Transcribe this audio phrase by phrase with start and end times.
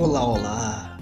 [0.00, 0.98] Olá, olá!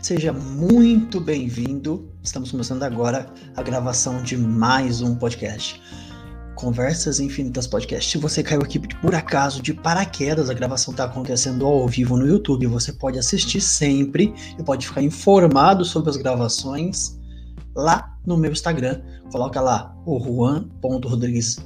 [0.00, 2.10] Seja muito bem-vindo.
[2.22, 5.78] Estamos começando agora a gravação de mais um podcast.
[6.54, 8.10] Conversas Infinitas Podcast.
[8.10, 12.26] Se você caiu aqui por acaso de paraquedas, a gravação está acontecendo ao vivo no
[12.26, 12.66] YouTube.
[12.66, 17.20] Você pode assistir sempre e pode ficar informado sobre as gravações
[17.76, 19.02] lá no meu Instagram.
[19.30, 21.58] Coloca lá o Juan.Rodrigues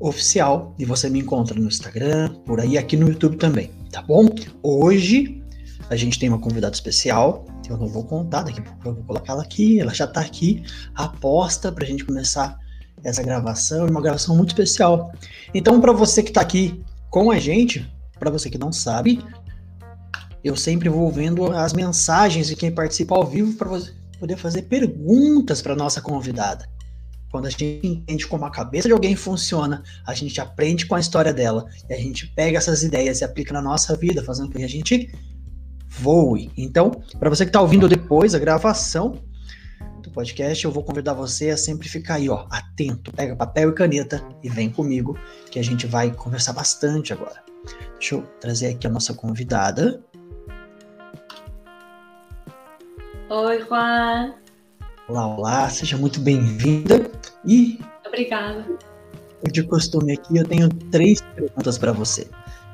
[0.00, 4.28] oficial e você me encontra no Instagram, por aí, aqui no YouTube também, tá bom?
[4.62, 5.42] Hoje
[5.90, 9.42] a gente tem uma convidada especial, eu não vou contar, daqui eu vou colocar ela
[9.42, 10.62] aqui, ela já tá aqui,
[10.94, 12.58] aposta pra gente começar
[13.04, 15.12] essa gravação, uma gravação muito especial.
[15.54, 19.22] Então, para você que tá aqui com a gente, para você que não sabe,
[20.42, 24.62] eu sempre vou vendo as mensagens de quem participa ao vivo para você poder fazer
[24.62, 26.68] perguntas para nossa convidada.
[27.30, 31.00] Quando a gente entende como a cabeça de alguém funciona, a gente aprende com a
[31.00, 34.58] história dela e a gente pega essas ideias e aplica na nossa vida, fazendo com
[34.58, 35.12] que a gente
[35.88, 36.50] voe.
[36.56, 39.20] Então, para você que está ouvindo depois a gravação
[40.02, 43.12] do podcast, eu vou convidar você a sempre ficar aí, ó, atento.
[43.12, 45.18] Pega papel e caneta e vem comigo,
[45.50, 47.42] que a gente vai conversar bastante agora.
[47.98, 50.02] Deixa eu trazer aqui a nossa convidada.
[53.28, 54.34] Oi, Juan.
[55.08, 57.10] Olá, olá, seja muito bem-vinda.
[57.42, 57.80] E.
[58.06, 58.62] Obrigada.
[59.50, 62.28] De costume aqui, eu tenho três perguntas para você: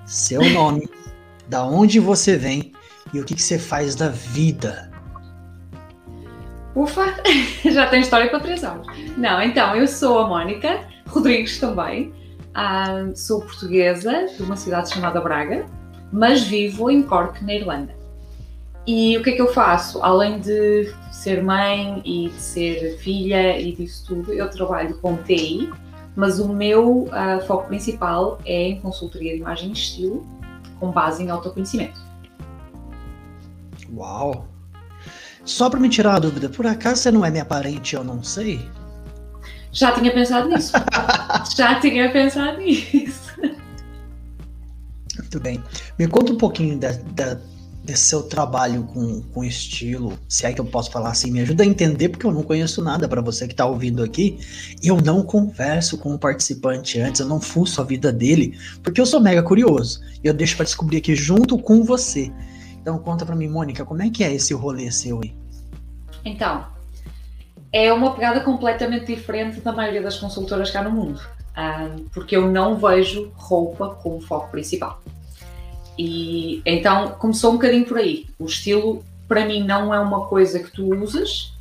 [0.05, 0.91] seu nome,
[1.49, 2.73] da onde você vem
[3.13, 4.91] e o que, que você faz da vida.
[6.75, 7.15] Ufa,
[7.71, 8.89] já tem história para três anos.
[9.17, 12.13] Não, então, eu sou a Mónica Rodrigues também.
[12.53, 15.67] Ah, sou portuguesa de uma cidade chamada Braga,
[16.13, 18.04] mas vivo em Cork, na Irlanda.
[18.87, 20.03] E o que é que eu faço?
[20.03, 25.73] Além de ser mãe e de ser filha e disso tudo, eu trabalho com TI,
[26.15, 30.27] mas o meu uh, foco principal é em consultoria de imagem e estilo,
[30.79, 31.99] com base em autoconhecimento.
[33.95, 34.47] Uau!
[35.45, 38.23] Só para me tirar a dúvida, por acaso você não é minha parente, eu não
[38.23, 38.69] sei?
[39.73, 40.73] Já tinha pensado nisso.
[41.57, 43.33] Já tinha pensado nisso.
[45.19, 45.63] Muito bem.
[45.99, 47.39] Me conta um pouquinho da, da
[47.85, 51.63] desse seu trabalho com, com estilo, se é que eu posso falar assim, me ajuda
[51.63, 54.39] a entender, porque eu não conheço nada para você que está ouvindo aqui.
[54.83, 59.07] Eu não converso com o participante antes, eu não fuço a vida dele, porque eu
[59.07, 60.01] sou mega curioso.
[60.23, 62.33] E eu deixo para descobrir aqui junto com você.
[62.81, 65.35] Então conta para mim, Mônica, como é que é esse rolê seu aí?
[66.25, 66.67] Então,
[67.71, 71.21] é uma pegada completamente diferente da maioria das consultoras cá no mundo,
[71.55, 75.03] ah, porque eu não vejo roupa como foco principal.
[75.99, 78.27] E então começou um bocadinho por aí.
[78.39, 81.53] O estilo, para mim, não é uma coisa que tu usas,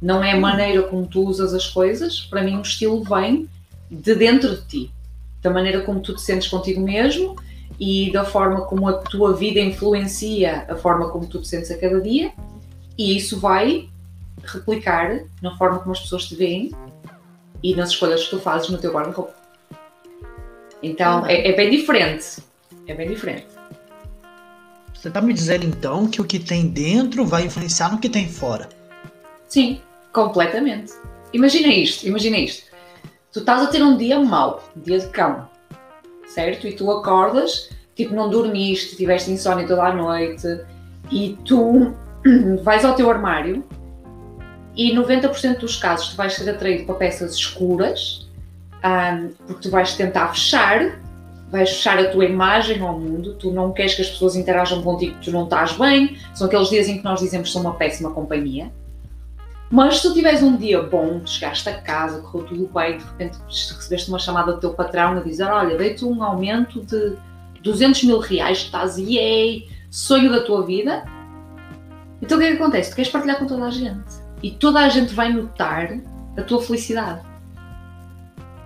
[0.00, 2.20] não é a maneira como tu usas as coisas.
[2.20, 3.48] Para mim, o estilo vem
[3.90, 4.90] de dentro de ti,
[5.42, 7.36] da maneira como tu te sentes contigo mesmo
[7.78, 11.78] e da forma como a tua vida influencia a forma como tu te sentes a
[11.78, 12.32] cada dia.
[12.96, 13.88] E isso vai
[14.42, 16.70] replicar na forma como as pessoas te veem
[17.62, 19.34] e nas escolhas que tu fazes no teu guarda-roupa.
[20.82, 22.42] Então é, é bem diferente.
[22.86, 23.46] É bem diferente.
[25.02, 28.28] Você está me dizendo então que o que tem dentro vai influenciar no que tem
[28.28, 28.68] fora?
[29.48, 29.80] Sim,
[30.12, 30.92] completamente.
[31.32, 32.70] Imagina isto, imagina isto.
[33.32, 35.50] Tu estás a ter um dia mau, um dia de cão,
[36.24, 36.68] certo?
[36.68, 40.46] E tu acordas, tipo, não dormiste, tiveste insónia toda a noite,
[41.10, 41.92] e tu
[42.62, 43.64] vais ao teu armário
[44.76, 48.30] e 90% dos casos tu vais ser atraído para peças escuras,
[48.84, 51.01] um, porque tu vais tentar fechar
[51.52, 55.18] vais fechar a tua imagem ao mundo, tu não queres que as pessoas interajam contigo,
[55.22, 58.10] tu não estás bem, são aqueles dias em que nós dizemos que sou uma péssima
[58.10, 58.72] companhia.
[59.70, 63.38] Mas se tu tiveres um dia bom, chegaste a casa, correu tudo bem, de repente
[63.46, 67.16] recebeste uma chamada do teu patrão a dizer: Olha, dei-te um aumento de
[67.62, 71.04] 200 mil reais, estás, yay, sonho da tua vida.
[72.20, 72.90] Então o que é que acontece?
[72.90, 74.10] Tu queres partilhar com toda a gente
[74.42, 75.98] e toda a gente vai notar
[76.36, 77.31] a tua felicidade.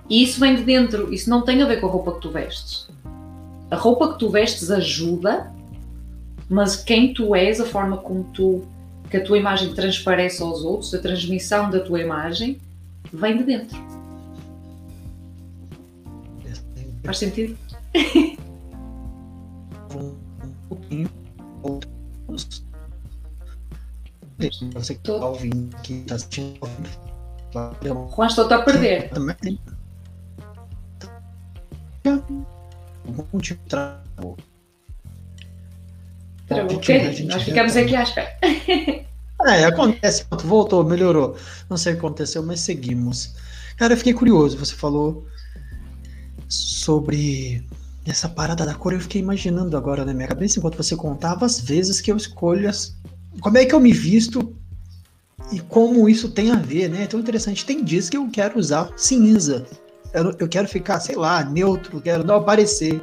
[0.08, 2.30] E isso vem de dentro, isso não tem a ver com a roupa que tu
[2.30, 2.88] vestes.
[3.70, 5.52] A roupa que tu vestes ajuda,
[6.48, 8.64] mas quem tu és, a forma como tu,
[9.10, 12.58] que a tua imagem transparece aos outros, a transmissão da tua imagem,
[13.12, 13.76] vem de dentro.
[17.02, 17.56] Faz sentido?
[19.94, 21.10] um pouquinho.
[24.74, 26.58] Você que está ouvindo, que está assistindo.
[28.14, 29.08] Juan, estou-te a perder.
[29.10, 29.58] Também.
[33.06, 34.36] Algum tipo de travou.
[36.46, 38.36] Travou o Nós ficamos aqui à espera.
[39.44, 40.24] É, acontece.
[40.44, 41.36] Voltou, melhorou.
[41.68, 43.34] Não sei o que aconteceu, mas seguimos.
[43.76, 44.56] Cara, eu fiquei curioso.
[44.56, 45.26] Você falou
[46.48, 47.62] sobre
[48.06, 51.60] Essa parada da cor eu fiquei imaginando agora na minha cabeça enquanto você contava as
[51.60, 52.96] vezes que eu escolho as...
[53.40, 54.56] como é que eu me visto
[55.52, 57.02] e como isso tem a ver, né?
[57.02, 57.64] É tão interessante.
[57.64, 59.66] Tem dias que eu quero usar cinza.
[60.16, 63.02] Eu, eu quero ficar, sei lá, neutro, quero não aparecer.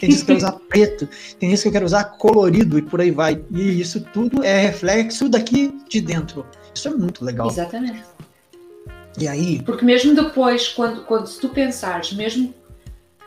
[0.00, 1.08] Tem dias que eu quero usar preto.
[1.38, 3.44] Tem dias que eu quero usar colorido e por aí vai.
[3.50, 6.46] E isso tudo é reflexo daqui de dentro.
[6.74, 7.48] Isso é muito legal.
[7.48, 8.02] Exatamente.
[9.18, 9.62] E aí?
[9.62, 12.54] Porque mesmo depois, quando, quando se tu pensares, mesmo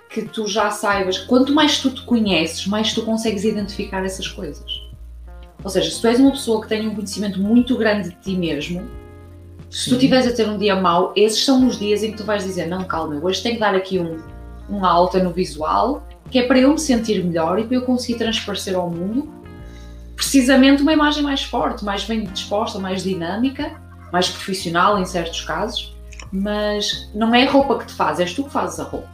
[0.09, 4.81] que tu já saibas, quanto mais tu te conheces, mais tu consegues identificar essas coisas.
[5.63, 8.35] Ou seja, se tu és uma pessoa que tem um conhecimento muito grande de ti
[8.35, 8.89] mesmo,
[9.69, 12.23] se tu estiveres a ter um dia mau, esses são os dias em que tu
[12.23, 14.17] vais dizer: Não, calma, hoje tenho que dar aqui um,
[14.69, 18.17] um alta no visual, que é para eu me sentir melhor e para eu conseguir
[18.17, 19.37] transparecer ao mundo
[20.15, 23.79] precisamente uma imagem mais forte, mais bem disposta, mais dinâmica,
[24.11, 25.95] mais profissional em certos casos.
[26.31, 29.07] Mas não é a roupa que te faz, és tu que fazes a roupa.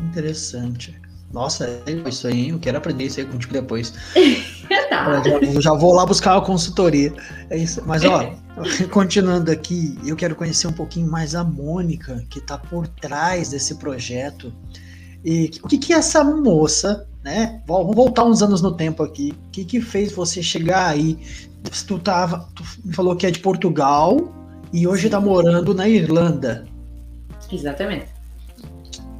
[0.00, 0.94] Interessante.
[1.32, 3.92] Nossa, é isso aí, eu quero aprender isso aí contigo depois.
[4.90, 5.22] tá.
[5.22, 7.12] já, já, vou lá buscar uma consultoria.
[7.50, 7.82] É isso.
[7.84, 8.30] Mas, ó,
[8.90, 13.76] continuando aqui, eu quero conhecer um pouquinho mais a Mônica, que está por trás desse
[13.76, 14.52] projeto.
[15.24, 17.60] E o que, que essa moça, né?
[17.66, 19.34] Vamos voltar uns anos no tempo aqui.
[19.46, 21.18] O que, que fez você chegar aí?
[21.86, 24.32] Tu, tava, tu me falou que é de Portugal
[24.72, 26.66] e hoje está morando na Irlanda.
[27.50, 28.06] Exatamente.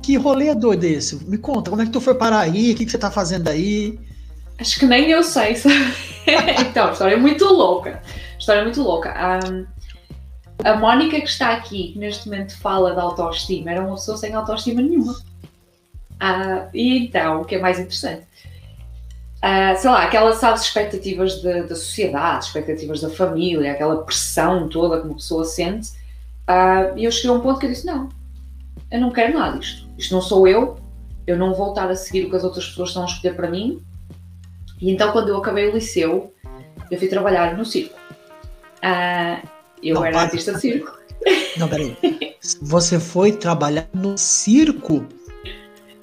[0.03, 1.23] Que rolê é doido esse?
[1.25, 2.73] Me conta, como é que tu foi parar aí?
[2.73, 3.99] O que, que você tá fazendo aí?
[4.59, 5.55] Acho que nem eu sei,
[6.61, 8.03] então, história é muito louca.
[8.39, 9.15] História muito louca.
[9.47, 9.67] Um,
[10.65, 14.35] a Mónica que está aqui, que neste momento fala de autoestima, era uma pessoa sem
[14.35, 15.13] autoestima nenhuma.
[15.13, 18.27] Uh, e então, o que é mais interessante?
[19.39, 25.01] Uh, sei lá, aquelas, sabes, expectativas de, da sociedade, expectativas da família, aquela pressão toda
[25.01, 25.91] que uma pessoa sente.
[26.49, 28.09] Uh, e eu cheguei a um ponto que eu disse: não,
[28.91, 29.89] eu não quero nada disto.
[29.97, 30.77] Isto não sou eu,
[31.27, 33.49] eu não vou estar a seguir o que as outras pessoas estão a escolher para
[33.49, 33.81] mim.
[34.81, 36.33] E então, quando eu acabei o liceu,
[36.91, 37.98] eu fui trabalhar no circo.
[38.79, 39.49] Uh,
[39.83, 40.99] eu não, era artista de circo.
[41.57, 41.97] Não, peraí.
[42.63, 45.07] Você foi trabalhar no circo?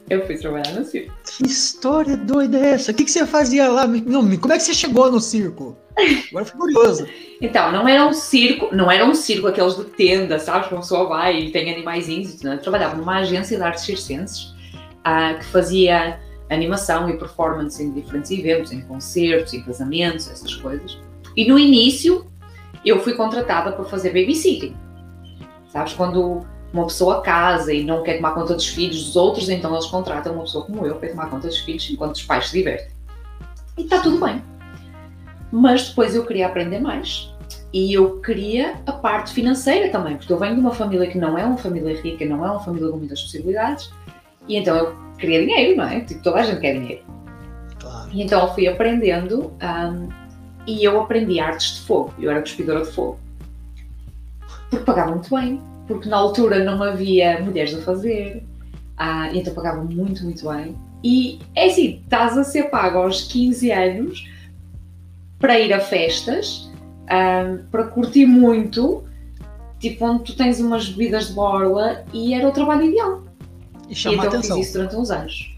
[0.09, 1.13] Eu fui trabalhar no circo.
[1.25, 2.91] Que história doida é essa?
[2.91, 3.87] O que, que você fazia lá?
[3.87, 5.77] Não, como é que você chegou no circo?
[5.97, 7.07] Agora eu fico curioso.
[7.41, 10.67] Então, não era um circo, não era um circo aqueles de tenda, sabes?
[10.67, 12.41] Que uma pessoa vai e tem animaizinhos.
[12.41, 12.55] Né?
[12.55, 14.53] Eu trabalhava numa agência de artes circenses
[14.99, 16.19] uh, que fazia
[16.49, 20.99] animação e performance em diferentes eventos, em concertos, em casamentos, essas coisas.
[21.35, 22.27] E no início
[22.85, 24.75] eu fui contratada para fazer babysitting.
[25.69, 25.93] Sabes?
[25.93, 29.85] Quando uma pessoa casa e não quer tomar conta dos filhos dos outros, então eles
[29.85, 32.87] contratam uma pessoa como eu para tomar conta dos filhos enquanto os pais se divertem.
[33.77, 34.43] E está tudo bem.
[35.51, 37.33] Mas depois eu queria aprender mais.
[37.73, 41.37] E eu queria a parte financeira também, porque eu venho de uma família que não
[41.37, 43.91] é uma família rica, não é uma família com muitas possibilidades,
[44.47, 46.01] e então eu queria dinheiro, não é?
[46.01, 47.03] Tipo, toda a gente quer dinheiro.
[47.79, 48.09] Claro.
[48.13, 50.09] E então eu fui aprendendo um,
[50.65, 52.13] e eu aprendi artes de fogo.
[52.19, 53.19] Eu era cuspidora de fogo.
[54.69, 58.43] Porque pagava muito bem, porque na altura não havia mulheres a fazer,
[59.33, 60.75] e então pagava muito, muito bem.
[61.03, 64.27] E é assim, estás a ser pago aos 15 anos
[65.37, 66.69] para ir a festas,
[67.03, 69.03] um, para curtir muito,
[69.79, 73.23] tipo onde tu tens umas bebidas de borla e era o trabalho ideal.
[73.87, 74.57] E chama e então atenção.
[74.57, 75.54] fiz isso durante uns anos.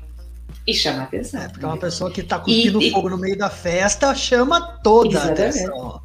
[0.67, 1.41] E chama a atenção.
[1.41, 3.11] É, porque é uma pessoa que está cuspindo e, fogo e...
[3.11, 5.41] no meio da festa chama toda Exatamente.
[5.41, 6.01] a atenção.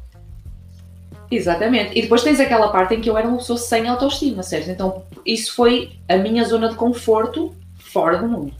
[1.29, 1.97] Exatamente.
[1.97, 4.69] E depois tens aquela parte em que eu era uma pessoa sem autoestima, certo?
[4.69, 8.53] Então isso foi a minha zona de conforto fora do mundo.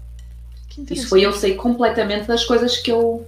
[0.89, 3.25] Isso foi eu sei completamente das coisas que eu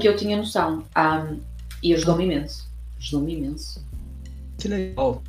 [0.00, 0.82] que eu tinha noção.
[0.96, 1.40] Um,
[1.82, 2.68] e ajudou-me imenso.
[2.98, 3.84] Ajudou-me imenso.
[4.58, 5.22] Que legal.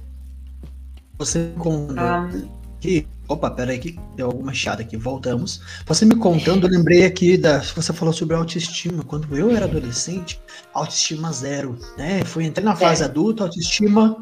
[1.17, 1.87] Você com.
[1.91, 5.61] Um, que, opa, peraí que deu alguma chata aqui, voltamos.
[5.85, 7.59] Você me contando, eu lembrei aqui da.
[7.59, 9.03] Você falou sobre autoestima.
[9.03, 10.41] Quando eu era adolescente,
[10.73, 11.77] autoestima zero.
[11.97, 12.23] Né?
[12.25, 13.05] Fui entrei na fase é.
[13.05, 14.17] adulta, autoestima.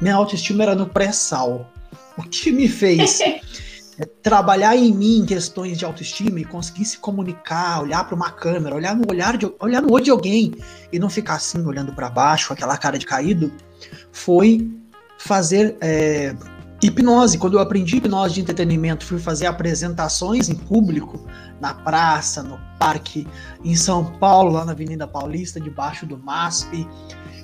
[0.00, 1.70] Minha autoestima era no pré-sal.
[2.16, 3.20] O que me fez
[3.98, 8.74] é trabalhar em mim questões de autoestima e conseguir se comunicar, olhar para uma câmera,
[8.74, 10.54] olhar no olhar de, olhar no olho de alguém
[10.92, 13.52] e não ficar assim olhando para baixo, aquela cara de caído,
[14.12, 14.70] foi
[15.18, 16.34] fazer é,
[16.82, 17.38] hipnose.
[17.38, 21.24] Quando eu aprendi hipnose de entretenimento, fui fazer apresentações em público
[21.60, 23.26] na praça, no parque,
[23.64, 26.86] em São Paulo, lá na Avenida Paulista, debaixo do MASP.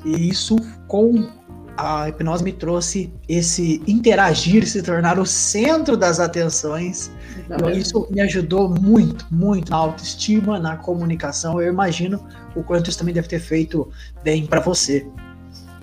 [0.04, 1.28] E isso com
[1.76, 7.10] a hipnose me trouxe esse interagir, se tornar o centro das atenções.
[7.44, 11.60] Então, isso me ajudou muito, muito na autoestima, na comunicação.
[11.60, 13.90] Eu imagino o quanto isso também deve ter feito
[14.24, 15.06] bem para você.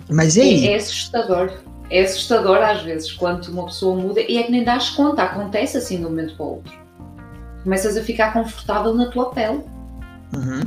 [0.10, 0.68] Mas e aí?
[0.68, 1.52] É, é, assustador.
[1.94, 5.78] É assustador às vezes quando uma pessoa muda e é que nem das conta, acontece
[5.78, 6.74] assim de um momento para o outro.
[7.64, 9.62] começas a ficar confortável na tua pele.
[10.36, 10.62] Uhum.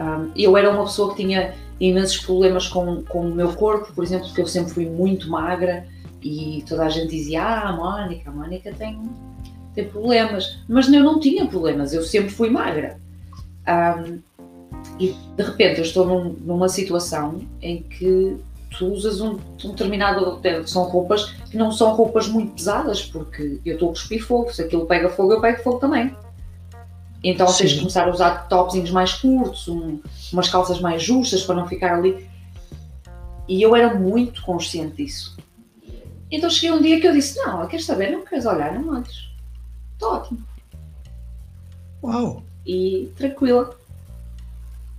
[0.00, 4.02] Um, eu era uma pessoa que tinha imensos problemas com, com o meu corpo, por
[4.02, 5.86] exemplo, porque eu sempre fui muito magra
[6.20, 9.00] e toda a gente dizia: Ah, a Mónica, a Mónica tem,
[9.72, 10.58] tem problemas.
[10.68, 12.98] Mas eu não tinha problemas, eu sempre fui magra.
[13.68, 14.18] Um,
[14.98, 18.36] e de repente eu estou num, numa situação em que
[18.76, 20.40] tu usas um, um, determinado.
[20.66, 24.52] São roupas que não são roupas muito pesadas, porque eu estou a cuspir fogo.
[24.52, 26.14] Se aquilo pega fogo, eu pego fogo também.
[27.22, 27.58] Então Sim.
[27.58, 30.00] tens de começar a usar topzinhos mais curtos, um,
[30.32, 32.28] umas calças mais justas para não ficar ali.
[33.48, 35.36] E eu era muito consciente disso.
[36.30, 38.10] Então cheguei um dia que eu disse: Não, queres saber?
[38.10, 38.72] Não queres olhar?
[38.78, 39.28] Não olhes.
[39.92, 40.44] Estou ótimo.
[42.02, 42.42] Uau!
[42.64, 43.76] E tranquila.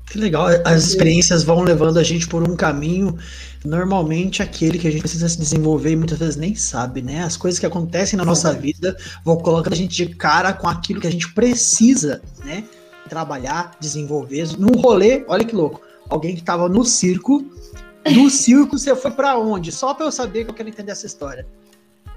[0.10, 0.48] Que legal.
[0.64, 3.18] As experiências vão levando a gente por um caminho,
[3.64, 7.24] normalmente aquele que a gente precisa se desenvolver e muitas vezes nem sabe, né?
[7.24, 11.02] As coisas que acontecem na nossa vida vão colocando a gente de cara com aquilo
[11.02, 12.64] que a gente precisa, né?
[13.10, 14.48] Trabalhar, desenvolver.
[14.58, 15.82] Num rolê, olha que louco.
[16.10, 17.46] Alguém que estava no circo,
[18.06, 19.74] do circo você foi para onde?
[19.74, 21.46] Só para eu saber que eu quero entender essa história.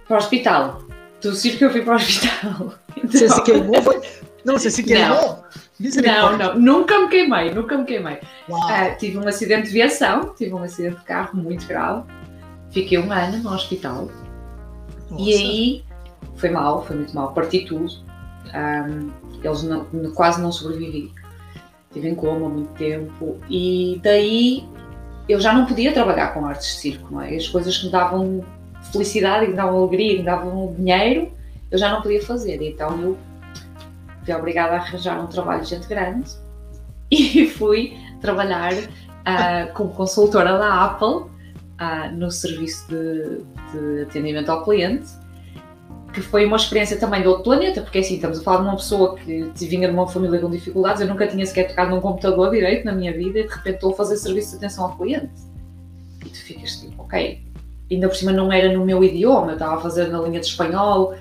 [0.07, 0.83] Para o hospital.
[1.21, 2.75] Do circo eu fui para o hospital.
[2.97, 3.11] Então...
[3.11, 3.83] Você se queimou?
[3.83, 4.01] Foi...
[4.45, 5.09] Não, você se queimou?
[5.09, 5.45] Não.
[5.81, 8.19] Não, não, nunca me queimei, nunca me queimei.
[8.49, 12.05] Uh, tive um acidente de viação, tive um acidente de carro muito grave,
[12.71, 14.11] fiquei um ano no hospital
[15.11, 15.23] Nossa.
[15.23, 15.85] e aí
[16.37, 17.91] foi mal, foi muito mal, parti tudo.
[18.55, 19.11] Um,
[19.43, 21.13] eles não, quase não sobrevivi.
[21.89, 24.69] Estive em coma muito tempo e daí
[25.29, 27.35] eu já não podia trabalhar com artes de circo, não é?
[27.35, 28.45] As coisas que me davam
[28.93, 31.33] felicidade, que me davam alegria, que me davam dinheiro,
[31.71, 32.61] eu já não podia fazer.
[32.63, 33.19] Então eu
[34.25, 36.31] fui obrigada a arranjar um trabalho de gente grande
[37.11, 41.09] e fui trabalhar uh, como consultora da Apple
[41.81, 45.09] uh, no serviço de, de, atendimento ao cliente,
[46.13, 48.77] que foi uma experiência também de outro planeta, porque assim, estamos a falar de uma
[48.77, 52.51] pessoa que vinha de uma família com dificuldades, eu nunca tinha sequer tocado num computador
[52.51, 55.31] direito na minha vida e de repente estou a fazer serviço de atenção ao cliente.
[56.25, 57.43] E tu ficas tipo, ok,
[57.91, 60.47] ainda por cima não era no meu idioma, eu estava a fazer na linha de
[60.47, 61.15] espanhol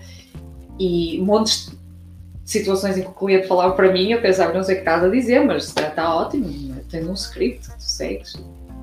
[0.80, 1.79] e montes
[2.50, 5.04] situações em que o cliente falava para mim, eu pensava, não sei o que estás
[5.04, 8.36] a dizer, mas está ótimo, tens um script tu segues,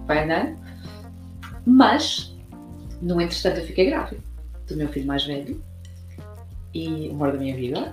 [0.06, 0.56] vai andando.
[1.66, 2.32] Mas,
[3.02, 4.22] no entretanto, eu fiquei grávida
[4.68, 5.60] do meu filho mais velho
[6.72, 7.92] e o amor da minha vida.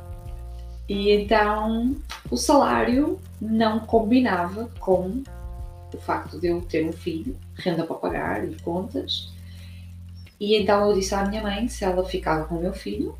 [0.87, 1.95] E então
[2.29, 5.23] o salário não combinava com
[5.91, 9.33] o facto de eu ter um filho, renda para pagar e contas.
[10.39, 13.15] E então eu disse à minha mãe se ela ficava com o meu filho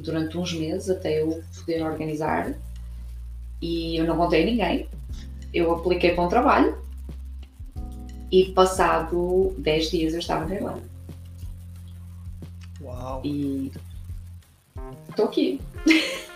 [0.00, 2.54] durante uns meses até eu poder organizar
[3.60, 4.88] e eu não contei a ninguém.
[5.52, 6.78] Eu apliquei para um trabalho
[8.30, 10.82] e passado 10 dias eu estava na Irlanda.
[12.80, 13.20] Uau!
[13.24, 13.72] E
[15.08, 15.60] estou aqui.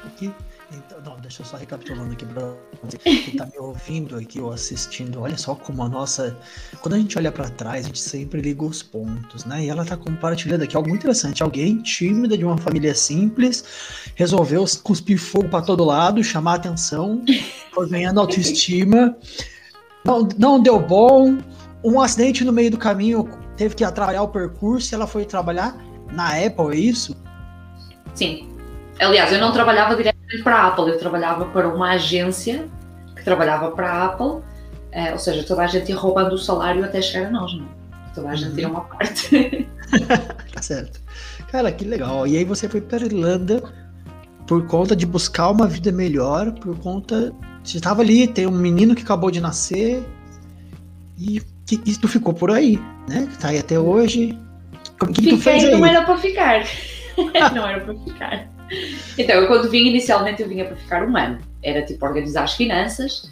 [0.04, 0.32] aqui.
[0.76, 4.52] Então, não, deixa eu só recapitulando aqui para você que tá me ouvindo aqui ou
[4.52, 5.20] assistindo.
[5.20, 6.36] Olha só como a nossa.
[6.80, 9.64] Quando a gente olha para trás, a gente sempre liga os pontos, né?
[9.64, 11.42] E ela tá compartilhando aqui algo muito interessante.
[11.42, 13.64] Alguém tímida de uma família simples
[14.14, 17.22] resolveu cuspir fogo para todo lado, chamar atenção,
[17.72, 19.16] foi ganhando autoestima.
[20.04, 21.38] Não, não deu bom.
[21.82, 25.76] Um acidente no meio do caminho teve que atrapalhar o percurso e ela foi trabalhar
[26.12, 27.16] na Apple, é isso?
[28.14, 28.48] Sim.
[29.00, 32.68] Aliás, eu não trabalhava diretamente para a Apple, eu trabalhava para uma agência
[33.14, 34.42] que trabalhava para a Apple,
[34.92, 37.64] eh, ou seja, toda a gente ia roubando o salário até chegar a nós, não
[37.64, 37.68] é?
[38.14, 38.74] Toda a gente tira uhum.
[38.74, 39.68] uma parte.
[40.52, 41.00] tá certo.
[41.50, 42.26] Cara, que legal.
[42.26, 43.62] E aí você foi para a Irlanda
[44.46, 47.32] por conta de buscar uma vida melhor, por conta.
[47.62, 50.02] Você estava ali, tem um menino que acabou de nascer
[51.18, 53.28] e que isso ficou por aí, né?
[53.40, 54.38] Tá aí até hoje.
[55.00, 55.70] O que, que tu fez aí?
[55.78, 56.64] não era para ficar.
[57.54, 58.53] não era para ficar.
[59.16, 61.38] Então, eu quando vim inicialmente eu vinha para ficar um ano.
[61.62, 63.30] Era tipo organizar as finanças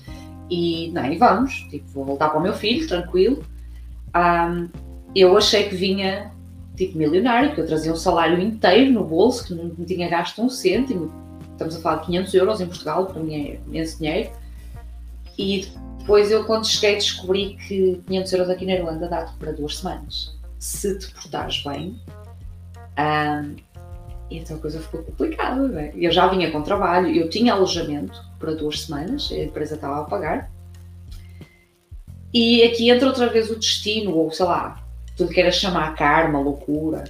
[0.50, 3.44] e nem vamos, tipo, vou voltar para o meu filho, tranquilo.
[4.14, 4.68] Um,
[5.14, 6.30] eu achei que vinha
[6.76, 10.42] tipo milionário, porque eu trazia um salário inteiro no bolso, que não, não tinha gasto
[10.42, 11.12] um cêntimo.
[11.52, 14.30] Estamos a falar de 500 euros em Portugal, para mim é imenso dinheiro.
[15.38, 15.68] E
[15.98, 20.36] depois eu, quando cheguei, descobri que 500 euros aqui na Irlanda dá-te para duas semanas.
[20.58, 21.98] Se te portares bem.
[22.98, 23.56] Um,
[24.38, 25.66] então a coisa ficou complicada.
[25.68, 25.92] Né?
[25.96, 30.04] Eu já vinha com trabalho, eu tinha alojamento para duas semanas, a empresa estava a
[30.04, 30.50] pagar.
[32.32, 34.82] E aqui entra outra vez o destino, ou sei lá,
[35.16, 37.04] tudo que era chamar karma, loucura.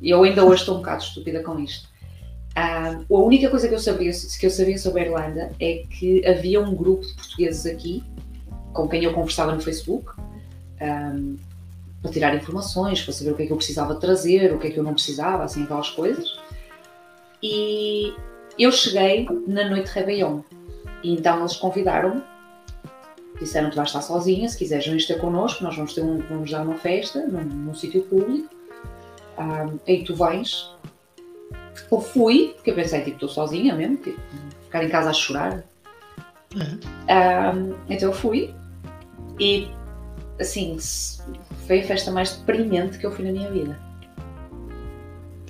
[0.00, 1.88] E eu ainda hoje estou um bocado estúpida com isto.
[2.56, 6.26] Uh, a única coisa que eu, sabia, que eu sabia sobre a Irlanda é que
[6.26, 8.02] havia um grupo de portugueses aqui
[8.72, 10.12] com quem eu conversava no Facebook.
[10.80, 11.36] Um,
[12.02, 14.70] para tirar informações, para saber o que é que eu precisava trazer, o que é
[14.70, 16.36] que eu não precisava, assim, aquelas coisas.
[17.40, 18.12] E
[18.58, 20.40] eu cheguei na noite de Réveillon
[21.02, 22.22] e então eles convidaram-me,
[23.38, 26.50] disseram que vais estar sozinha, se quiseres vens ter connosco, nós vamos, ter um, vamos
[26.50, 28.48] dar uma festa num, num sítio público,
[29.38, 30.70] um, aí tu vens.
[31.90, 34.20] Eu fui, porque eu pensei, tipo, estou sozinha mesmo, tipo,
[34.64, 35.64] ficar em casa a chorar.
[36.54, 36.80] Uhum.
[37.08, 38.54] Um, então eu fui
[39.40, 39.70] e
[40.38, 40.76] assim
[41.66, 43.78] foi a festa mais deprimente que eu fui na minha vida.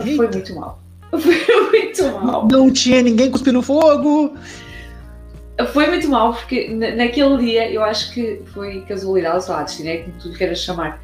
[0.00, 0.16] Eita.
[0.16, 0.82] Foi muito mal.
[1.10, 2.48] Foi muito mal.
[2.50, 4.34] Não tinha ninguém cuspindo fogo.
[5.72, 9.96] Foi muito mal, porque naquele dia eu acho que foi casualidade, sei lá, destino é
[9.98, 11.00] como tu queiras chamar.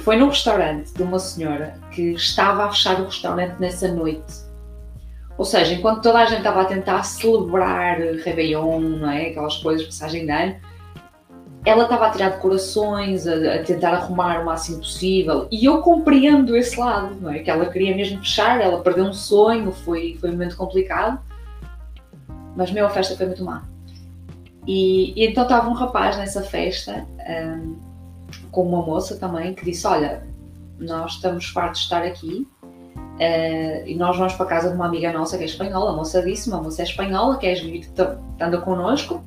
[0.00, 4.50] Foi num restaurante de uma senhora que estava a fechar o restaurante nessa noite.
[5.36, 9.28] Ou seja, enquanto toda a gente estava a tentar celebrar Réveillon, não é?
[9.28, 10.56] Aquelas coisas, passagem de ano,
[11.64, 16.56] ela estava a tirar decorações, a, a, tentar arrumar o máximo possível, e eu compreendo
[16.56, 17.40] esse lado, não é?
[17.40, 21.20] Que ela queria mesmo fechar, ela perdeu um sonho, foi, foi um momento complicado,
[22.56, 23.62] mas meu, a festa foi muito má.
[24.66, 27.76] E, e então estava um rapaz nessa festa, um,
[28.50, 30.26] com uma moça também, que disse: Olha,
[30.78, 32.46] nós estamos fartos de estar aqui.
[32.96, 35.92] Uh, e nós vamos para casa de uma amiga nossa que é espanhola.
[35.92, 37.88] A moça disse: Uma moça é espanhola, queres vir,
[38.38, 39.22] anda connosco?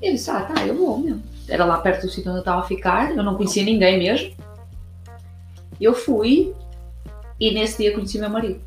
[0.00, 2.42] E eu disse: Ah, tá, eu vou mesmo era lá perto do sítio onde eu
[2.42, 4.32] estava a ficar, eu não conhecia ninguém mesmo.
[5.80, 6.54] Eu fui
[7.38, 8.60] e nesse dia conheci meu marido.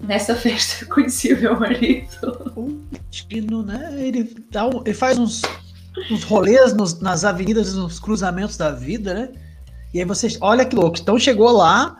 [0.00, 2.88] Nessa festa conheci o meu marido.
[3.10, 3.94] Destino, né?
[3.96, 5.42] Ele, dá um, ele faz uns,
[6.10, 9.28] uns rolês nos, nas avenidas, nos cruzamentos da vida, né?
[9.94, 11.96] E aí vocês, olha que louco, então chegou lá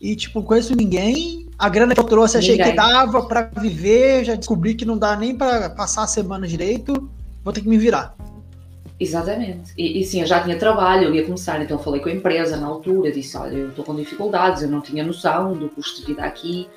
[0.00, 2.70] e tipo, conheço ninguém, a grana que eu trouxe achei ninguém.
[2.70, 7.10] que dava para viver, já descobri que não dá nem para passar a semana direito,
[7.44, 8.14] vou ter que me virar.
[9.00, 9.72] Exatamente.
[9.78, 12.58] E, e, sim, eu já tinha trabalho, eu ia começar, então falei com a empresa
[12.58, 16.08] na altura, disse, olha, eu estou com dificuldades, eu não tinha noção do custo de
[16.08, 16.68] vida aqui,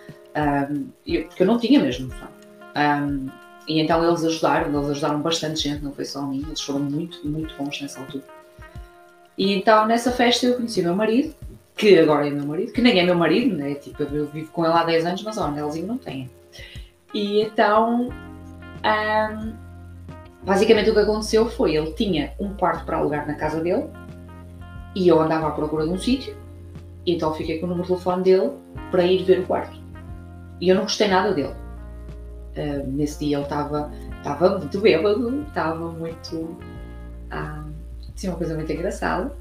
[0.71, 2.29] um, eu, porque eu não tinha mesmo noção.
[2.77, 3.27] Um,
[3.67, 6.79] e então eles ajudaram, eles ajudaram bastante gente, não foi só a mim, eles foram
[6.79, 8.23] muito, muito bons nessa altura.
[9.37, 11.35] E então nessa festa eu conheci o meu marido,
[11.75, 13.75] que agora é meu marido, que nem é meu marido, né?
[13.75, 16.29] Tipo, eu vivo com ele há 10 anos, mas ó, anelzinho não tem.
[17.13, 19.53] E então um,
[20.45, 23.85] Basicamente o que aconteceu foi, ele tinha um quarto para alugar na casa dele
[24.95, 26.35] e eu andava à procura de um sítio,
[27.05, 28.51] então fiquei com o número de telefone dele
[28.91, 29.77] para ir ver o quarto.
[30.59, 31.53] E eu não gostei nada dele.
[32.55, 33.91] Uh, nesse dia ele estava
[34.23, 36.57] estava muito bêbado, estava muito.
[37.29, 37.65] Ah,
[38.15, 39.35] tinha uma coisa muito engraçada.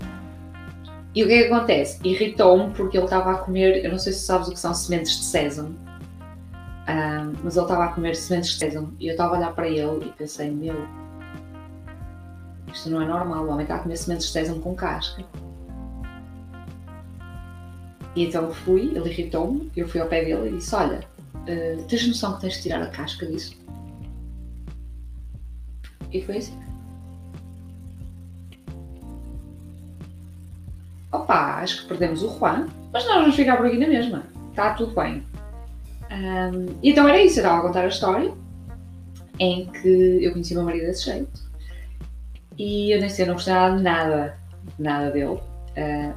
[1.15, 1.99] E o que é que acontece?
[2.03, 5.19] Irritou-me porque ele estava a comer, eu não sei se sabes o que são sementes
[5.19, 5.77] de sésamo,
[6.89, 9.69] um, mas ele estava a comer sementes de sésamo e eu estava a olhar para
[9.69, 10.87] ele e pensei, meu,
[12.73, 15.25] isto não é normal, o homem está a comer sementes de sésamo com casca.
[18.17, 21.01] E então fui, ele irritou-me, eu fui ao pé dele e disse, olha,
[21.35, 23.57] uh, tens noção que tens de tirar a casca disso?
[26.11, 26.61] E foi assim.
[31.11, 34.25] Opa, acho que perdemos o Juan, mas nós vamos ficar por aqui na mesma.
[34.51, 35.25] Está tudo bem.
[36.13, 38.35] Um, então era isso, eu estava a contar a história
[39.39, 41.41] em que eu conheci o meu marido desse jeito
[42.59, 44.39] e eu nem sei, não gostava nada,
[44.79, 45.43] nada dele, uh,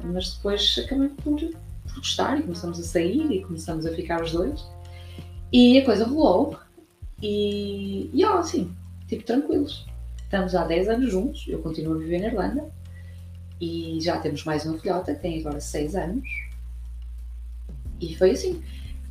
[0.04, 4.32] mas depois acabei por, por gostar e começamos a sair e começamos a ficar os
[4.32, 4.66] dois
[5.50, 6.58] e a coisa rolou
[7.22, 8.74] e, e ó, assim,
[9.08, 9.86] tipo tranquilos.
[10.22, 12.70] Estamos há 10 anos juntos, eu continuo a viver na Irlanda
[13.58, 16.28] e já temos mais uma filhota que tem agora 6 anos
[18.00, 18.62] e foi assim.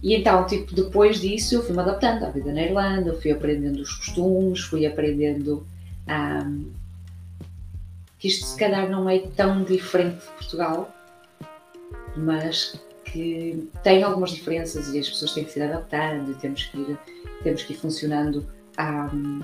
[0.01, 3.93] E então, tipo, depois disso eu fui-me adaptando à vida na Irlanda, fui aprendendo os
[3.95, 5.65] costumes, fui aprendendo
[6.07, 6.71] um,
[8.19, 10.93] que isto se calhar não é tão diferente de Portugal,
[12.15, 16.77] mas que tem algumas diferenças e as pessoas têm que se adaptando e temos que
[16.77, 16.99] ir,
[17.43, 18.45] temos que ir funcionando.
[18.79, 19.41] Um,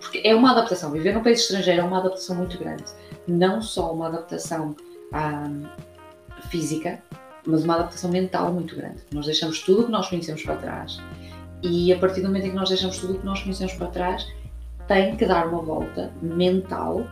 [0.00, 2.84] porque é uma adaptação, viver num país estrangeiro é uma adaptação muito grande.
[3.26, 4.76] Não só uma adaptação
[5.12, 5.62] um,
[6.48, 7.02] física,
[7.46, 8.98] mas uma adaptação mental muito grande.
[9.12, 11.00] Nós deixamos tudo o que nós conhecemos para trás
[11.62, 13.88] e a partir do momento em que nós deixamos tudo o que nós conhecemos para
[13.88, 14.26] trás,
[14.86, 17.06] tem que dar uma volta mental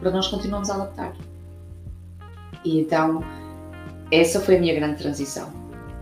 [0.00, 1.12] para nós continuarmos a adaptar.
[2.64, 3.22] E então,
[4.10, 5.52] essa foi a minha grande transição.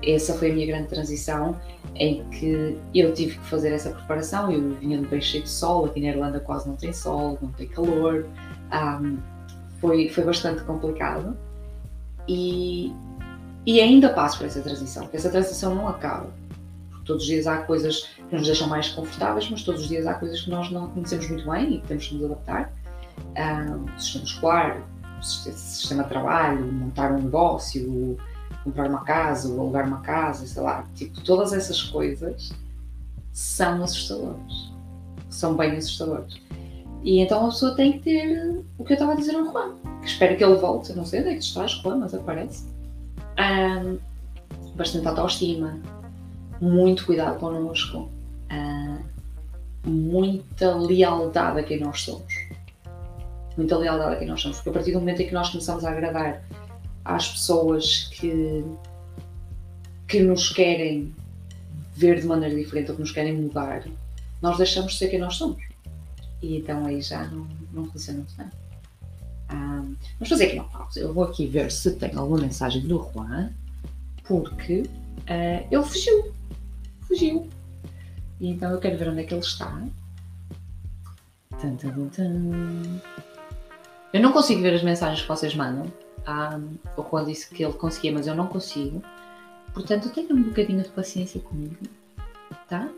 [0.05, 1.59] Essa foi a minha grande transição
[1.95, 4.51] em que eu tive que fazer essa preparação.
[4.51, 7.39] Eu vinha de um país cheio de sol, aqui na Irlanda quase não tem sol,
[7.41, 8.27] não tem calor.
[8.73, 9.19] Um,
[9.81, 11.37] foi, foi bastante complicado.
[12.29, 12.93] E,
[13.65, 16.31] e ainda passo por essa transição, porque essa transição não acaba.
[16.91, 20.07] Porque todos os dias há coisas que nos deixam mais confortáveis, mas todos os dias
[20.07, 22.73] há coisas que nós não conhecemos muito bem e que temos que nos adaptar.
[23.37, 24.83] Um, sistema escolar,
[25.21, 28.17] sistema de trabalho, montar um negócio,
[28.65, 32.53] comprar uma casa alugar uma casa, sei lá, tipo, todas essas coisas
[33.33, 34.73] são assustadores.
[35.31, 36.41] São bem assustadores.
[37.03, 39.75] E então a pessoa tem que ter o que eu estava a dizer ao Juan.
[40.01, 40.91] Que espero que ele volte.
[40.91, 42.67] Eu não sei onde é que tu estás, Juan, mas aparece.
[43.39, 43.99] Um,
[44.75, 45.79] bastante autoestima.
[46.61, 48.11] Muito cuidado connosco.
[48.51, 49.03] Uh,
[49.89, 52.33] muita lealdade a quem nós somos.
[53.57, 54.59] Muita lealdade a quem nós somos.
[54.59, 56.43] Porque a partir do momento em que nós começamos a agradar
[57.05, 58.65] às pessoas que,
[60.07, 61.15] que nos querem
[61.95, 63.85] ver de maneira diferente ou que nos querem mudar,
[64.41, 65.63] nós deixamos de ser quem nós somos.
[66.41, 68.62] E então aí já não, não funciona muito bem.
[69.53, 69.83] Ah,
[70.19, 70.99] vamos fazer aqui uma pausa.
[70.99, 73.51] Eu vou aqui ver se tem alguma mensagem do Juan,
[74.25, 76.33] porque uh, ele fugiu.
[77.03, 77.49] Fugiu.
[78.41, 79.83] E então eu quero ver onde é que ele está.
[81.61, 83.01] Tum, tum, tum.
[84.13, 85.87] Eu não consigo ver as mensagens que vocês mandam.
[86.27, 86.59] Ah,
[86.97, 89.03] o Juan disse que ele conseguia, mas eu não consigo.
[89.75, 91.77] Portanto, tenha um bocadinho de paciência comigo,
[92.69, 92.89] tá?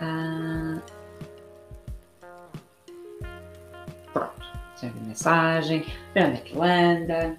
[0.00, 0.80] Ah,
[4.82, 7.36] sempre mensagem, para onde é que anda.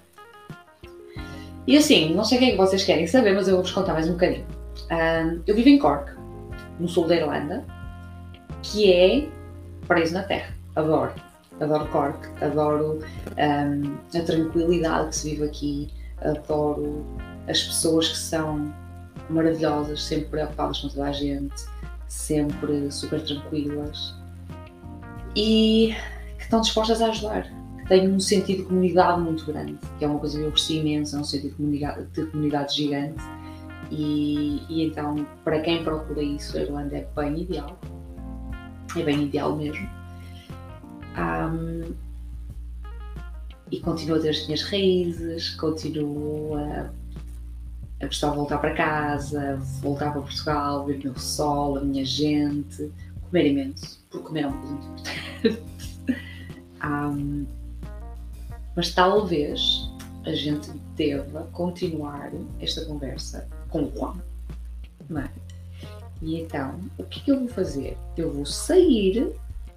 [1.66, 3.92] E assim, não sei o que é que vocês querem saber, mas eu vou-vos contar
[3.92, 4.46] mais um bocadinho.
[4.90, 6.10] Ah, eu vivo em Cork,
[6.80, 7.64] no sul da Irlanda,
[8.62, 9.28] que é
[9.86, 10.54] paraíso na Terra.
[10.74, 11.12] Adoro.
[11.60, 12.98] Adoro Cork, adoro
[13.38, 17.06] um, a tranquilidade que se vive aqui, adoro
[17.46, 18.74] as pessoas que são
[19.30, 21.54] maravilhosas, sempre preocupadas com toda a gente,
[22.08, 24.14] sempre super tranquilas
[25.36, 25.94] e
[26.54, 30.18] estão dispostas a ajudar, que têm um sentido de comunidade muito grande, que é uma
[30.18, 33.22] coisa que eu aprecio imenso, é um sentido de comunidade, de comunidade gigante.
[33.90, 37.78] E, e, então, para quem procura isso, a Irlanda é bem ideal,
[38.96, 39.88] é bem ideal mesmo.
[41.16, 41.92] Um,
[43.70, 46.90] e continuo a ter as minhas raízes, continuo a,
[48.00, 52.04] a gostar de voltar para casa, voltar para Portugal, ver o meu sol, a minha
[52.04, 52.90] gente,
[53.22, 55.84] comer imenso, porque comer é uma coisa muito importante.
[56.86, 57.46] um,
[58.76, 59.90] mas talvez
[60.24, 64.14] a gente deva continuar esta conversa com o Juan,
[65.08, 65.30] não é?
[66.22, 67.98] E então, o que, é que eu vou fazer?
[68.16, 69.34] Eu vou sair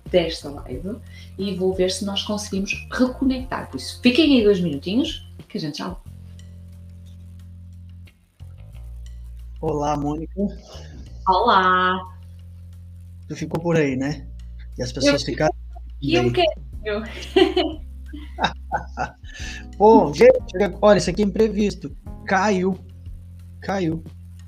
[0.09, 0.97] desta live
[1.37, 3.69] e vou ver se nós conseguimos reconectar.
[3.69, 5.95] Por isso, fiquem aí dois minutinhos que a gente já
[9.59, 10.39] Olá, Mônica.
[11.27, 12.15] Olá.
[13.27, 14.27] Tu ficou por aí, né?
[14.77, 15.55] E as pessoas eu ficaram.
[15.99, 16.66] E eu quero.
[19.77, 20.33] Bom, gente,
[20.81, 21.95] olha, isso aqui é imprevisto.
[22.25, 22.77] Caiu.
[23.61, 24.03] Caiu.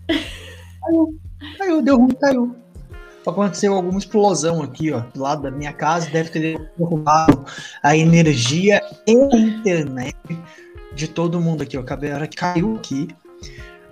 [0.08, 1.19] Caiu.
[1.58, 2.56] Caiu, deu ruim, caiu
[3.30, 7.45] aconteceu alguma explosão aqui, ó, do lado da minha casa, deve ter derrubado
[7.82, 10.15] a energia e a internet
[10.93, 11.78] de todo mundo aqui.
[11.78, 11.82] Ó.
[11.82, 13.08] A hora que caiu aqui,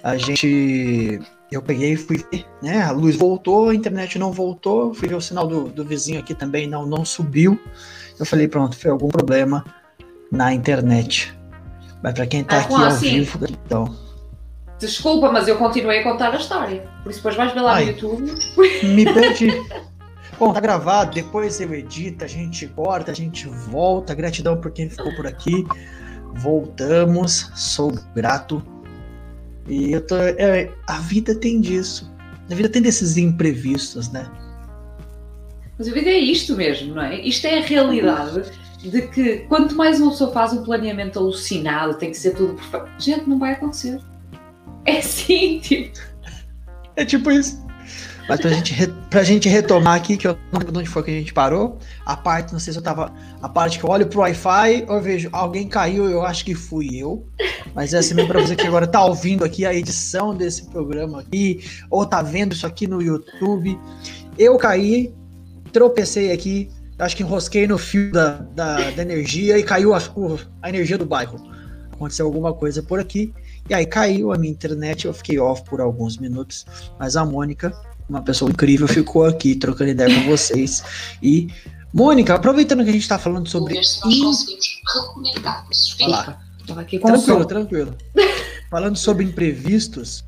[0.04, 1.20] a gente.
[1.50, 2.82] Eu peguei e fui ver, né?
[2.82, 6.36] A luz voltou, a internet não voltou, fui ver o sinal do, do vizinho aqui
[6.36, 7.58] também não, não subiu.
[8.20, 9.64] Eu falei, pronto, foi algum problema
[10.32, 11.38] na internet.
[12.02, 13.96] Mas para quem tá ah, aqui ao assim, vivo, então.
[14.80, 16.88] Desculpa, mas eu continuei a contar a história.
[17.04, 18.34] Por isso depois vais ver lá Ai, no YouTube.
[18.84, 19.52] Me perdi.
[20.40, 24.14] Bom, tá gravado, depois eu edito, a gente corta, a gente volta.
[24.14, 25.66] Gratidão por quem ficou por aqui.
[26.36, 28.64] Voltamos, sou grato.
[29.68, 30.16] E eu tô.
[30.16, 32.12] É, a vida tem disso.
[32.50, 34.30] A vida tem desses imprevistos, né?
[35.78, 37.22] Mas a vida é isto mesmo, não é?
[37.22, 42.12] Isto é a realidade de que quanto mais uma pessoa faz um planeamento alucinado, tem
[42.12, 42.90] que ser tudo perfeito.
[43.00, 44.00] Gente, não vai acontecer.
[44.86, 46.00] É sim, tipo.
[46.96, 47.66] É tipo isso.
[48.28, 51.12] Mas pra gente, re, pra gente retomar aqui, que eu não lembro onde foi que
[51.12, 53.14] a gente parou, a parte, não sei se eu tava.
[53.42, 56.98] A parte que eu olho pro Wi-Fi, eu vejo alguém caiu, eu acho que fui
[56.98, 57.26] eu.
[57.74, 61.22] Mas é assim mesmo pra você que agora tá ouvindo aqui a edição desse programa
[61.22, 63.80] aqui, ou tá vendo isso aqui no YouTube.
[64.38, 65.14] Eu caí,
[65.68, 70.02] tropecei aqui, acho que enrosquei no fio da, da, da energia e caiu a,
[70.62, 71.38] a energia do bairro.
[71.92, 73.34] Aconteceu alguma coisa por aqui.
[73.70, 76.66] E aí caiu a minha internet, eu fiquei off por alguns minutos,
[76.98, 77.76] mas a Mônica,
[78.08, 80.84] uma pessoa incrível, ficou aqui trocando ideia com vocês.
[81.22, 81.50] E,
[81.94, 83.74] Mônica, aproveitando que a gente está falando sobre.
[83.74, 85.68] Ver se nós conseguimos reconectar.
[86.08, 86.40] Lá.
[86.66, 87.98] Tranquilo, tranquilo.
[88.70, 90.24] falando sobre imprevistos,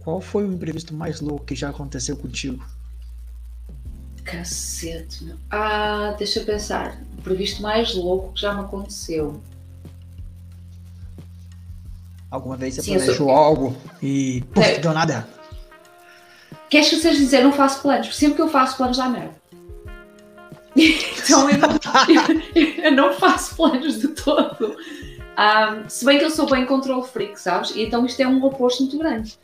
[0.00, 2.64] qual foi o imprevisto mais louco que já aconteceu contigo?
[4.26, 5.36] Cacete, meu.
[5.48, 6.98] Ah, deixa eu pensar.
[7.16, 9.40] O imprevisto mais louco que já me aconteceu.
[12.28, 13.30] Alguma vez você Sim, planejou sou...
[13.30, 14.78] algo e puf, é.
[14.78, 15.28] deu nada.
[16.68, 19.34] Queres que seja dizer, não faço planos, porque sempre que eu faço planos dá merda.
[20.76, 21.70] então eu não,
[22.84, 24.76] eu não, faço planos de todo.
[25.38, 27.72] Um, se bem que eu sou bem control freak, sabes?
[27.76, 29.38] Então isto é um oposto muito grande.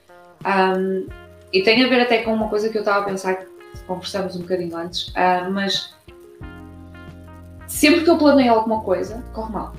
[0.45, 1.07] Um,
[1.53, 3.47] e tem a ver até com uma coisa que eu estava a pensar, que
[3.87, 5.95] conversamos um bocadinho antes, uh, mas
[7.67, 9.73] sempre que eu planeio alguma coisa, corre mal.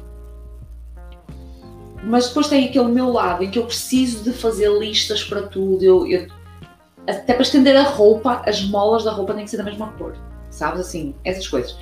[2.03, 5.83] Mas depois tem aquele meu lado em que eu preciso de fazer listas para tudo.
[5.83, 6.27] Eu, eu,
[7.07, 10.17] até para estender a roupa, as molas da roupa têm que ser da mesma cor.
[10.49, 10.81] Sabes?
[10.81, 11.77] Assim, essas coisas.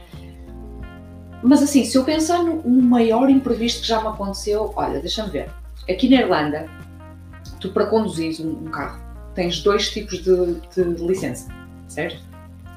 [1.41, 5.31] Mas assim, se eu pensar no, no maior imprevisto que já me aconteceu, olha, deixa-me
[5.31, 5.49] ver.
[5.89, 6.69] Aqui na Irlanda,
[7.59, 11.47] tu para conduzir um, um carro tens dois tipos de, de, licença,
[11.91, 12.21] certo?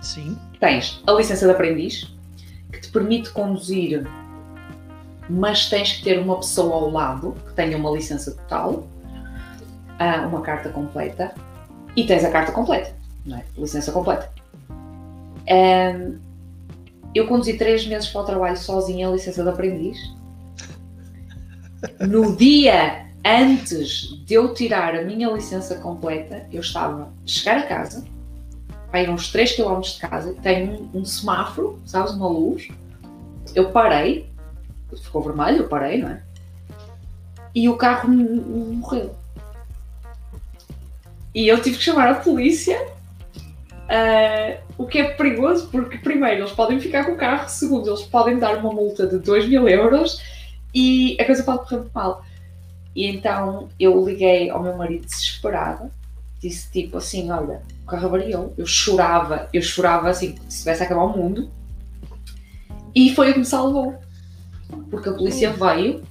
[0.00, 0.36] Sim.
[0.60, 2.12] Tens a licença de aprendiz,
[2.72, 4.06] que te permite conduzir,
[5.28, 8.86] mas tens que ter uma pessoa ao lado que tenha uma licença total,
[9.98, 11.32] ah, uma carta completa,
[11.96, 12.92] e tens a carta completa,
[13.24, 13.44] não é?
[13.56, 14.30] Licença completa.
[17.14, 19.96] Eu conduzi três meses para o trabalho sozinha a licença de aprendiz.
[22.00, 27.62] No dia antes de eu tirar a minha licença completa, eu estava a chegar a
[27.62, 28.04] casa,
[28.94, 32.68] aí uns 3 km de casa, tem um, um, semáforo, sabes, uma luz.
[33.54, 34.30] Eu parei,
[35.02, 36.22] ficou vermelho, eu parei, não é?
[37.54, 39.14] E o carro morreu.
[41.34, 42.80] E eu tive que chamar a polícia,
[43.84, 48.02] uh, o que é perigoso, porque primeiro eles podem ficar com o carro, segundo eles
[48.02, 50.22] podem dar uma multa de 2 mil euros
[50.72, 52.24] e a coisa pode correr mal.
[52.94, 55.90] E então eu liguei ao meu marido desesperada,
[56.40, 58.54] disse tipo assim: Olha, o carro avariou.
[58.56, 61.50] Eu chorava, eu chorava assim, se tivesse a acabar o mundo.
[62.94, 63.94] E foi o que me salvou.
[64.90, 66.02] Porque a polícia veio,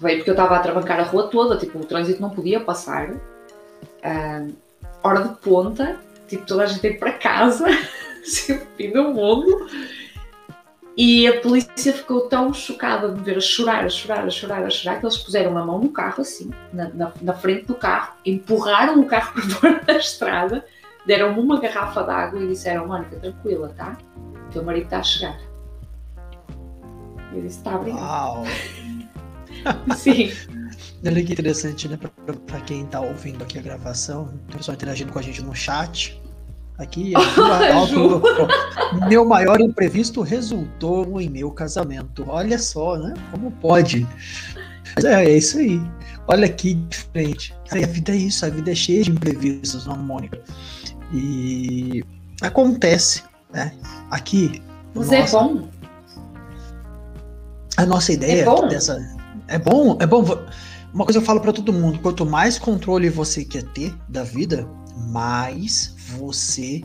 [0.00, 3.10] veio porque eu estava a travancar a rua toda, tipo, o trânsito não podia passar.
[3.10, 4.54] Uh,
[5.02, 7.66] hora de ponta, tipo, toda a gente veio para casa,
[8.22, 9.66] assim, fim do mundo.
[11.02, 14.68] E a polícia ficou tão chocada de ver a chorar, a chorar, a chorar, a
[14.68, 18.12] chorar, que eles puseram a mão no carro, assim, na, na, na frente do carro,
[18.22, 20.62] empurraram o carro para fora da estrada,
[21.06, 23.96] deram-me uma garrafa de água e disseram: Mónica, tranquila, tá?
[24.46, 25.40] O teu marido está a chegar.
[27.32, 28.02] Eu disse: Está, obrigado.
[28.02, 28.44] Uau!
[29.96, 30.30] Sim.
[31.02, 31.98] Olha que interessante, né?
[32.46, 36.20] Para quem está ouvindo aqui a gravação, o pessoal interagindo com a gente no chat.
[36.80, 38.22] Aqui, alto,
[39.06, 42.24] meu maior imprevisto resultou em meu casamento.
[42.26, 43.12] Olha só, né?
[43.30, 44.06] Como pode?
[44.96, 45.78] Mas é, é isso aí.
[46.26, 47.54] Olha que diferente.
[47.70, 50.40] A vida é isso, a vida é cheia de imprevistos, não, Mônica?
[51.12, 52.02] E
[52.40, 53.74] acontece, né?
[54.10, 54.62] Aqui.
[54.94, 55.68] Mas é nossa, é bom.
[57.76, 58.68] A nossa ideia é bom.
[58.68, 58.98] dessa.
[59.48, 60.24] É bom, é bom.
[60.94, 64.66] Uma coisa eu falo para todo mundo: quanto mais controle você quer ter da vida,
[64.96, 66.82] mais você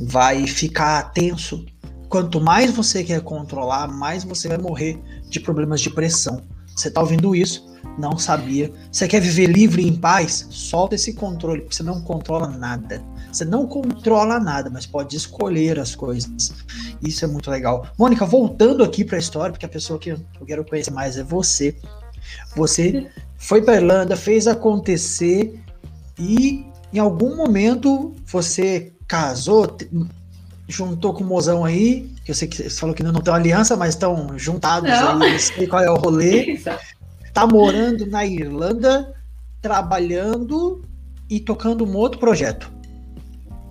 [0.00, 1.64] vai ficar tenso.
[2.08, 6.42] Quanto mais você quer controlar, mais você vai morrer de problemas de pressão.
[6.74, 7.66] Você tá ouvindo isso?
[7.98, 8.72] Não sabia.
[8.90, 10.46] Você quer viver livre e em paz?
[10.50, 13.02] Solta esse controle, porque você não controla nada.
[13.32, 16.52] Você não controla nada, mas pode escolher as coisas.
[17.02, 17.86] Isso é muito legal.
[17.98, 21.22] Mônica, voltando aqui para a história, porque a pessoa que eu quero conhecer mais é
[21.24, 21.76] você.
[22.54, 25.60] Você foi para Irlanda, fez acontecer
[26.18, 29.76] e em algum momento você casou,
[30.68, 33.76] juntou com o mozão aí, que eu sei que você falou que não tem aliança,
[33.76, 35.22] mas estão juntados não.
[35.22, 36.60] aí, não sei qual é o rolê.
[37.32, 39.14] tá morando na Irlanda,
[39.60, 40.82] trabalhando
[41.28, 42.70] e tocando um outro projeto.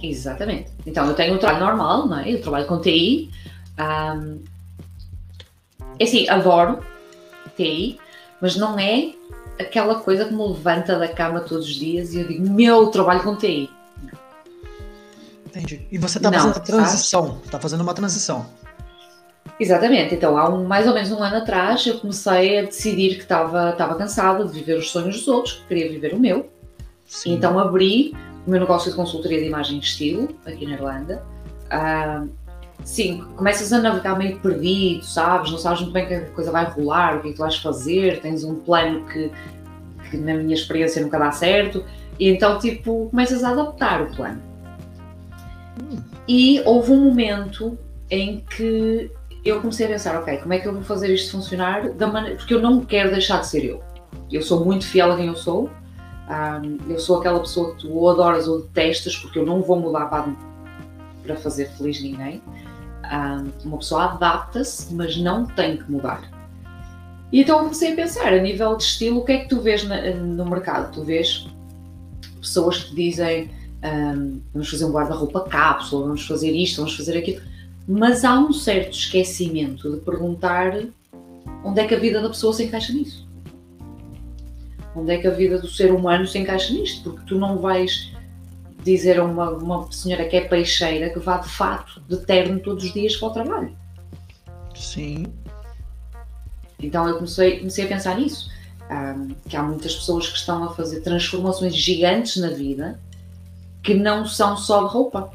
[0.02, 0.72] Exatamente.
[0.86, 2.24] Então, eu tenho um trabalho normal, né?
[2.28, 3.30] eu trabalho com TI.
[3.80, 4.40] Um,
[6.00, 6.80] é assim, adoro
[7.56, 8.00] TI,
[8.40, 9.14] mas não é
[9.60, 13.24] aquela coisa que me levanta da cama todos os dias e eu digo, meu, trabalho
[13.24, 13.70] com TI.
[15.46, 15.88] Entendi.
[15.92, 18.46] E você está fazendo a transição, está fazendo uma transição.
[19.60, 20.14] Exatamente.
[20.14, 23.96] Então, há um, mais ou menos um ano atrás, eu comecei a decidir que estava
[23.98, 26.50] cansada de viver os sonhos dos outros, que queria viver o meu.
[27.06, 27.34] Sim.
[27.34, 28.14] Então, abri
[28.46, 31.24] o meu negócio de consultoria de imagem e estilo, aqui na Irlanda.
[31.66, 32.30] Uh,
[32.88, 35.52] sim, começas a navegar meio perdido, sabes?
[35.52, 37.58] Não sabes muito bem que a coisa vai rolar, o que é que tu vais
[37.58, 39.30] fazer, tens um plano que,
[40.10, 41.84] que na minha experiência nunca dá certo,
[42.18, 44.42] e então, tipo, começas a adaptar o plano.
[46.26, 47.78] E houve um momento
[48.10, 49.12] em que
[49.44, 52.38] eu comecei a pensar, ok, como é que eu vou fazer isto funcionar da maneira.
[52.38, 53.84] Porque eu não quero deixar de ser eu.
[54.32, 55.70] Eu sou muito fiel a quem eu sou.
[56.30, 59.78] Um, eu sou aquela pessoa que tu ou adoras ou detestas, porque eu não vou
[59.78, 60.34] mudar para,
[61.24, 62.42] para fazer feliz ninguém.
[63.12, 66.30] Um, uma pessoa adapta-se, mas não tem que mudar.
[67.32, 69.84] E então comecei a pensar, a nível de estilo, o que é que tu vês
[69.84, 70.94] no mercado?
[70.94, 71.48] Tu vês
[72.40, 73.50] pessoas que dizem
[73.84, 77.42] um, vamos fazer um guarda-roupa cápsula, vamos fazer isto, vamos fazer aquilo,
[77.88, 80.84] mas há um certo esquecimento de perguntar
[81.64, 83.28] onde é que a vida da pessoa se encaixa nisso.
[84.96, 87.04] Onde é que a vida do ser humano se encaixa nisto?
[87.04, 88.12] Porque tu não vais
[88.92, 92.84] dizer a uma, uma senhora que é peixeira que vá de fato de terno todos
[92.86, 93.76] os dias para o trabalho.
[94.76, 95.26] Sim.
[96.80, 98.50] Então eu comecei, comecei a pensar nisso.
[98.90, 102.98] Um, que há muitas pessoas que estão a fazer transformações gigantes na vida
[103.84, 105.32] que não são só de roupa.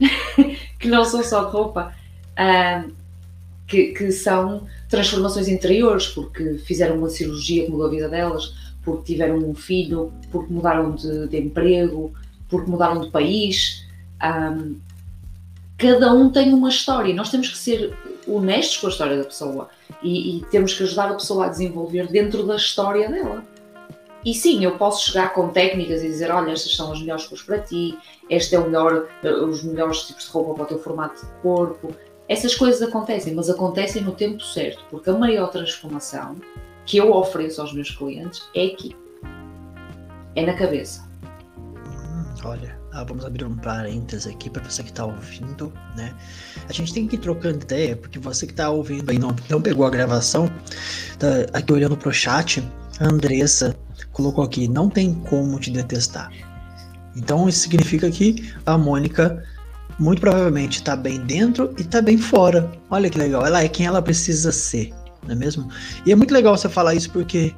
[0.78, 1.94] que não são só de roupa.
[2.38, 2.92] Um,
[3.66, 9.14] que, que, são transformações interiores, porque fizeram uma cirurgia que mudou a vida delas, porque
[9.14, 12.12] tiveram um filho, porque mudaram de, de emprego,
[12.48, 13.86] porque mudaram de país.
[14.22, 14.78] Um,
[15.78, 17.14] cada um tem uma história.
[17.14, 19.68] Nós temos que ser honestos com a história da pessoa
[20.02, 23.44] e, e, temos que ajudar a pessoa a desenvolver dentro da história dela.
[24.24, 27.44] E sim, eu posso chegar com técnicas e dizer: olha, estas são as melhores cores
[27.44, 27.98] para ti,
[28.30, 29.06] este é o melhor,
[29.46, 31.94] os melhores tipos de roupa para o teu formato de corpo.
[32.26, 36.36] Essas coisas acontecem, mas acontecem no tempo certo, porque a maior transformação
[36.86, 38.96] que eu ofereço aos meus clientes é aqui
[40.34, 41.08] é na cabeça.
[42.44, 46.14] Olha, ah, vamos abrir um parênteses aqui para você que está ouvindo, né?
[46.68, 49.62] A gente tem que ir trocando ideia, porque você que está ouvindo aí não, não
[49.62, 50.50] pegou a gravação,
[51.18, 52.62] tá aqui olhando pro chat,
[53.00, 53.74] a Andressa
[54.12, 56.30] colocou aqui, não tem como te detestar.
[57.16, 59.42] Então isso significa que a Mônica
[59.98, 62.70] muito provavelmente está bem dentro e está bem fora.
[62.90, 65.70] Olha que legal, ela é quem ela precisa ser, não é mesmo?
[66.04, 67.54] E é muito legal você falar isso porque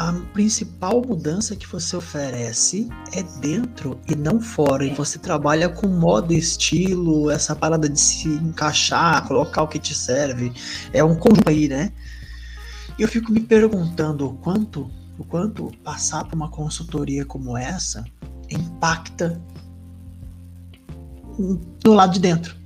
[0.00, 4.82] a principal mudança que você oferece é dentro e não fora.
[4.82, 9.94] E você trabalha com modo estilo, essa parada de se encaixar, colocar o que te
[9.94, 10.54] serve.
[10.90, 11.92] É um conjunto aí, né?
[12.98, 18.02] E eu fico me perguntando o quanto, o quanto passar por uma consultoria como essa
[18.48, 19.38] impacta
[21.84, 22.56] do lado de dentro.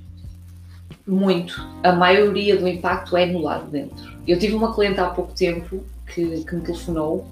[1.05, 1.61] Muito.
[1.83, 4.13] A maioria do impacto é no lado de dentro.
[4.25, 7.27] Eu tive uma cliente há pouco tempo que, que me telefonou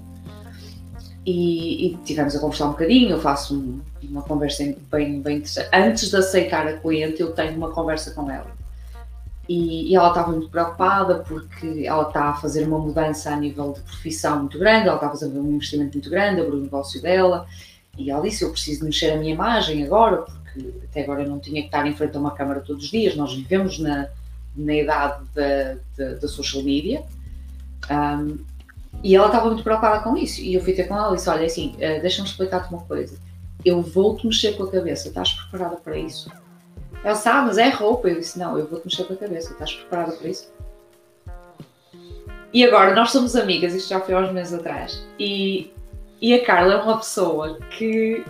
[1.26, 3.10] e, e, tivemos a conversar um bocadinho.
[3.10, 5.68] Eu faço um, uma conversa bem, bem interessante.
[5.72, 8.52] Antes de aceitar a cliente, eu tenho uma conversa com ela.
[9.48, 13.72] E, e, ela estava muito preocupada porque ela está a fazer uma mudança a nível
[13.72, 17.00] de profissão muito grande, ela está a fazer um investimento muito grande, abrir o negócio
[17.00, 17.46] dela.
[17.96, 21.38] E ela disse: Eu preciso mexer a minha imagem agora, porque até agora eu não
[21.38, 23.16] tinha que estar em frente a uma câmara todos os dias.
[23.16, 24.08] Nós vivemos na,
[24.54, 27.02] na idade da, da, da social media.
[27.90, 28.38] Um,
[29.02, 30.40] e ela estava muito preocupada com isso.
[30.40, 33.18] E eu fui ter com ela e disse: Olha, assim, uh, deixa-me explicar-te uma coisa.
[33.64, 36.30] Eu vou-te mexer com a cabeça, estás preparada para isso?
[37.02, 38.08] Ela sabe, ah, mas é roupa.
[38.08, 40.52] Eu disse: Não, eu vou-te mexer com a cabeça, estás preparada para isso?
[42.54, 45.04] E agora, nós somos amigas, isto já foi há uns meses atrás.
[45.18, 45.72] E,
[46.20, 48.24] e a Carla é uma pessoa que,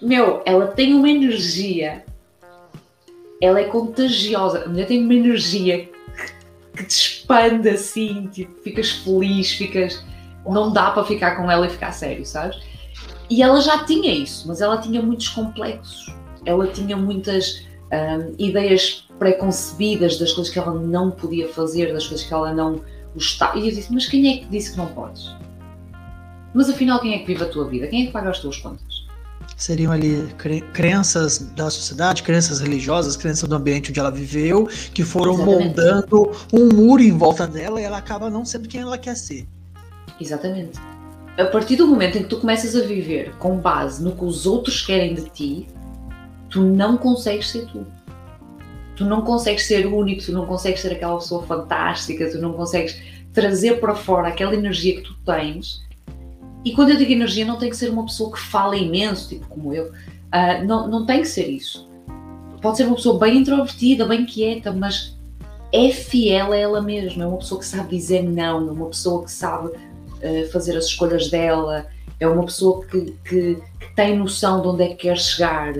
[0.00, 2.04] meu, ela tem uma energia,
[3.40, 4.64] ela é contagiosa.
[4.64, 5.90] A mulher tem uma energia
[6.76, 10.04] que te expande assim, tipo, ficas feliz, ficas.
[10.44, 12.58] Não dá para ficar com ela e ficar sério, sabes?
[13.30, 19.08] E ela já tinha isso, mas ela tinha muitos complexos, ela tinha muitas hum, ideias
[19.18, 22.82] preconcebidas das coisas que ela não podia fazer, das coisas que ela não
[23.14, 23.58] gostava.
[23.58, 25.34] E eu disse: Mas quem é que disse que não podes?
[26.52, 27.86] Mas afinal, quem é que vive a tua vida?
[27.86, 28.91] Quem é que paga as tuas contas?
[29.56, 35.04] Seriam ali cre crenças da sociedade, crenças religiosas, crenças do ambiente onde ela viveu, que
[35.04, 35.64] foram Exatamente.
[35.66, 39.46] moldando um muro em volta dela e ela acaba não sendo quem ela quer ser.
[40.20, 40.78] Exatamente.
[41.36, 44.44] A partir do momento em que tu começas a viver com base no que os
[44.44, 45.68] outros querem de ti,
[46.50, 47.86] tu não consegues ser tu.
[48.94, 53.00] Tu não consegues ser único, tu não consegues ser aquela pessoa fantástica, tu não consegues
[53.32, 55.81] trazer para fora aquela energia que tu tens
[56.64, 59.46] e quando eu digo energia, não tem que ser uma pessoa que fala imenso, tipo
[59.48, 59.86] como eu.
[59.86, 61.90] Uh, não, não tem que ser isso.
[62.60, 65.18] Pode ser uma pessoa bem introvertida, bem quieta, mas
[65.72, 67.24] é fiel a ela mesma.
[67.24, 70.86] É uma pessoa que sabe dizer não, é uma pessoa que sabe uh, fazer as
[70.86, 71.86] escolhas dela,
[72.20, 75.74] é uma pessoa que, que, que tem noção de onde é que quer chegar.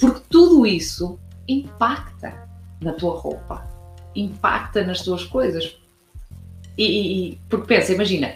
[0.00, 2.48] Porque tudo isso impacta
[2.80, 3.68] na tua roupa,
[4.16, 5.76] impacta nas tuas coisas.
[6.78, 8.32] E, e, porque pensa, imagina,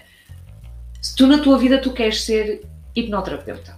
[1.06, 3.76] se tu na tua vida tu queres ser hipnoterapeuta.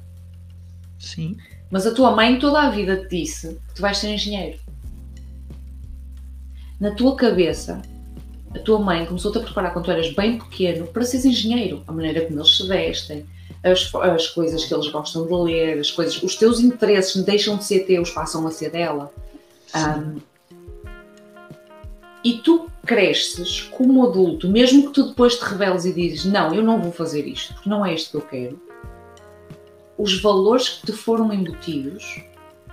[0.98, 1.36] Sim.
[1.70, 4.58] Mas a tua mãe toda a vida te disse que tu vais ser engenheiro.
[6.80, 7.82] Na tua cabeça,
[8.54, 11.82] a tua mãe começou-te a preparar quando tu eras bem pequeno para seres engenheiro.
[11.86, 13.26] A maneira como eles se vestem,
[13.62, 17.64] as, as coisas que eles gostam de ler, as coisas, os teus interesses deixam de
[17.64, 19.12] ser teus, passam a ser dela.
[19.74, 20.18] Um,
[22.24, 26.62] e tu cresces como adulto, mesmo que tu depois te reveles e dizes não, eu
[26.62, 28.68] não vou fazer isto, porque não é isto que eu quero,
[29.98, 32.22] os valores que te foram embutidos,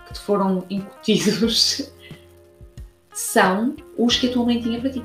[0.07, 1.91] que te foram incutidos,
[3.11, 5.03] são os que a tua mãe tinha para ti.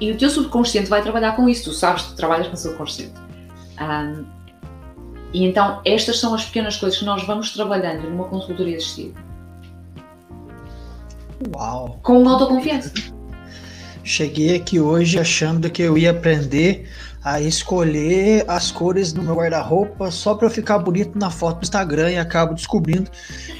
[0.00, 1.70] e o teu subconsciente vai trabalhar com isso.
[1.70, 3.14] Tu sabes que trabalhas com o subconsciente.
[3.80, 4.26] Um,
[5.32, 9.14] e então estas são as pequenas coisas que nós vamos trabalhando numa consultoria de estilo.
[11.54, 11.98] Uau!
[12.02, 12.92] Com autoconfiança.
[14.02, 16.88] Cheguei aqui hoje achando que eu ia aprender
[17.24, 21.62] a escolher as cores do meu guarda-roupa só para eu ficar bonito na foto do
[21.62, 23.10] Instagram e acabo descobrindo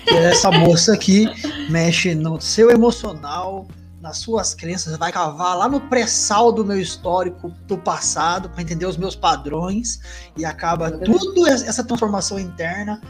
[0.05, 1.27] que essa moça aqui
[1.71, 3.67] mexe no seu emocional,
[4.03, 8.85] nas suas crenças, vai cavar lá no pré-sal do meu histórico do passado para entender
[8.85, 9.99] os meus padrões
[10.37, 13.01] e acaba tudo essa transformação interna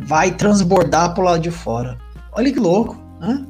[0.00, 1.96] vai transbordar pro lado de fora.
[2.32, 3.46] Olha que louco, né?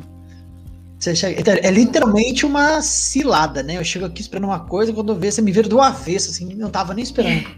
[1.01, 3.79] Chega, é, é literalmente uma cilada, né?
[3.79, 6.55] Eu chego aqui esperando uma coisa, quando eu vejo, você me vira do avesso, assim,
[6.55, 7.49] não tava nem esperando.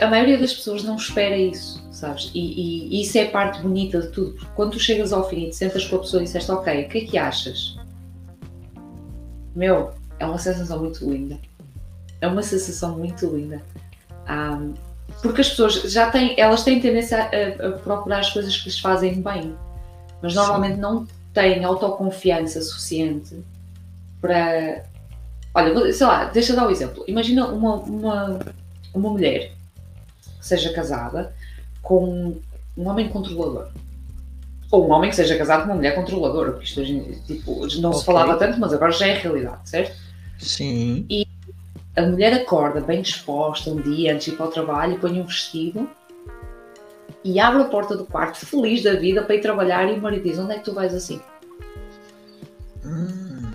[0.00, 2.30] A maioria das pessoas não espera isso, sabes?
[2.34, 5.26] E, e, e, isso é a parte bonita de tudo, porque quando tu chegas ao
[5.28, 7.76] fim e te sentas com a pessoa e disseste, ok, o que é que achas?
[9.54, 11.38] Meu, é uma sensação muito linda.
[12.20, 13.62] É uma sensação muito linda.
[14.28, 14.74] Um,
[15.22, 18.78] porque as pessoas já têm, elas têm tendência a, a, procurar as coisas que lhes
[18.78, 19.54] fazem bem,
[20.20, 20.80] mas normalmente Sim.
[20.80, 23.42] não têm autoconfiança suficiente
[24.20, 24.84] para.
[25.54, 27.04] Olha, sei lá, deixa eu dar um exemplo.
[27.08, 28.38] Imagina uma, uma,
[28.94, 29.52] uma mulher
[30.22, 31.34] que seja casada
[31.82, 32.36] com
[32.76, 33.68] um homem controlador.
[34.70, 37.90] Ou um homem que seja casado com uma mulher controladora, porque isto hoje tipo, não
[37.90, 38.00] okay.
[38.00, 39.96] se falava tanto, mas agora já é realidade, certo?
[40.38, 41.04] Sim.
[41.10, 41.26] E
[41.96, 45.24] a mulher acorda bem disposta um dia antes de ir para o trabalho, põe um
[45.24, 45.90] vestido
[47.24, 49.88] e abre a porta do quarto, feliz da vida, para ir trabalhar.
[49.88, 51.20] E o marido diz: Onde é que tu vais assim?
[52.84, 53.50] Hum.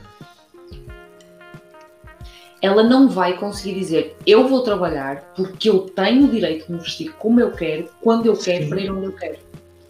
[2.62, 6.80] Ela não vai conseguir dizer: Eu vou trabalhar porque eu tenho o direito de me
[6.80, 8.70] vestir como eu quero, quando eu quero, Sim.
[8.70, 9.38] para ir onde eu quero.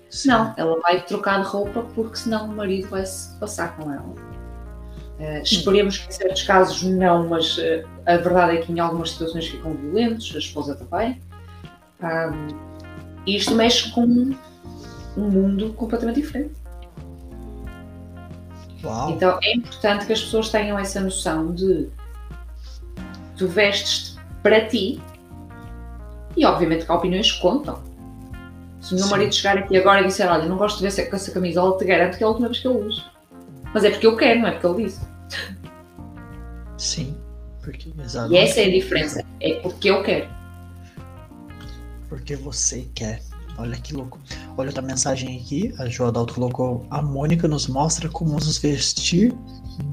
[0.09, 0.30] Sim.
[0.30, 4.13] Não, ela vai trocar de roupa porque senão o marido vai se passar com ela.
[5.19, 9.11] Uh, esperemos que em certos casos não, mas uh, a verdade é que em algumas
[9.11, 11.21] situações ficam violentos, a esposa também.
[12.01, 12.74] Um,
[13.26, 16.53] e isto mexe com um mundo completamente diferente.
[18.84, 19.11] Uau.
[19.11, 21.88] Então é importante que as pessoas tenham essa noção de
[23.36, 25.01] tu vestes para ti
[26.38, 27.82] e obviamente que opiniões contam.
[28.80, 29.11] Se o meu Sim.
[29.11, 31.86] marido chegar aqui agora e disser, olha, não gosto de ver com essa camisola, te
[31.86, 33.03] garanto que é a última vez que eu uso.
[33.73, 35.01] Mas é porque eu quero, não é porque ele disse.
[36.78, 37.17] Sim,
[37.63, 38.36] porque exatamente.
[38.36, 39.26] E essa é a diferença.
[39.39, 40.28] É porque eu quero
[42.08, 43.22] porque você quer.
[43.58, 44.20] Olha que louco.
[44.58, 45.74] Olha outra mensagem aqui.
[45.80, 49.34] A Joadalto colocou: A Mônica nos mostra como nos vestir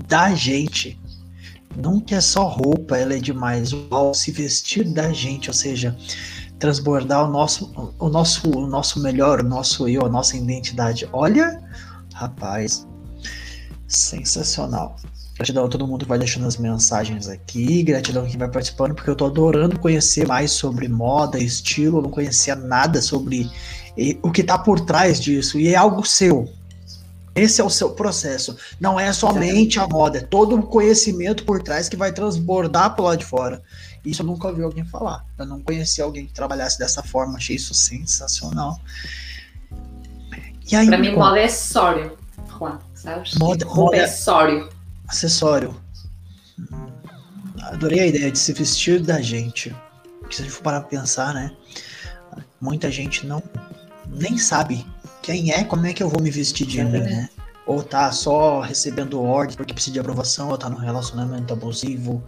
[0.09, 1.01] da gente.
[1.77, 3.71] Nunca é só roupa, ela é demais.
[3.91, 5.97] Ao se vestir da gente, ou seja,
[6.59, 11.09] transbordar o nosso, o nosso, o nosso melhor, o nosso eu, a nossa identidade.
[11.13, 11.63] Olha,
[12.15, 12.87] rapaz,
[13.89, 14.97] sensacional.
[15.43, 17.83] Gratidão a todo mundo que vai deixando as mensagens aqui.
[17.83, 21.99] Gratidão a quem vai participando, porque eu tô adorando conhecer mais sobre moda, estilo.
[21.99, 23.51] Eu não conhecia nada sobre
[24.23, 25.59] o que tá por trás disso.
[25.59, 26.49] E é algo seu.
[27.35, 28.57] Esse é o seu processo.
[28.79, 33.03] Não é somente a moda, é todo o conhecimento por trás que vai transbordar pro
[33.03, 33.61] lado de fora.
[34.05, 35.27] Isso eu nunca ouvi alguém falar.
[35.37, 37.37] Eu não conheci alguém que trabalhasse dessa forma.
[37.39, 38.79] Achei isso sensacional.
[40.71, 42.17] E aí, pra mim, moda é acessório,
[42.57, 43.35] Juan, sabes?
[43.35, 44.82] Moda, roupa moda, é acessório
[45.13, 45.75] acessório.
[47.63, 49.75] Adorei a ideia de se vestir da gente.
[50.21, 51.53] Porque se a gente for parar pra pensar, né?
[52.61, 53.43] Muita gente não
[54.09, 54.87] nem sabe
[55.23, 57.29] quem é, como é que eu vou me vestir de mim, né?
[57.67, 62.23] Ou tá só recebendo ordem porque precisa de aprovação, ou tá num relacionamento abusivo,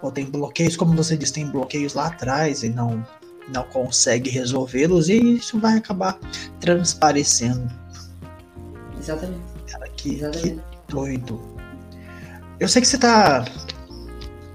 [0.00, 3.04] ou tem bloqueios, como você disse, tem bloqueios lá atrás e não
[3.52, 6.16] não consegue resolvê-los e isso vai acabar
[6.60, 7.68] transparecendo.
[8.98, 9.42] Exatamente.
[9.66, 10.54] Cara, que, Exatamente.
[10.54, 11.59] que doido.
[12.60, 13.46] Eu sei que você está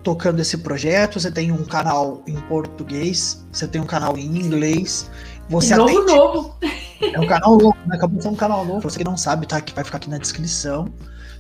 [0.04, 5.10] tocando esse projeto, você tem um canal em português, você tem um canal em inglês.
[5.50, 6.14] Você novo, atende...
[6.14, 6.56] novo.
[7.02, 7.96] É um canal novo, né?
[7.96, 8.82] Acabou de ser um canal novo.
[8.82, 10.88] Você que não sabe, tá aqui, vai ficar aqui na descrição,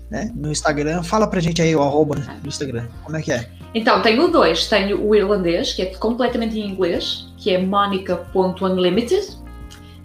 [0.09, 0.32] né?
[0.36, 1.03] No Instagram.
[1.03, 2.88] Fala pra gente aí o arroba no Instagram.
[3.03, 3.47] Como é que é?
[3.76, 4.68] Então, tenho dois.
[4.68, 9.38] Tenho o irlandês, que é completamente em inglês, que é monica.unlimited.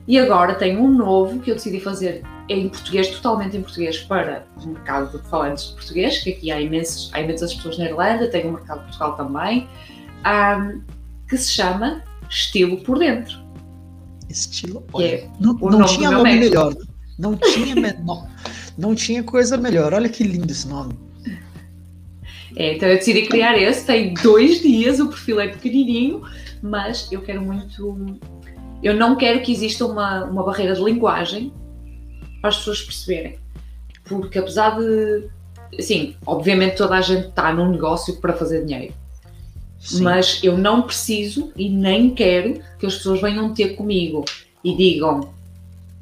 [0.07, 4.45] E agora tenho um novo que eu decidi fazer em português, totalmente em português, para
[4.57, 8.29] o mercado de falantes de português, que aqui há, imensos, há imensas pessoas na Irlanda,
[8.29, 9.69] tem um mercado de Portugal também,
[10.27, 10.83] um,
[11.29, 13.39] que se chama Estilo por Dentro.
[14.29, 14.85] Estilo.
[14.93, 16.75] Olha, é não, não tinha nome melhor.
[17.17, 18.27] Não tinha, menor,
[18.77, 19.93] não tinha coisa melhor.
[19.93, 20.95] Olha que lindo esse nome.
[22.57, 26.23] É, então eu decidi criar esse, tem dois dias, o perfil é pequenininho,
[26.61, 28.19] mas eu quero muito.
[28.83, 31.53] Eu não quero que exista uma, uma barreira de linguagem
[32.41, 33.39] para as pessoas perceberem.
[34.05, 35.29] Porque apesar de
[35.79, 38.95] assim, obviamente toda a gente está num negócio para fazer dinheiro.
[39.79, 40.03] Sim.
[40.03, 44.25] Mas eu não preciso e nem quero que as pessoas venham ter comigo
[44.63, 45.33] e digam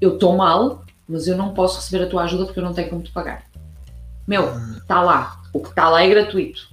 [0.01, 2.89] eu estou mal, mas eu não posso receber a tua ajuda porque eu não tenho
[2.89, 3.45] como te pagar.
[4.26, 4.45] Meu,
[4.76, 5.07] está hum.
[5.07, 5.43] lá.
[5.53, 6.68] O que está lá é gratuito.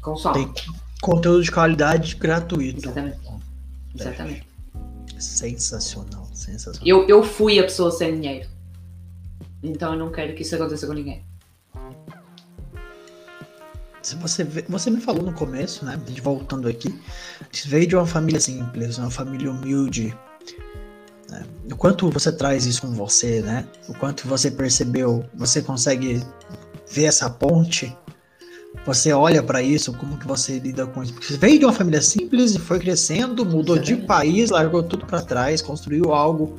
[0.00, 0.46] Consome.
[0.52, 2.80] Tem conteúdo de qualidade gratuito.
[2.80, 3.18] Exatamente.
[3.94, 4.46] Exatamente.
[5.18, 6.82] Sensacional, sensacional.
[6.86, 8.48] Eu, eu fui a pessoa sem dinheiro.
[9.62, 11.24] Então eu não quero que isso aconteça com ninguém.
[14.20, 15.98] Você, você me falou no começo, né?
[16.22, 16.92] Voltando aqui,
[17.50, 20.12] você veio de uma família simples, uma família humilde.
[21.30, 21.46] Né?
[21.70, 23.64] O quanto você traz isso com você, né?
[23.88, 26.20] O quanto você percebeu, você consegue
[26.90, 27.96] ver essa ponte
[28.84, 31.12] você olha para isso, como que você lida com isso?
[31.12, 35.06] Porque você veio de uma família simples e foi crescendo, mudou de país, largou tudo
[35.06, 36.58] para trás, construiu algo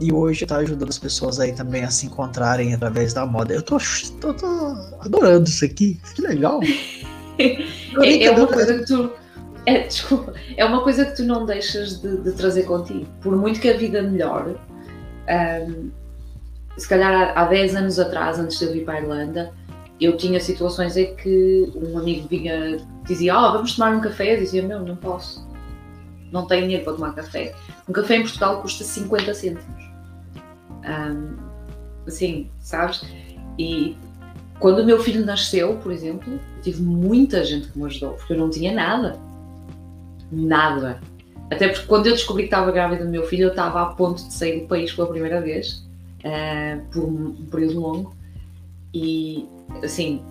[0.00, 3.52] e hoje está ajudando as pessoas aí também a se encontrarem através da moda.
[3.52, 3.78] Eu tô,
[4.20, 4.46] tô, tô
[5.00, 6.60] adorando isso aqui, que legal.
[7.38, 9.12] é, é uma coisa que tu
[9.66, 13.06] é, desculpa, é uma coisa que tu não deixas de, de trazer contigo.
[13.20, 14.56] Por muito que a vida melhore,
[15.68, 15.90] um,
[16.76, 19.52] se calhar há, há 10 anos atrás, antes de eu vir para a Irlanda,
[20.00, 24.40] eu tinha situações em que um amigo vinha, dizia, oh, vamos tomar um café, eu
[24.40, 25.46] dizia, meu, não posso,
[26.32, 27.54] não tenho dinheiro para tomar café.
[27.86, 29.89] Um café em Portugal custa 50 cêntimos.
[30.84, 31.36] Um,
[32.06, 33.02] assim, sabes?
[33.58, 33.96] E
[34.58, 38.38] quando o meu filho nasceu, por exemplo, tive muita gente que me ajudou, porque eu
[38.38, 39.18] não tinha nada.
[40.30, 41.00] Nada.
[41.50, 44.22] Até porque quando eu descobri que estava grávida do meu filho, eu estava a ponto
[44.22, 45.84] de sair do país pela primeira vez,
[46.24, 48.16] uh, por um período longo.
[48.94, 49.48] E
[49.82, 50.22] assim,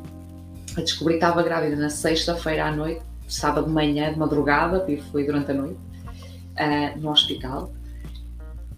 [0.78, 4.98] a descobri que estava grávida na sexta-feira à noite, sábado de manhã, de madrugada, e
[4.98, 5.80] foi durante a noite,
[6.56, 7.72] uh, no hospital.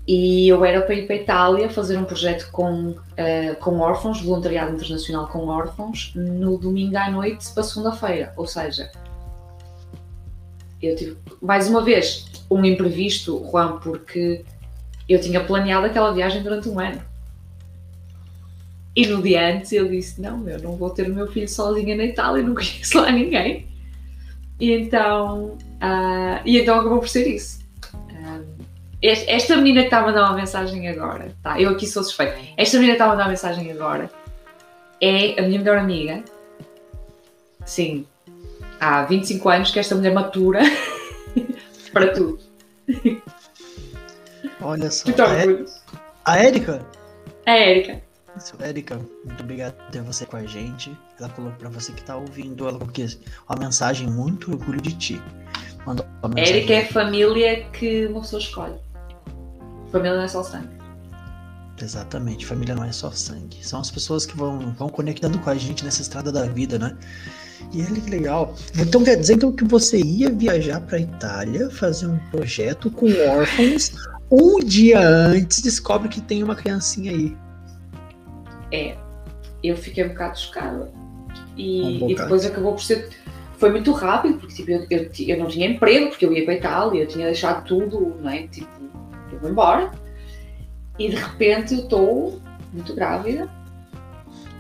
[0.08, 4.22] E eu era para ir para a Itália fazer um projeto com, uh, com órfãos,
[4.22, 8.34] voluntariado internacional com órfãos, no domingo à noite para segunda-feira.
[8.36, 8.92] Ou seja,
[10.82, 14.44] eu tive, mais uma vez, um imprevisto, Juan, porque
[15.08, 17.02] eu tinha planeado aquela viagem durante um ano.
[18.96, 21.96] E no dia antes eu disse: Não, eu não vou ter o meu filho sozinha
[21.96, 23.68] na Itália, não conheço lá ninguém.
[24.60, 27.62] E então, uh, e então acabou por ser isso.
[27.94, 28.46] Uh,
[29.02, 31.60] esta menina que está a mandar uma mensagem agora, tá?
[31.60, 32.38] Eu aqui sou suspeita.
[32.56, 34.10] Esta menina que está a mandar uma mensagem agora
[35.02, 36.24] é a minha melhor amiga.
[37.66, 38.06] Sim,
[38.80, 40.60] há 25 anos que esta mulher matura
[41.92, 42.40] para tudo.
[44.62, 45.10] Olha só.
[46.26, 46.86] A, a Érica?
[47.46, 48.02] A Érica.
[48.60, 50.96] Érica, muito obrigado por ter você com a gente.
[51.20, 53.06] Ela colocou para você que tá ouvindo, ela colocou
[53.50, 55.22] uma mensagem muito orgulho de ti.
[55.86, 56.06] Mandou
[56.38, 58.76] Érica é família que uma pessoa escolhe.
[59.92, 60.82] Família não é só sangue.
[61.82, 63.58] Exatamente, família não é só sangue.
[63.66, 66.96] São as pessoas que vão, vão conectando com a gente nessa estrada da vida, né?
[67.74, 68.56] E ele que legal.
[68.78, 73.94] Então quer dizer então, que você ia viajar para Itália, fazer um projeto com órfãos,
[74.30, 77.36] um dia antes descobre que tem uma criancinha aí.
[78.72, 78.96] É,
[79.64, 80.92] eu fiquei um bocado chocada.
[81.58, 83.10] E, um e depois acabou por ser.
[83.58, 86.54] Foi muito rápido, porque tipo, eu, eu, eu, não tinha emprego, porque eu ia para
[86.54, 88.48] a Itália, eu tinha deixado tudo, não é?
[88.48, 88.70] Tipo,
[89.34, 89.92] eu vou embora.
[91.00, 92.42] E de repente eu estou
[92.74, 93.50] muito grávida.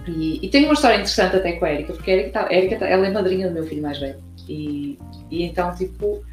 [0.07, 2.53] E, e tenho uma história interessante até com a Erika, porque a Erika, tá, a
[2.53, 4.17] Erika tá, ela é madrinha do meu filho mais velho.
[4.47, 4.97] E,
[5.30, 6.24] e então, tipo,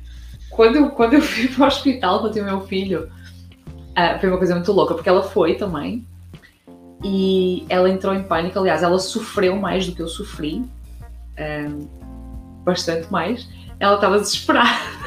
[0.50, 3.10] quando quando eu fui para o hospital para ter o meu filho,
[3.90, 6.06] uh, foi uma coisa muito louca, porque ela foi também
[7.02, 8.58] e ela entrou em pânico.
[8.58, 10.64] Aliás, ela sofreu mais do que eu sofri,
[11.38, 11.88] um,
[12.64, 13.48] bastante mais.
[13.78, 14.97] Ela estava desesperada.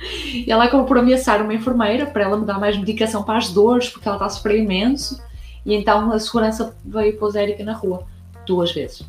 [0.00, 3.50] E ela acabou por ameaçar uma enfermeira para ela me dar mais medicação para as
[3.50, 5.20] dores, porque ela está a sofrer imenso.
[5.66, 8.06] E então a segurança veio pôs a Erika na rua
[8.46, 9.04] duas vezes.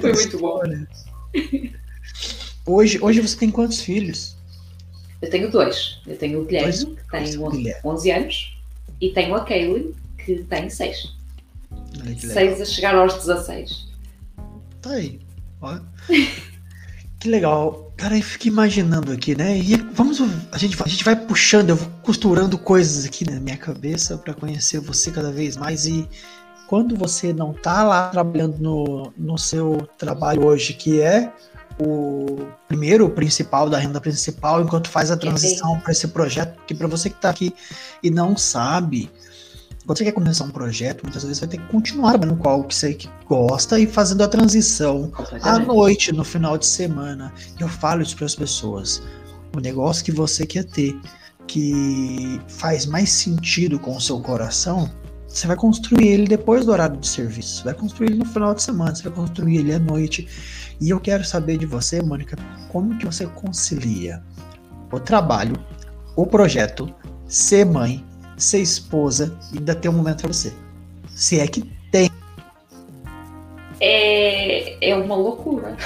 [0.00, 0.60] Foi muito bom.
[2.66, 4.36] Hoje, hoje você tem quantos filhos?
[5.20, 6.00] Eu tenho dois.
[6.06, 6.84] Eu tenho o Guilherme, dois?
[6.84, 8.58] que tem 11, 11 anos,
[9.00, 9.94] e tenho a Kaylin,
[10.24, 11.14] que tem 6.
[12.18, 13.88] 6 a chegar aos 16.
[14.80, 15.20] Tá aí.
[17.22, 17.92] Que legal.
[17.96, 19.56] Cara, eu fico imaginando aqui, né?
[19.56, 20.20] E vamos.
[20.50, 24.34] A gente, a gente vai puxando, eu vou costurando coisas aqui na minha cabeça para
[24.34, 25.86] conhecer você cada vez mais.
[25.86, 26.08] E
[26.66, 31.32] quando você não tá lá trabalhando no, no seu trabalho hoje, que é
[31.78, 36.74] o primeiro o principal da renda principal enquanto faz a transição para esse projeto, porque
[36.74, 37.54] para você que está aqui
[38.02, 39.10] e não sabe,
[39.86, 42.68] quando você quer começar um projeto, muitas vezes vai ter que continuar trabalhando com algo
[42.68, 45.10] que você gosta e fazendo a transição
[45.42, 47.32] à noite, no final de semana.
[47.58, 49.02] Eu falo isso para as pessoas.
[49.54, 50.98] O negócio que você quer ter
[51.48, 54.88] que faz mais sentido com o seu coração,
[55.26, 57.56] você vai construir ele depois do horário de serviço.
[57.56, 60.28] Você vai construir ele no final de semana, você vai construir ele à noite.
[60.80, 62.36] E eu quero saber de você, Mônica,
[62.68, 64.22] como que você concilia
[64.92, 65.56] o trabalho,
[66.14, 66.94] o projeto,
[67.26, 68.04] ser mãe,
[68.42, 70.52] ser esposa e ainda ter um momento para você.
[71.08, 72.10] Se é que tem.
[73.80, 75.76] É, é uma loucura.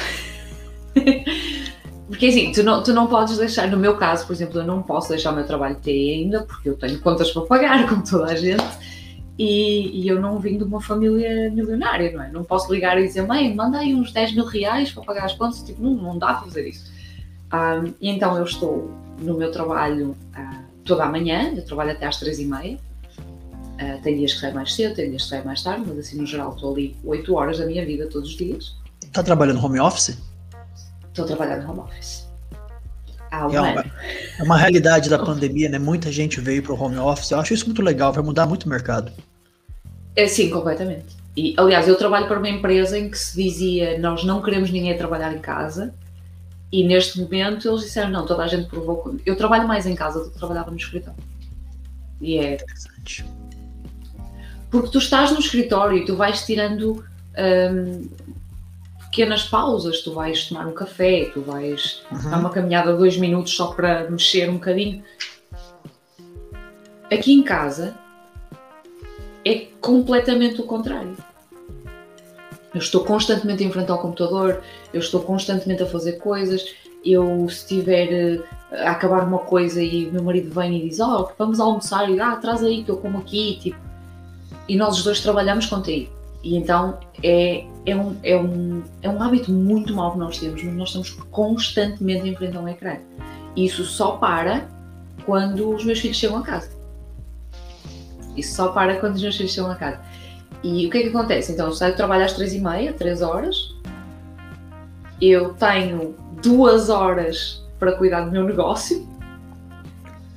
[2.08, 4.80] Porque assim, tu não, tu não podes deixar, no meu caso, por exemplo, eu não
[4.80, 8.26] posso deixar o meu trabalho ter ainda, porque eu tenho contas para pagar, como toda
[8.26, 8.64] a gente,
[9.38, 12.30] e, e, eu não vim de uma família milionária, não é?
[12.30, 15.34] Não posso ligar e dizer, mãe, manda aí uns 10 mil reais para pagar as
[15.34, 16.90] contas, tipo, não, não dá para fazer isso.
[17.52, 18.90] Um, e então eu estou
[19.20, 24.02] no meu trabalho uh, toda a manhã, eu trabalho até às 3 e meia, uh,
[24.02, 26.24] tem dias que saio mais cedo, tem dias que saio mais tarde, mas assim, no
[26.24, 28.76] geral, estou ali 8 horas da minha vida todos os dias.
[29.04, 30.16] Está trabalhando home office?
[31.08, 32.26] Estou trabalhando home office.
[33.32, 33.84] Um é, uma,
[34.38, 35.78] é uma realidade da pandemia, né?
[35.78, 37.32] Muita gente veio para o home office.
[37.32, 39.12] Eu acho isso muito legal, vai mudar muito o mercado.
[40.14, 41.16] É, sim, completamente.
[41.36, 44.96] E, aliás, eu trabalho para uma empresa em que se dizia nós não queremos ninguém
[44.96, 45.94] trabalhar em casa.
[46.72, 49.16] E neste momento eles disseram não, toda a gente provou.
[49.24, 51.18] Eu trabalho mais em casa do que trabalhava no escritório.
[52.20, 52.54] E é.
[52.54, 53.24] Interessante.
[54.70, 57.04] Porque tu estás no escritório e tu vais tirando
[57.38, 58.08] hum,
[59.16, 62.30] pequenas pausas, tu vais tomar um café, tu vais uhum.
[62.30, 65.02] dar uma caminhada de dois minutos só para mexer um bocadinho.
[67.10, 67.94] Aqui em casa
[69.44, 71.16] é completamente o contrário.
[72.76, 74.60] Eu estou constantemente em frente ao computador,
[74.92, 76.74] eu estou constantemente a fazer coisas.
[77.02, 81.00] Eu, se estiver eh, a acabar uma coisa e o meu marido vem e diz:
[81.00, 83.58] Oh, vamos almoçar, e ah, traz aí que eu como aqui.
[83.62, 83.78] Tipo,
[84.68, 86.10] e nós os dois trabalhamos com TI.
[86.44, 90.62] E então é, é, um, é, um, é um hábito muito mau que nós temos,
[90.62, 92.98] mas nós estamos constantemente em frente a um ecrã.
[93.56, 94.68] E isso só para
[95.24, 96.68] quando os meus filhos chegam a casa.
[98.36, 99.98] Isso só para quando os meus filhos chegam a casa.
[100.62, 101.52] E o que é que acontece?
[101.52, 103.74] Então, eu saio de trabalho às três e meia, três horas.
[105.20, 109.06] Eu tenho duas horas para cuidar do meu negócio,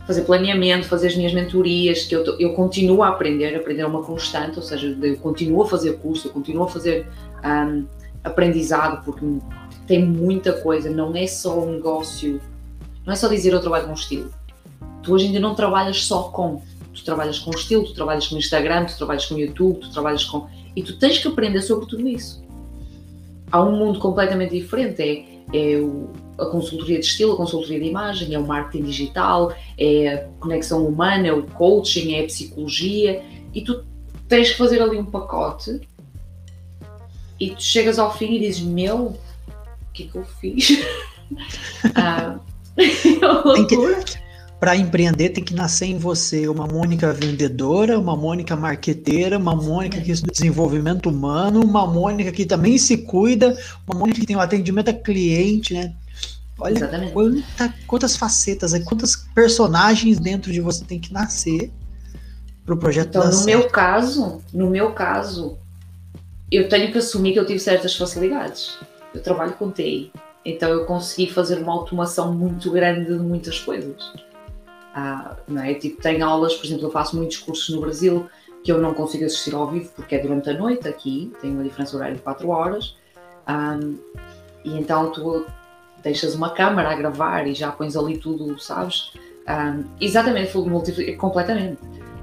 [0.06, 4.04] fazer planeamento, fazer as minhas mentorias, que eu, eu continuo a aprender, aprender é uma
[4.04, 7.08] constante, ou seja, eu continuo a fazer curso, eu continuo a fazer
[7.46, 7.86] um,
[8.24, 9.26] aprendizado, porque
[9.86, 12.42] tem muita coisa, não é só um negócio,
[13.06, 14.32] não é só dizer eu trabalho com estilo.
[15.04, 16.62] Tu hoje ainda não trabalhas só com,
[17.00, 20.48] tu trabalhas com estilo, tu trabalhas com Instagram, tu trabalhas com YouTube, tu trabalhas com.
[20.76, 22.44] E tu tens que aprender sobre tudo isso.
[23.52, 25.02] Há um mundo completamente diferente.
[25.02, 29.54] É, é o, a consultoria de estilo, a consultoria de imagem, é o marketing digital,
[29.78, 33.24] é a conexão humana, é o coaching, é a psicologia,
[33.54, 33.84] e tu
[34.28, 35.82] tens que fazer ali um pacote
[37.40, 39.18] e tu chegas ao fim e dizes: Meu, o
[39.94, 40.80] que é que eu fiz?
[41.96, 42.40] ah,
[42.78, 44.29] é
[44.60, 50.02] para empreender tem que nascer em você uma Mônica vendedora, uma Mônica marqueteira, uma Mônica
[50.02, 53.58] que estuda desenvolvimento humano, uma Mônica que também se cuida,
[53.88, 55.94] uma Mônica que tem o um atendimento a cliente, né?
[56.60, 61.72] Olha quanta, quantas facetas, quantas personagens dentro de você tem que nascer
[62.66, 63.46] para o projeto Então, no certo.
[63.48, 65.58] meu caso, no meu caso,
[66.52, 68.78] eu tenho que assumir que eu tive certas facilidades.
[69.14, 70.12] Eu trabalho com TI,
[70.44, 74.12] então eu consegui fazer uma automação muito grande de muitas coisas.
[74.94, 75.74] Ah, não é?
[75.76, 78.28] Tipo, tenho aulas, por exemplo, eu faço muitos cursos no Brasil
[78.64, 81.64] que eu não consigo assistir ao vivo porque é durante a noite aqui, tem uma
[81.64, 82.96] diferença horária de 4 horas.
[84.64, 85.46] E então tu
[86.04, 89.14] deixas uma câmara a gravar e já pões ali tudo, sabes?
[89.48, 90.54] Um, exatamente,
[91.18, 91.82] completamente.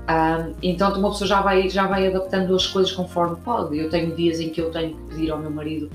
[0.08, 3.76] Um, então uma pessoa já vai, já vai adaptando as coisas conforme pode.
[3.76, 5.90] Eu tenho dias em que eu tenho que pedir ao meu marido: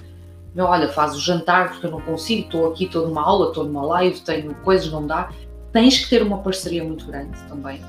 [0.54, 3.64] meu, olha, faz o jantar porque eu não consigo, estou aqui, estou numa aula, estou
[3.64, 5.30] numa live, tenho coisas, não dá.
[5.72, 7.82] Tens que ter uma parceria muito grande também,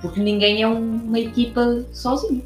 [0.00, 2.44] porque ninguém é uma equipa sozinho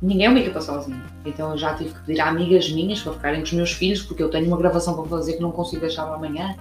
[0.00, 1.02] ninguém me equipa sozinho.
[1.24, 4.02] Então eu já tive que pedir a amigas minhas para ficarem com os meus filhos,
[4.02, 6.54] porque eu tenho uma gravação para fazer que não consigo deixar para amanhã.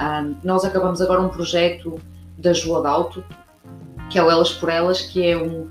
[0.00, 2.00] Um, nós acabamos agora um projeto
[2.36, 3.24] da Joa Dalto,
[4.10, 5.68] que é o Elas por Elas, que é um.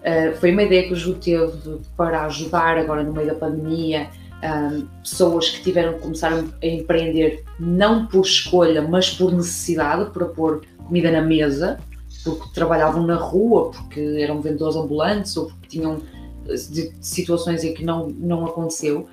[0.00, 4.08] Uh, foi uma ideia que o Ju teve para ajudar agora no meio da pandemia
[4.42, 10.26] um, pessoas que tiveram que começar a empreender não por escolha, mas por necessidade, para
[10.26, 11.78] pôr comida na mesa,
[12.24, 16.02] porque trabalhavam na rua, porque eram vendedores ambulantes ou porque tinham
[16.46, 19.08] de situações em que não, não aconteceu.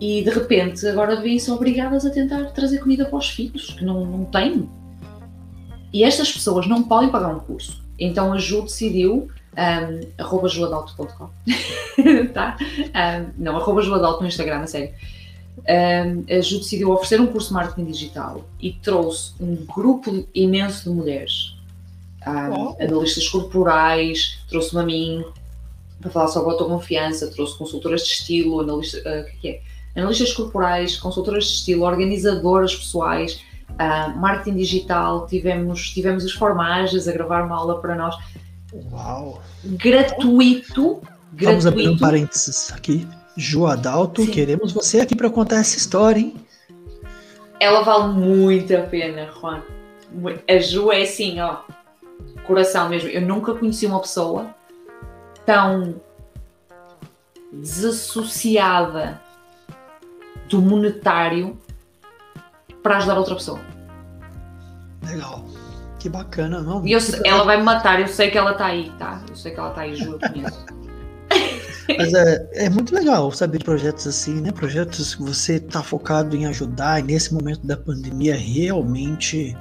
[0.00, 4.06] E de repente agora vêm-se obrigadas a tentar trazer comida para os filhos, que não,
[4.06, 4.68] não têm.
[5.92, 7.84] E estas pessoas não podem pagar um curso.
[7.98, 11.28] Então a Ju decidiu, um, arroba juadalto.com,
[12.32, 12.56] tá?
[12.60, 14.94] Um, não, arroba juadalto no Instagram, a sério.
[15.58, 20.88] um, a Ju decidiu oferecer um curso de marketing digital e trouxe um grupo imenso
[20.88, 21.56] de mulheres,
[22.26, 25.24] um, analistas corporais, trouxe-me a mim
[26.00, 29.60] para falar sobre autoconfiança, trouxe consultoras de estilo, analista, uh, que é?
[29.94, 37.12] analistas corporais, consultoras de estilo, organizadoras pessoais, uh, marketing digital, tivemos, tivemos as formagens a
[37.12, 38.16] gravar uma aula para nós.
[38.72, 39.42] Uau!
[39.64, 41.02] Gratuito.
[41.32, 43.06] Vamos abrir um parênteses aqui.
[43.36, 44.30] Ju Adalto, Sim.
[44.30, 46.34] queremos você aqui para contar essa história, hein?
[47.58, 49.62] Ela vale muito a pena, Juan.
[50.48, 51.58] A Ju é assim, ó,
[52.46, 53.08] coração mesmo.
[53.08, 54.54] Eu nunca conheci uma pessoa
[55.46, 56.00] tão
[57.52, 59.20] desassociada
[60.48, 61.58] do monetário
[62.82, 63.60] para ajudar outra pessoa.
[65.06, 65.44] Legal.
[66.00, 66.84] Que bacana, não?
[66.86, 69.22] E eu, ela vai me matar, eu sei que ela está aí, tá?
[69.28, 70.64] Eu sei que ela está aí, Ju, eu conheço.
[71.98, 74.50] Mas é, é muito legal saber de projetos assim, né?
[74.50, 79.54] Projetos que você está focado em ajudar e nesse momento da pandemia realmente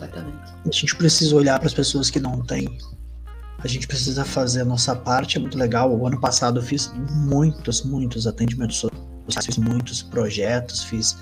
[0.00, 2.78] a gente precisa olhar para as pessoas que não têm.
[3.58, 5.92] A gente precisa fazer a nossa parte, é muito legal.
[5.92, 11.18] O ano passado eu fiz muitos, muitos atendimentos sociais, fiz muitos projetos, fiz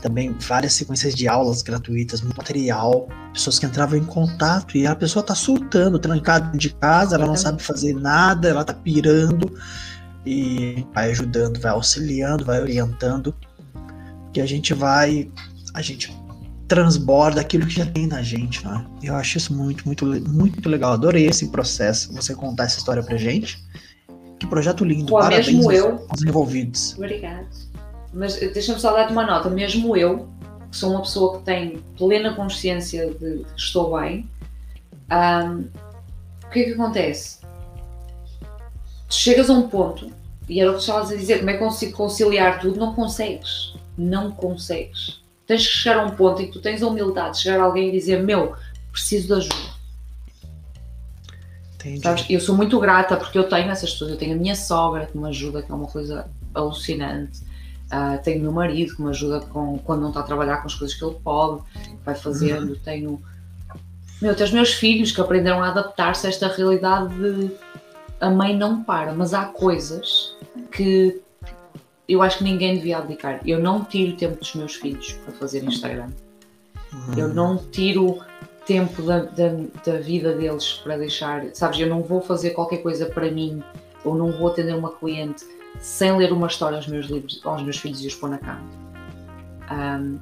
[0.00, 4.94] também várias sequências de aulas gratuitas, muito material, pessoas que entravam em contato e a
[4.94, 9.52] pessoa tá surtando, trancada de casa, ela não sabe fazer nada, ela tá pirando
[10.24, 13.34] e vai ajudando, vai auxiliando, vai orientando,
[14.32, 15.30] que a gente vai,
[15.72, 16.14] a gente
[16.68, 18.84] transborda aquilo que já tem na gente, né?
[19.02, 20.92] Eu acho isso muito, muito, muito legal.
[20.92, 23.64] Adorei esse processo, você contar essa história pra gente.
[24.38, 26.06] Que projeto lindo, Pô, parabéns mesmo eu.
[26.08, 26.94] aos envolvidos.
[26.94, 27.46] Obrigada.
[28.16, 30.26] Mas deixa-me só dar-te uma nota, mesmo eu,
[30.70, 34.26] que sou uma pessoa que tem plena consciência de que estou bem,
[35.12, 35.68] um,
[36.46, 37.40] o que é que acontece?
[39.10, 40.10] Chegas a um ponto,
[40.48, 42.80] e era o que estavas a dizer, como é que consigo conciliar tudo?
[42.80, 43.74] Não consegues.
[43.98, 45.20] Não consegues.
[45.46, 47.64] Tens que chegar a um ponto em que tu tens a humildade de chegar a
[47.64, 48.56] alguém e dizer: Meu,
[48.90, 49.76] preciso de ajuda.
[52.02, 52.26] Sabes?
[52.28, 54.10] Eu sou muito grata porque eu tenho essas pessoas.
[54.10, 57.40] Eu tenho a minha sogra que me ajuda, que é uma coisa alucinante.
[57.86, 60.66] Uh, tenho o meu marido que me ajuda com, quando não está a trabalhar com
[60.66, 61.62] as coisas que ele pode,
[62.04, 62.70] vai fazendo.
[62.70, 62.78] Uhum.
[62.84, 63.22] Tenho,
[64.20, 67.50] meu, tenho os meus filhos que aprenderam a adaptar-se a esta realidade de
[68.20, 70.36] a mãe não para, mas há coisas
[70.72, 71.20] que
[72.08, 73.40] eu acho que ninguém devia abdicar.
[73.44, 76.10] Eu não tiro tempo dos meus filhos para fazer Instagram.
[76.92, 77.14] Uhum.
[77.16, 78.20] Eu não tiro
[78.64, 79.48] tempo da, da,
[79.84, 81.44] da, vida deles para deixar.
[81.54, 83.62] Sabes, eu não vou fazer qualquer coisa para mim
[84.04, 85.44] ou não vou atender uma cliente
[85.80, 88.62] sem ler uma história aos meus livros, aos meus filhos e os pôr na cama.
[89.70, 90.18] Um,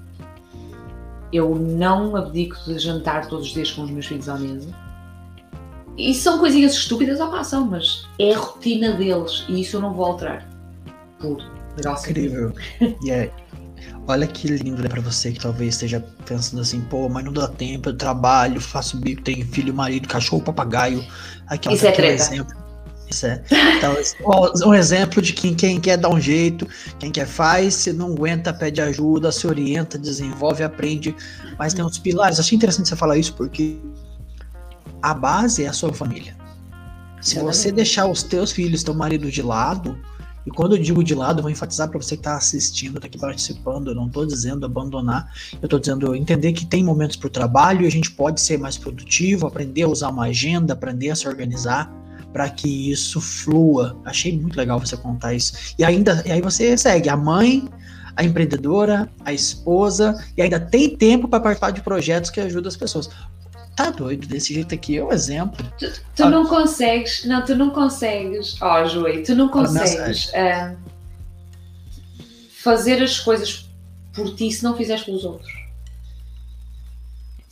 [1.33, 4.69] eu não abdico de jantar todos os dias com os meus filhos à mesa.
[5.97, 9.93] E são coisinhas estúpidas, à passam, mas é a rotina deles e isso eu não
[9.93, 10.49] vou alterar.
[11.19, 11.43] Por
[11.77, 12.11] graça.
[12.11, 12.53] Incrível.
[13.03, 13.31] E é,
[14.07, 17.49] olha que lindo né, para você que talvez esteja pensando assim, pô, mas não dá
[17.49, 21.05] tempo, eu trabalho, faço bico, tenho filho, marido, cachorro, papagaio.
[21.47, 22.23] Aqui, Isso é treta.
[22.23, 22.64] exemplo.
[23.23, 23.43] É.
[23.77, 23.95] Então,
[24.67, 26.67] um exemplo de quem, quem quer dar um jeito,
[26.99, 31.15] quem quer faz, se não aguenta, pede ajuda, se orienta, desenvolve, aprende.
[31.59, 32.41] Mas tem uns pilares.
[32.41, 33.79] Achei interessante você falar isso porque
[35.03, 36.35] a base é a sua família.
[37.21, 39.99] Se você deixar os teus filhos, teu marido de lado,
[40.47, 43.19] e quando eu digo de lado, vou enfatizar para você que está assistindo, está aqui
[43.19, 47.31] participando, eu não estou dizendo abandonar, eu estou dizendo entender que tem momentos para o
[47.31, 51.17] trabalho e a gente pode ser mais produtivo, aprender a usar uma agenda, aprender a
[51.17, 51.91] se organizar
[52.35, 53.97] para que isso flua.
[54.05, 55.55] Achei muito legal você contar isso.
[55.79, 57.69] E ainda, e aí você segue a mãe,
[58.17, 62.77] a empreendedora, a esposa, e ainda tem tempo para participar de projetos que ajudam as
[62.77, 63.09] pessoas.
[63.77, 65.65] Tá doido, desse jeito aqui é um exemplo.
[65.79, 66.31] Tu, tu ah.
[66.31, 70.77] não consegues, não, tu não consegues, ó oh, Joey, tu não consegues uh,
[72.51, 73.69] fazer as coisas
[74.13, 75.64] por ti se não fizeres pelos outros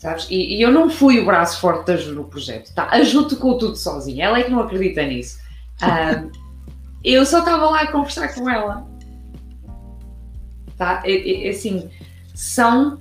[0.03, 0.27] sabes?
[0.29, 2.89] E, e, eu não fui o braço forte da Ju no projeto, tá?
[2.91, 5.39] A Ju tocou tudo sozinha, ela é que não acredita nisso.
[5.81, 6.29] Uh,
[7.05, 8.85] eu só estava lá a conversar com ela,
[10.77, 11.05] tá?
[11.07, 11.89] E, e, assim,
[12.35, 13.01] são.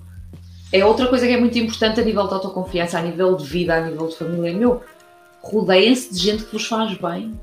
[0.72, 3.76] É outra coisa que é muito importante a nível de autoconfiança, a nível de vida,
[3.76, 4.56] a nível de família.
[4.56, 4.84] Meu,
[5.41, 7.34] rodeiem-se de gente que vos faz bem.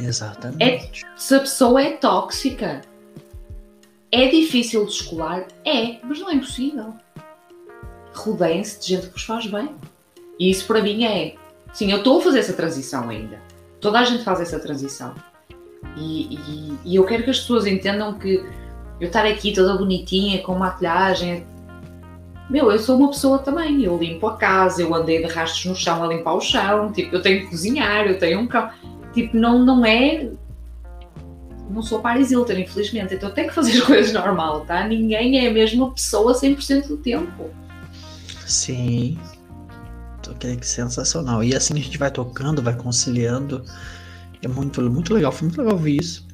[0.00, 1.04] Exatamente.
[1.04, 2.80] É, se a pessoa é tóxica,
[4.10, 5.46] é difícil de escolar?
[5.64, 6.94] É, mas não é impossível
[8.18, 9.70] rodeiem-se de gente que vos faz bem.
[10.38, 11.34] E isso para mim é.
[11.72, 13.40] Sim, eu estou a fazer essa transição ainda.
[13.80, 15.14] Toda a gente faz essa transição.
[15.96, 18.44] E, e, e, eu quero que as pessoas entendam que
[19.00, 21.46] eu estar aqui toda bonitinha, com maquilhagem.
[22.48, 23.82] Meu, eu sou uma pessoa também.
[23.82, 26.92] Eu limpo a casa, eu andei de rastros no chão a limpar o chão.
[26.92, 28.70] Tipo, eu tenho que cozinhar, eu tenho um cão.
[29.12, 30.28] Tipo, não, não é.
[31.70, 34.86] não sou Paris Hilton, infelizmente, então tenho que fazer as coisas normal, tá?
[34.86, 37.50] Ninguém é a mesma pessoa 100% do tempo.
[38.46, 39.18] Sim.
[40.38, 41.44] Que sensacional.
[41.44, 43.64] E assim a gente vai tocando, vai conciliando.
[44.42, 46.26] É muito, muito legal, foi muito legal ver isso.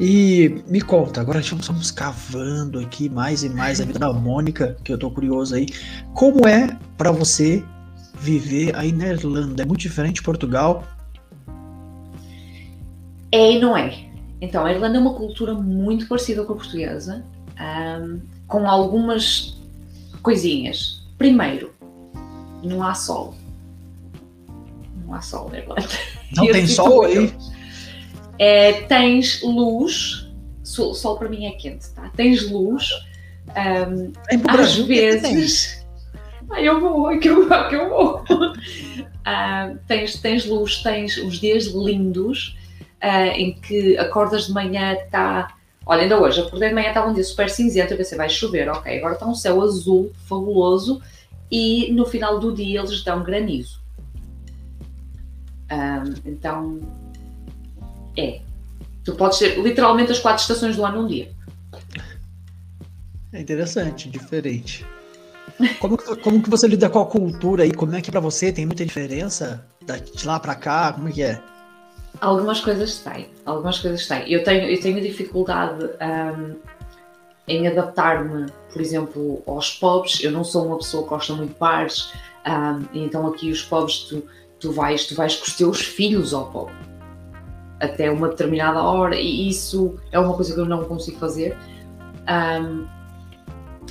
[0.00, 4.92] E me conta, agora estamos cavando aqui mais e mais a vida da Mônica, que
[4.92, 5.66] eu tô curioso aí.
[6.14, 7.64] Como é para você
[8.14, 9.62] viver aí na Irlanda?
[9.62, 10.84] É muito diferente de Portugal?
[13.30, 14.06] É e não é.
[14.40, 17.24] Então, a Irlanda é uma cultura muito parecida com a portuguesa,
[17.60, 19.56] um, com algumas
[20.20, 21.01] coisinhas.
[21.22, 21.72] Primeiro,
[22.64, 23.36] não há sol.
[25.06, 25.88] Não há sol na Irlanda.
[26.34, 27.32] Não tem sol aí?
[28.40, 30.28] É, tens luz,
[30.64, 32.10] sol, sol, para mim é quente, tá?
[32.16, 32.90] Tens luz,
[33.50, 35.86] um, às Brasil, vezes.
[36.50, 38.24] Ah, eu vou, é que eu, é que eu vou.
[38.24, 42.58] Uh, tens, tens luz, tens os dias lindos
[43.00, 45.54] uh, em que acordas de manhã, está.
[45.84, 48.68] Olha, ainda hoje, acordei de manhã, estava um dia super cinzento, eu pensei, vai chover,
[48.68, 51.02] ok, agora está um céu azul, fabuloso,
[51.50, 53.80] e no final do dia eles dão granizo.
[55.70, 56.80] Um, então,
[58.16, 58.40] é.
[59.04, 61.30] Tu podes ter literalmente as quatro estações do ano num dia.
[63.32, 64.86] É interessante, diferente.
[65.80, 67.72] Como como que você lida com a cultura aí?
[67.72, 69.66] Como é que para você tem muita diferença
[70.14, 70.92] de lá para cá?
[70.92, 71.42] Como é que é?
[72.20, 74.30] Algumas coisas têm, algumas coisas têm.
[74.30, 76.56] Eu tenho, eu tenho dificuldade um,
[77.48, 80.22] em adaptar-me, por exemplo, aos pubs.
[80.22, 82.12] Eu não sou uma pessoa que gosta muito de bares,
[82.46, 84.22] um, então aqui os pubs tu,
[84.60, 86.70] tu vais, tu vais com os teus filhos ao pub
[87.82, 91.58] até uma determinada hora e isso é uma coisa que eu não consigo fazer.
[92.28, 92.86] Um,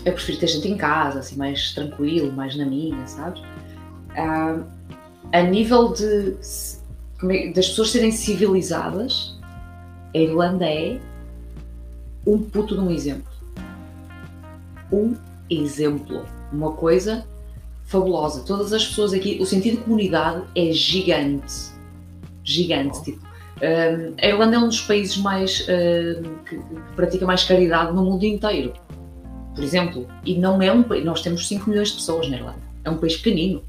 [0.05, 3.41] eu prefiro ter gente em casa, assim, mais tranquilo, mais na minha, sabes?
[4.17, 4.63] Um,
[5.33, 6.37] a nível de
[7.53, 9.37] das pessoas serem civilizadas,
[10.13, 10.99] a Irlanda é
[12.25, 13.31] um puto de um exemplo.
[14.91, 15.15] Um
[15.49, 16.25] exemplo.
[16.51, 17.25] Uma coisa
[17.85, 18.43] fabulosa.
[18.43, 21.71] Todas as pessoas aqui, o sentido de comunidade é gigante.
[22.43, 23.03] Gigante.
[23.03, 27.93] Tipo, um, a Irlanda é um dos países mais uh, que, que, pratica mais caridade
[27.93, 28.73] no mundo inteiro.
[29.53, 31.05] Por exemplo, e não é um país.
[31.05, 32.61] Nós temos 5 milhões de pessoas na Irlanda.
[32.83, 33.61] É um país pequenino.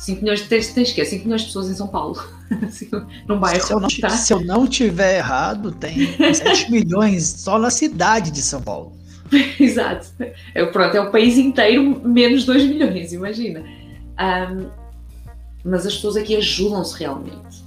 [0.00, 2.18] 5 milhões, tens, tens que 5 milhões de pessoas em São Paulo,
[3.28, 3.66] num bairro.
[3.66, 4.08] Se eu, não, tá?
[4.08, 8.92] se eu não tiver errado, tem 7 milhões só na cidade de São Paulo.
[9.60, 10.08] Exato.
[10.54, 13.62] É, pronto, é o país inteiro menos 2 milhões, imagina.
[14.18, 14.70] Um,
[15.62, 17.62] mas as pessoas aqui ajudam-se realmente.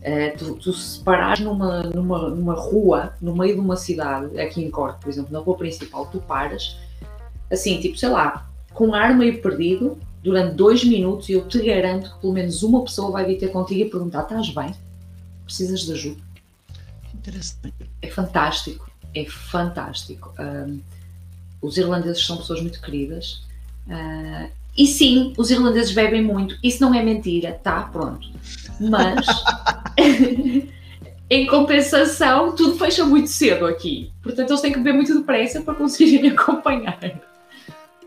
[0.00, 4.64] Uh, tu, tu se parares numa, numa, numa rua, no meio de uma cidade, aqui
[4.64, 6.78] em Corte, por exemplo, na rua principal, tu paras,
[7.52, 11.62] assim, tipo, sei lá, com um ar meio perdido, durante dois minutos e eu te
[11.62, 14.74] garanto que pelo menos uma pessoa vai vir ter contigo e perguntar: estás bem?
[15.44, 16.20] Precisas de ajuda?
[17.14, 17.72] Interessante.
[18.02, 20.34] É fantástico, é fantástico.
[20.36, 20.80] Um,
[21.62, 23.44] os irlandeses são pessoas muito queridas.
[23.86, 26.58] Uh, e sim, os irlandeses bebem muito.
[26.60, 27.82] Isso não é mentira, tá?
[27.82, 28.28] Pronto.
[28.80, 29.26] Mas,
[31.30, 34.10] em compensação, tudo fecha muito cedo aqui.
[34.24, 36.98] Portanto, eles têm que beber muito depressa para conseguirem acompanhar.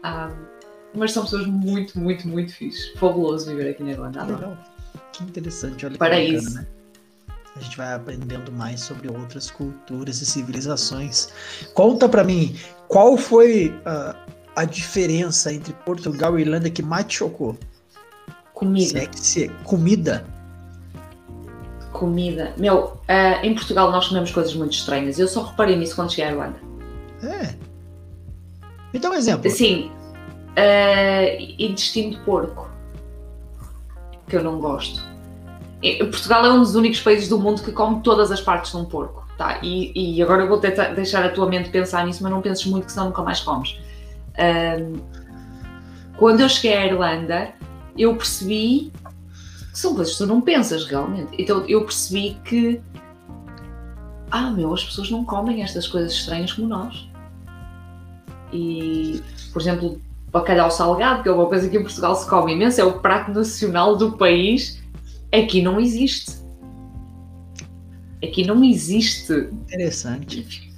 [0.03, 0.48] Um,
[0.93, 2.91] mas são pessoas muito, muito, muito fixes.
[2.97, 4.23] Fabuloso viver aqui na Irlanda.
[4.23, 4.57] Legal.
[5.11, 6.55] Que interessante, olha Para que isso.
[6.55, 6.67] Né?
[7.55, 11.29] A gente vai aprendendo mais sobre outras culturas e civilizações.
[11.73, 12.55] Conta para mim,
[12.87, 14.15] qual foi uh,
[14.55, 17.57] a diferença entre Portugal e Irlanda que mais te chocou?
[18.53, 18.89] Comida.
[18.89, 20.25] Se é se é comida?
[21.91, 22.53] Comida.
[22.57, 25.19] Meu, uh, em Portugal nós comemos coisas muito estranhas.
[25.19, 26.59] Eu só reparei nisso quando cheguei à Irlanda.
[27.23, 27.55] É.
[28.93, 29.49] Então, um exemplo.
[29.51, 29.91] Sim,
[30.57, 32.69] uh, intestino de porco,
[34.27, 35.07] que eu não gosto.
[36.11, 38.85] Portugal é um dos únicos países do mundo que come todas as partes de um
[38.85, 39.59] porco, tá?
[39.63, 42.65] E, e agora eu vou tentar deixar a tua mente pensar nisso, mas não penses
[42.65, 43.79] muito, que senão nunca mais comes.
[44.37, 44.99] Um,
[46.17, 47.53] quando eu cheguei à Irlanda,
[47.97, 48.91] eu percebi
[49.71, 51.31] que são coisas que tu não pensas realmente.
[51.37, 52.81] Então eu percebi que,
[54.29, 57.09] ah, meu, as pessoas não comem estas coisas estranhas como nós.
[58.51, 59.23] E,
[59.53, 60.01] por exemplo,
[60.31, 63.31] bacalhau salgado, que é uma coisa que em Portugal se come imenso, é o prato
[63.31, 64.81] nacional do país,
[65.33, 66.39] aqui não existe.
[68.23, 69.33] Aqui não existe.
[69.33, 70.69] Interessante.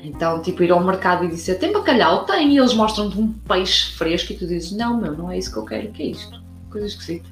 [0.00, 2.26] Então, tipo, ir ao mercado e dizer tem bacalhau?
[2.26, 2.52] Tem.
[2.52, 5.58] E eles mostram-te um peixe fresco e tu dizes não, meu, não é isso que
[5.58, 6.42] eu quero, o que é isto?
[6.70, 7.28] Coisa esquisita.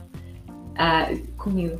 [0.76, 1.78] Ah, comida.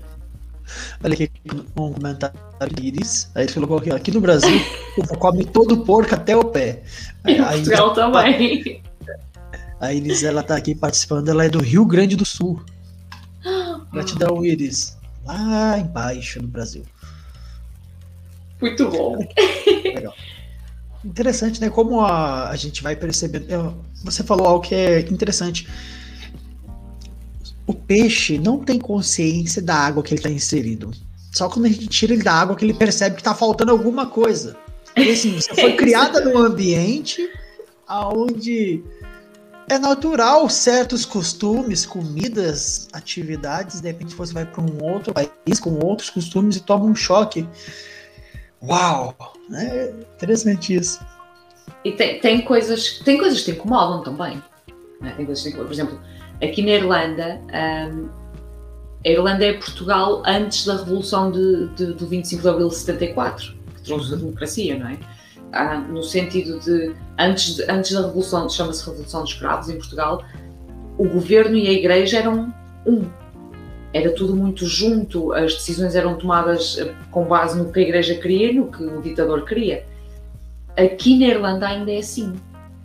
[1.02, 1.30] Olha aqui
[1.76, 2.36] um comentário
[2.74, 3.30] de Iris.
[3.34, 4.60] Aí ele colocou aqui, aqui no Brasil,
[5.18, 6.82] come todo o porco até o pé.
[7.26, 8.82] Em Portugal também.
[9.82, 12.62] A Iris, ela tá aqui participando, ela é do Rio Grande do Sul.
[13.92, 14.96] Gratidão, Iris.
[15.26, 16.84] Lá embaixo no Brasil.
[18.60, 19.18] Muito bom.
[19.84, 20.14] Legal.
[21.04, 21.68] Interessante, né?
[21.68, 23.76] Como a, a gente vai percebendo.
[24.04, 25.68] Você falou algo que é interessante.
[27.66, 30.92] O peixe não tem consciência da água que ele está inserido.
[31.32, 34.06] Só quando a gente tira ele da água que ele percebe que está faltando alguma
[34.06, 34.56] coisa.
[34.96, 37.28] E assim, você foi criada num ambiente
[37.88, 38.84] onde
[39.68, 45.78] é natural certos costumes, comidas, atividades, de repente você vai para um outro país com
[45.84, 47.48] outros costumes e toma um choque.
[48.62, 49.14] Uau!
[49.52, 51.00] É interessante isso.
[51.84, 54.42] E tem, tem, coisas, tem coisas que te incomodam também.
[55.00, 55.14] Né?
[55.16, 56.00] Tem coisas que, por exemplo,
[56.42, 57.40] aqui na Irlanda,
[57.92, 58.08] um,
[59.04, 63.54] a Irlanda é Portugal antes da Revolução de, de, do 25 de Abril de 74,
[63.74, 64.98] que trouxe a democracia, não é?
[65.90, 70.24] No sentido de antes, de, antes da Revolução, chama-se Revolução dos Escravos em Portugal,
[70.96, 72.52] o governo e a igreja eram
[72.86, 73.04] um.
[73.92, 78.14] Era tudo muito junto, as decisões eram tomadas eh, com base no que a igreja
[78.14, 79.84] queria e no que o ditador queria.
[80.76, 82.32] Aqui na Irlanda ainda é assim.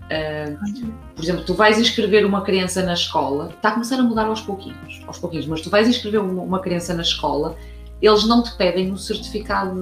[0.08, 4.26] Uh, por exemplo, tu vais inscrever uma criança na escola, está a começar a mudar
[4.26, 7.58] aos pouquinhos, aos pouquinhos, mas tu vais inscrever uma criança na escola
[8.02, 9.74] eles não te pedem o certificado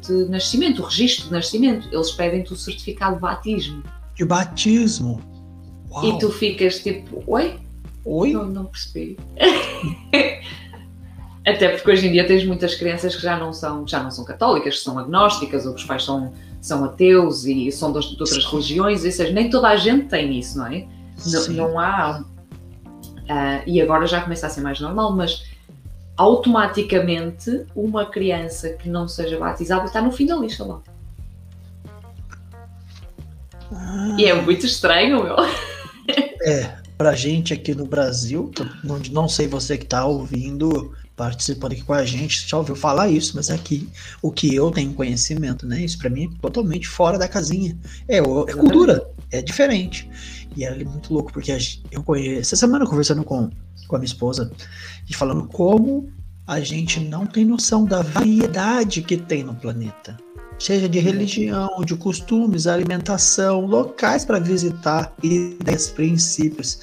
[0.00, 3.82] de, de nascimento, o registro de nascimento, eles pedem-te o certificado de batismo.
[4.14, 5.20] De batismo?
[5.90, 6.04] Uau.
[6.04, 7.58] E tu ficas tipo, oi?
[8.04, 8.32] Oi?
[8.32, 9.18] Não, não percebi.
[11.46, 14.24] Até porque hoje em dia tens muitas crianças que já não são, já não são
[14.24, 18.20] católicas, que são agnósticas, ou que os pais são, são ateus e são de, de
[18.20, 18.50] outras Sim.
[18.50, 20.86] religiões, ou seja, nem toda a gente tem isso, não é?
[21.26, 22.20] Não, não, há.
[22.20, 25.44] Uh, e agora já começa a ser mais normal, mas
[26.16, 30.80] automaticamente uma criança que não seja batizada está no fim da lista lá.
[33.72, 34.16] Ah.
[34.18, 35.36] E é muito estranho, meu.
[36.42, 38.50] É, pra gente aqui no Brasil,
[38.84, 43.08] não, não sei você que tá ouvindo, participando aqui com a gente, já ouviu falar
[43.08, 43.88] isso, mas aqui
[44.22, 45.80] o que eu tenho conhecimento, né?
[45.80, 47.76] Isso para mim é totalmente fora da casinha.
[48.06, 50.08] É, é cultura, é diferente.
[50.56, 51.56] E é muito louco, porque
[51.90, 52.40] eu conheço.
[52.40, 53.50] Essa semana conversando com
[53.86, 54.50] com a minha esposa,
[55.08, 56.12] e falando como
[56.46, 60.16] a gente não tem noção da variedade que tem no planeta.
[60.58, 66.80] Seja de religião, de costumes, alimentação, locais para visitar, ideias, princípios.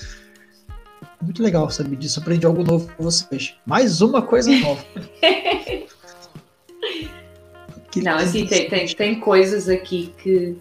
[1.22, 2.20] Muito legal saber disso.
[2.20, 3.56] Aprendi algo novo com vocês.
[3.66, 4.86] Mais uma coisa nova.
[8.04, 10.56] não, assim, tem, tem, tem coisas aqui que,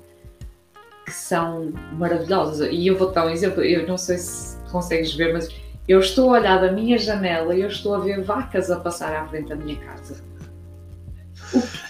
[1.05, 2.69] que são maravilhosas.
[2.73, 3.63] E eu vou dar um exemplo.
[3.63, 5.49] Eu não sei se consegues ver, mas
[5.89, 9.15] eu estou a olhar da minha janela e eu estou a ver vacas a passar
[9.15, 10.23] à frente da minha casa.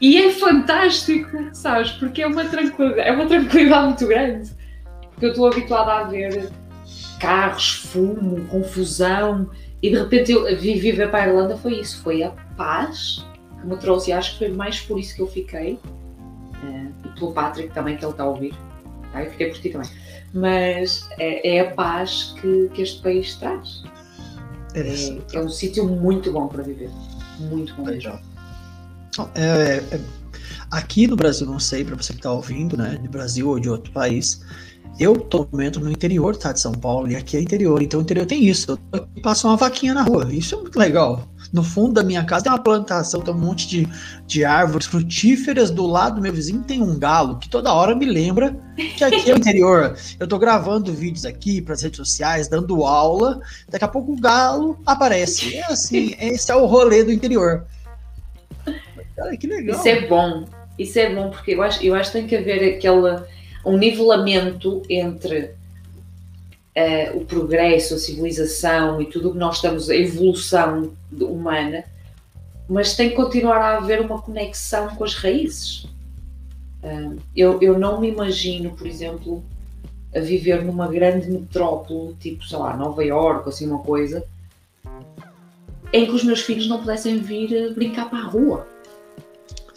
[0.01, 1.93] E é fantástico, sabes?
[1.93, 4.51] Porque é uma tranquilidade, é uma tranquilidade muito grande.
[5.11, 6.51] Porque eu estou habituada a ver
[7.21, 9.49] carros, fumo, confusão,
[9.81, 13.25] e de repente eu vi viver para a Irlanda foi isso, foi a paz
[13.61, 15.79] que me trouxe, e acho que foi mais por isso que eu fiquei,
[16.65, 18.55] eh, e pelo Patrick também, que ele está a ouvir,
[19.13, 19.23] tá?
[19.23, 19.89] eu fiquei por ti também
[20.33, 23.83] mas é, é a paz que, que, este país traz.
[24.75, 26.91] É, é um sítio muito bom para viver.
[27.39, 28.19] Muito bom mesmo.
[29.35, 30.01] É, é, é,
[30.71, 33.69] aqui no Brasil, não sei, para você que está ouvindo, né, de Brasil ou de
[33.69, 34.41] outro país,
[34.99, 38.27] eu tô no interior tá, de São Paulo e aqui é interior, então o interior
[38.27, 38.79] tem isso.
[38.93, 41.29] Eu passo uma vaquinha na rua, isso é muito legal.
[41.53, 43.87] No fundo da minha casa tem uma plantação, tem um monte de,
[44.27, 45.71] de árvores frutíferas.
[45.71, 48.57] Do lado do meu vizinho tem um galo que toda hora me lembra
[48.97, 49.95] que aqui é o interior.
[50.19, 53.41] Eu tô gravando vídeos aqui para as redes sociais, dando aula.
[53.69, 55.57] Daqui a pouco o galo aparece.
[55.57, 57.67] É assim, esse é o rolê do interior.
[59.15, 59.77] Cara, que legal.
[59.77, 60.45] Isso é bom.
[60.79, 63.23] Isso é bom porque eu acho, eu acho que tem que haver aquele
[63.65, 65.55] um nivelamento entre
[66.77, 71.85] uh, o progresso, a civilização e tudo o que nós estamos, a evolução humana,
[72.69, 75.85] mas tem que continuar a haver uma conexão com as raízes.
[76.83, 79.43] Uh, eu, eu não me imagino, por exemplo,
[80.15, 84.25] a viver numa grande metrópole, tipo, sei lá, Nova Iorque, assim uma coisa,
[85.93, 88.67] em que os meus filhos não pudessem vir brincar para a rua.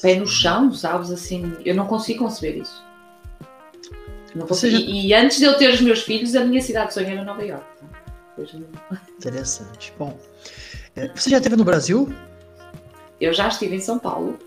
[0.02, 1.10] Pé no chão, sabes?
[1.10, 2.85] Assim, eu não consigo conceber isso.
[4.52, 4.78] Seja...
[4.78, 7.24] e, e, antes de eu ter os meus filhos, a minha cidade de sonho era
[7.24, 7.66] Nova York.
[9.18, 9.94] Interessante.
[9.98, 10.18] Bom,
[10.96, 12.14] é, você já esteve no Brasil?
[13.20, 14.38] Eu já estive em São Paulo.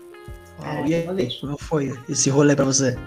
[0.59, 1.35] Uau, é, e uma vez.
[1.35, 2.97] Como foi esse rolê para você?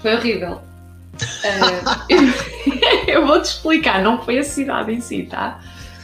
[0.00, 0.52] Foi horrível.
[0.52, 5.60] uh, eu, eu vou-te explicar, não foi a cidade em si, tá?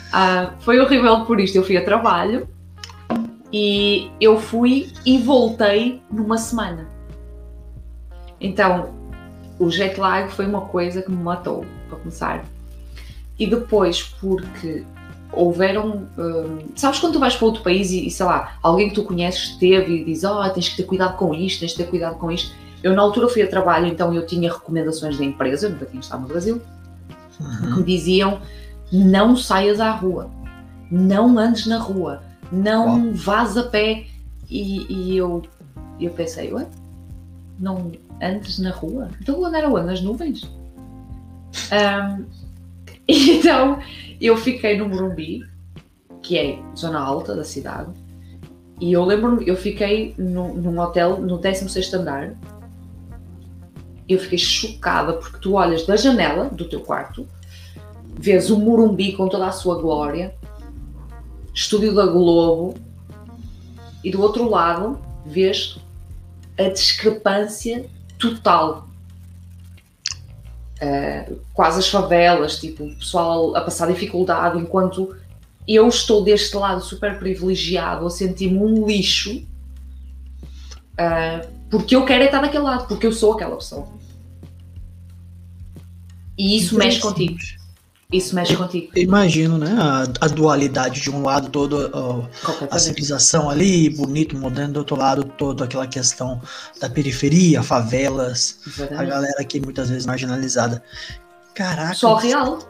[0.08, 1.56] Uh, foi horrível por isto.
[1.56, 2.48] Eu fui a trabalho
[3.52, 6.88] e eu fui e voltei numa semana.
[8.40, 8.94] Então,
[9.58, 12.44] o jet lag foi uma coisa que me matou, para começar.
[13.38, 14.84] E depois, porque
[15.32, 16.06] houveram.
[16.16, 19.04] hum, sabes quando tu vais para outro país e, e, sei lá, alguém que tu
[19.04, 22.16] conheces esteve e diz: Oh, tens que ter cuidado com isto, tens que ter cuidado
[22.16, 22.52] com isto.
[22.82, 26.00] Eu, na altura, fui a trabalho, então eu tinha recomendações da empresa, eu nunca tinha
[26.00, 26.60] estado no Brasil,
[27.38, 27.76] que Uhum.
[27.78, 28.40] me diziam:
[28.92, 30.30] não saias à rua,
[30.90, 34.04] não andes na rua, não vás a pé.
[34.48, 35.42] E, e eu,
[35.98, 36.66] eu pensei: Ué,
[37.58, 37.90] não
[38.22, 39.10] andes na rua?
[39.20, 39.86] Então vou andar aonde?
[39.86, 40.50] Nas nuvens?
[41.70, 42.24] Ahm,
[43.06, 43.78] então
[44.20, 45.44] eu fiquei no Morumbi,
[46.22, 47.92] que é zona alta da cidade,
[48.80, 52.34] e eu lembro-me, eu fiquei num, num hotel no 16 andar.
[54.08, 57.26] Eu fiquei chocada porque tu olhas da janela do teu quarto,
[58.18, 60.34] vês o Morumbi com toda a sua glória,
[61.54, 62.74] estúdio da Globo,
[64.02, 65.78] e do outro lado vês
[66.58, 67.86] a discrepância
[68.30, 68.88] total.
[70.82, 75.16] Uh, quase as favelas, tipo, o pessoal a passar dificuldade, enquanto
[75.66, 79.46] eu estou deste lado super privilegiado a sentir-me um lixo,
[80.92, 83.88] uh, porque eu quero é estar daquele lado, porque eu sou aquela pessoa.
[86.36, 87.38] E isso mexe contigo.
[88.14, 88.92] Isso mexe contigo.
[88.94, 89.74] Eu imagino, né?
[89.76, 92.22] A, a dualidade de um lado todo ó,
[92.70, 96.40] a civilização ali, bonito, moderno, do outro lado toda aquela questão
[96.80, 99.02] da periferia, favelas, Exatamente.
[99.02, 100.80] a galera aqui muitas vezes marginalizada.
[101.56, 101.94] Caraca.
[101.94, 102.60] Só real.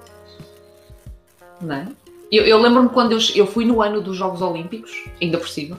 [1.61, 1.89] Não é?
[2.33, 4.91] Eu, eu lembro-me quando eu, eu fui no ano dos Jogos Olímpicos,
[5.21, 5.79] ainda por cima,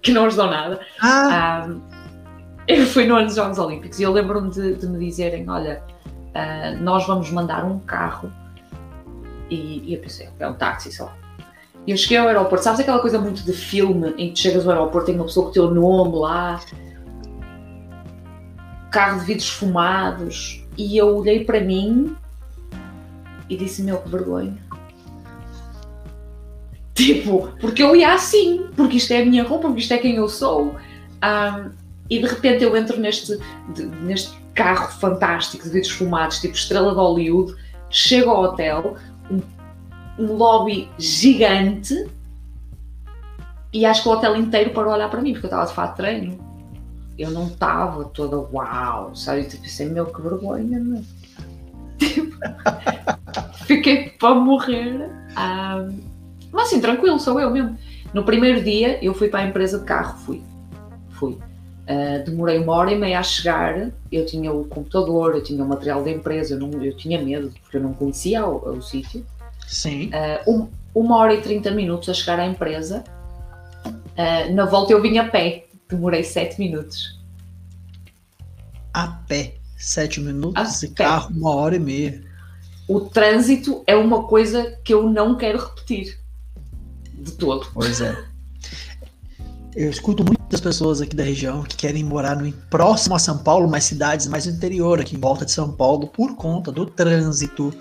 [0.00, 0.80] que não ajudou nada.
[1.00, 1.80] Ah, Um,
[2.68, 5.82] eu fui no ano dos Jogos Olímpicos e eu lembro-me de, de me dizerem: olha,
[6.06, 8.32] uh, nós vamos mandar um carro.
[9.50, 11.14] E, e eu pensei: é um táxi, lá.
[11.86, 14.72] E eu cheguei ao aeroporto, sabes aquela coisa muito de filme em que chegas ao
[14.72, 16.60] aeroporto tem uma pessoa com o teu nome lá,
[18.90, 22.14] carro de vidros fumados, e eu olhei para mim
[23.48, 24.56] e disse: meu, que vergonha.
[26.94, 30.16] Tipo, porque eu ia assim, porque isto é a minha roupa, porque isto é quem
[30.16, 30.74] eu sou.
[31.24, 31.70] Um,
[32.10, 33.38] e de repente eu entro neste,
[33.74, 37.54] de, neste carro fantástico de vidros fumados, tipo estrela de Hollywood,
[37.88, 38.96] chego ao hotel,
[39.30, 39.40] um,
[40.18, 42.06] lobby gigante,
[43.72, 45.74] e acho que o hotel inteiro parou a olhar para mim, porque eu estava de
[45.74, 46.38] fato treino.
[47.18, 49.44] Eu não estava toda uau, sabe?
[49.44, 51.02] Tipo, pensei, meu, que vergonha, meu.
[52.00, 52.34] Tipo,
[53.66, 55.10] fiquei para morrer.
[56.50, 57.76] Mas assim, tranquilo, sou eu mesmo.
[58.12, 60.42] No primeiro dia, eu fui para a empresa de carro, fui.
[61.10, 61.38] Fui.
[61.88, 63.90] Uh, demorei uma hora e meia a chegar.
[64.12, 67.52] Eu tinha o computador, eu tinha o material da empresa, eu, não, eu tinha medo,
[67.62, 69.26] porque eu não conhecia o, o sítio.
[69.66, 70.10] sim.
[70.46, 73.04] Uh, um, uma hora e trinta minutos a chegar à empresa.
[73.86, 77.18] Uh, na volta eu vim a pé, demorei sete minutos.
[78.92, 81.04] A pé, sete minutos, A e pé.
[81.04, 82.22] carro, uma hora e meia.
[82.88, 86.18] O trânsito é uma coisa que eu não quero repetir.
[87.14, 87.68] De todo.
[87.72, 88.16] Pois é.
[89.76, 93.70] Eu escuto muitas pessoas aqui da região que querem morar no, próximo a São Paulo,
[93.70, 97.72] mas cidades mais no interior, aqui em volta de São Paulo, por conta do trânsito.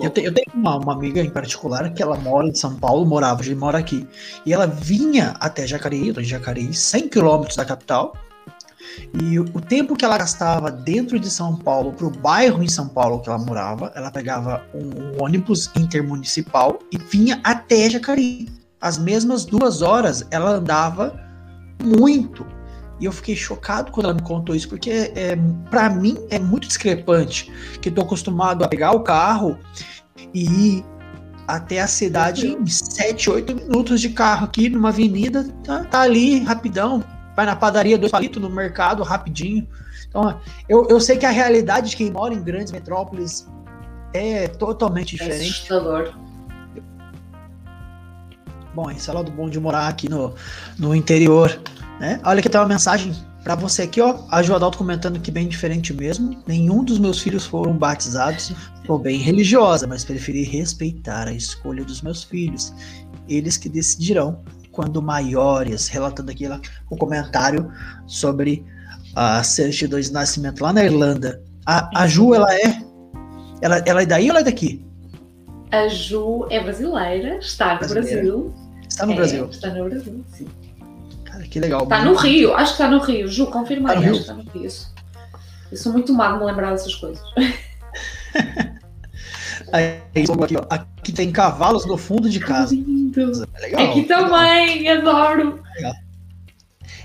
[0.00, 3.04] Eu, te- eu tenho uma, uma amiga em particular que ela mora em São Paulo,
[3.04, 4.06] morava, já mora aqui.
[4.46, 8.14] E ela vinha até Jacareí, em Jacareí, 100 quilômetros da capital.
[9.20, 12.86] E o, o tempo que ela gastava dentro de São Paulo, pro bairro em São
[12.86, 18.48] Paulo que ela morava, ela pegava um, um ônibus intermunicipal e vinha até Jacareí.
[18.80, 21.27] As mesmas duas horas ela andava
[21.82, 22.46] muito.
[23.00, 25.36] E eu fiquei chocado quando ela me contou isso, porque é,
[25.70, 27.50] para mim é muito discrepante.
[27.80, 29.56] Que tô acostumado a pegar o carro
[30.34, 30.44] e
[30.78, 30.84] ir
[31.46, 36.40] até a cidade em 7, 8 minutos de carro aqui numa avenida, tá, tá ali
[36.40, 37.02] rapidão.
[37.36, 39.66] Vai na padaria, dois palitos no mercado, rapidinho.
[40.08, 43.46] Então, eu, eu sei que a realidade de quem mora em grandes metrópoles
[44.12, 45.50] é totalmente É diferente.
[45.50, 46.12] assustador.
[48.74, 50.34] Bom, esse é o lado bom de morar aqui no,
[50.78, 51.60] no interior,
[52.00, 52.20] né?
[52.24, 54.24] Olha aqui tem uma mensagem pra você aqui, ó.
[54.30, 56.42] A Ju Adalto comentando que bem diferente mesmo.
[56.46, 58.52] Nenhum dos meus filhos foram batizados.
[58.86, 62.74] Sou bem religiosa, mas preferi respeitar a escolha dos meus filhos.
[63.28, 65.88] Eles que decidirão quando maiores.
[65.88, 67.72] Relatando aqui lá, o comentário
[68.06, 68.64] sobre
[69.14, 71.42] a certidão de nascimento lá na Irlanda.
[71.66, 72.82] A, a Ju, ela é.
[73.60, 74.87] Ela, ela é daí ou ela é daqui?
[75.70, 78.22] A Ju é brasileira, está no Brasileira.
[78.22, 78.54] Brasil.
[78.88, 79.44] Está no É, Brasil.
[79.50, 80.48] Está no Brasil, sim.
[81.24, 81.82] Cara, que legal.
[81.82, 83.28] Está no Rio, acho que está no Rio.
[83.28, 84.64] Ju, confirma Está aí, acho que está no Rio.
[84.66, 84.94] Isso.
[85.70, 87.22] Eu sou muito má de me lembrar dessas coisas.
[89.70, 92.74] Aí, aqui, ó, aqui tem cavalos no fundo de casa.
[92.74, 93.46] Lindo.
[93.54, 93.90] É legal.
[93.90, 95.60] Aqui também, adoro.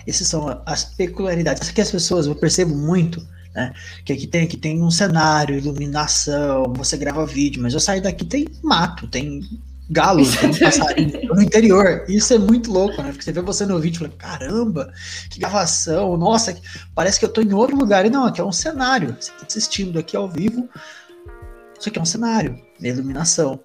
[0.07, 1.63] Essas são as peculiaridades.
[1.63, 3.73] Isso que as pessoas, eu percebo muito, né?
[4.03, 8.25] Que aqui tem, aqui tem um cenário, iluminação, você grava vídeo, mas eu saí daqui
[8.25, 9.41] tem mato, tem
[9.89, 12.05] galo, tem passarinho no interior.
[12.07, 13.09] Isso é muito louco, né?
[13.09, 14.91] Porque você vê você no vídeo e fala, caramba,
[15.29, 16.55] que gravação, nossa,
[16.95, 18.05] parece que eu tô em outro lugar.
[18.05, 19.15] E não, aqui é um cenário.
[19.19, 20.67] Você tá assistindo aqui ao vivo,
[21.79, 23.59] isso aqui é um cenário, é iluminação.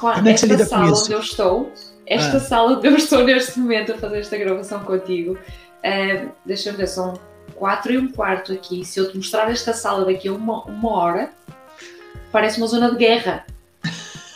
[0.00, 1.12] Como é que você lida com isso?
[1.12, 1.72] eu estou,
[2.06, 2.40] esta ah.
[2.40, 6.88] sala onde eu estou neste momento a fazer esta gravação contigo, uh, deixa eu ver
[6.88, 7.14] só um
[7.56, 8.84] 4 e um quarto aqui.
[8.84, 11.30] Se eu te mostrar esta sala daqui a uma, uma hora,
[12.30, 13.44] parece uma zona de guerra.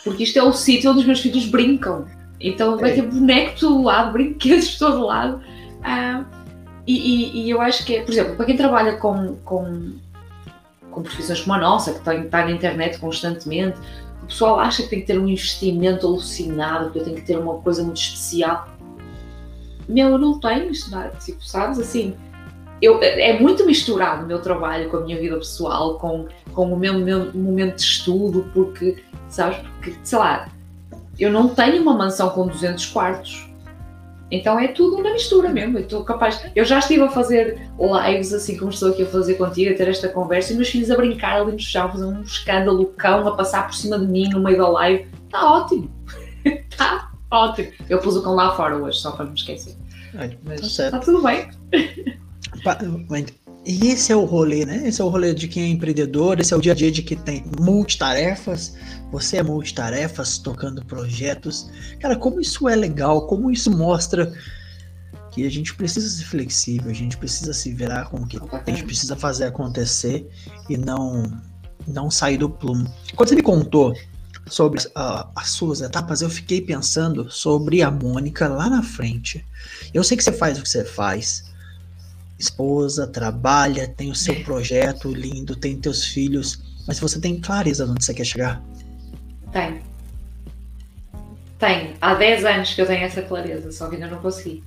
[0.03, 2.05] Porque isto é o sítio onde os meus filhos brincam.
[2.39, 2.81] Então é.
[2.81, 5.41] vai ter boneco de todo lado, brinquedos de todo lado.
[5.83, 6.23] Ah,
[6.85, 9.93] e, e, e, eu acho que, é, por exemplo, para quem trabalha com, com,
[10.89, 13.77] com profissões como a nossa, que está, na internet constantemente,
[14.23, 17.37] o pessoal acha que tem que ter um investimento alucinado, que eu tenho que ter
[17.37, 18.67] uma coisa muito especial.
[19.87, 21.09] Meu, eu não tenho, é?
[21.23, 21.79] tipo, sabes?
[21.79, 22.15] Assim,
[22.81, 26.77] eu, é muito misturado o meu trabalho com a minha vida pessoal, com, com o
[26.77, 30.49] meu, meu momento de estudo, porque, sabes, porque, sei lá,
[31.19, 33.47] eu não tenho uma mansão com 200 quartos.
[34.31, 35.77] Então é tudo na mistura mesmo.
[35.77, 36.41] Eu estou capaz.
[36.55, 39.89] Eu já estive a fazer lives assim como estou aqui a fazer contigo, a ter
[39.89, 43.35] esta conversa, e meus filhos a brincar ali no chão, fazer um escândalo, cão a
[43.35, 45.07] passar por cima de mim no meio da live.
[45.25, 45.91] Está ótimo.
[46.45, 47.71] Está ótimo.
[47.89, 49.75] Eu pus o cão lá fora hoje, só para não me esquecer.
[50.43, 51.49] Mas está tudo bem.
[53.65, 54.87] E esse é o rolê, né?
[54.87, 57.03] Esse é o rolê de quem é empreendedor, esse é o dia a dia de
[57.03, 58.75] quem tem multitarefas.
[59.11, 61.69] Você é multitarefas, tocando projetos.
[61.99, 64.33] Cara, como isso é legal, como isso mostra
[65.31, 68.69] que a gente precisa ser flexível, a gente precisa se virar com o que a
[68.69, 70.27] gente precisa fazer acontecer
[70.69, 71.23] e não
[71.87, 72.91] não sair do plumo.
[73.15, 73.95] Quando você me contou
[74.47, 79.45] sobre uh, as suas etapas, eu fiquei pensando sobre a Mônica lá na frente.
[79.93, 81.50] Eu sei que você faz o que você faz,
[82.41, 87.91] esposa, trabalha, tem o seu projeto lindo, tem teus filhos, mas você tem clareza de
[87.91, 88.61] onde você quer chegar?
[89.51, 89.81] Tenho.
[91.59, 91.95] Tenho.
[92.01, 94.63] Há 10 anos que eu tenho essa clareza, só que ainda não consegui.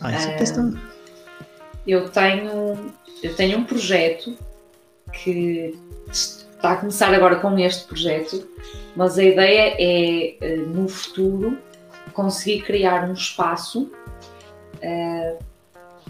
[0.00, 0.78] Ah, isso é questão.
[1.86, 2.92] Eu tenho,
[3.22, 4.36] eu tenho um projeto
[5.12, 5.78] que
[6.10, 8.46] está a começar agora com este projeto,
[8.94, 11.56] mas a ideia é, eh, no futuro,
[12.12, 13.92] conseguir criar um espaço
[14.82, 15.44] uh,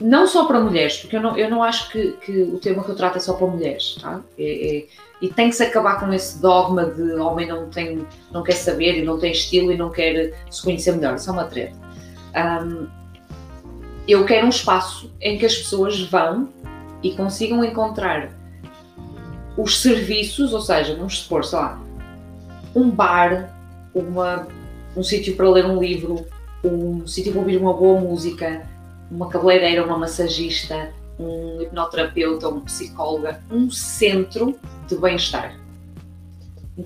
[0.01, 2.91] não só para mulheres, porque eu não, eu não acho que, que o tema que
[2.91, 4.21] eu trato é só para mulheres, tá?
[4.39, 4.87] É, é,
[5.21, 8.99] e tem que se acabar com esse dogma de homem não, tem, não quer saber
[8.99, 11.77] e não tem estilo e não quer se conhecer melhor, isso é uma treta.
[12.37, 12.87] Um,
[14.07, 16.49] eu quero um espaço em que as pessoas vão
[17.03, 18.31] e consigam encontrar
[19.57, 21.83] os serviços, ou seja, vamos supor, sei lá,
[22.75, 23.53] um bar,
[23.93, 24.47] uma,
[24.97, 26.25] um sítio para ler um livro,
[26.65, 28.69] um sítio para ouvir uma boa música,
[29.11, 35.59] uma cabeleireira, uma massagista, um hipnoterapeuta, uma psicóloga, um centro de bem-estar.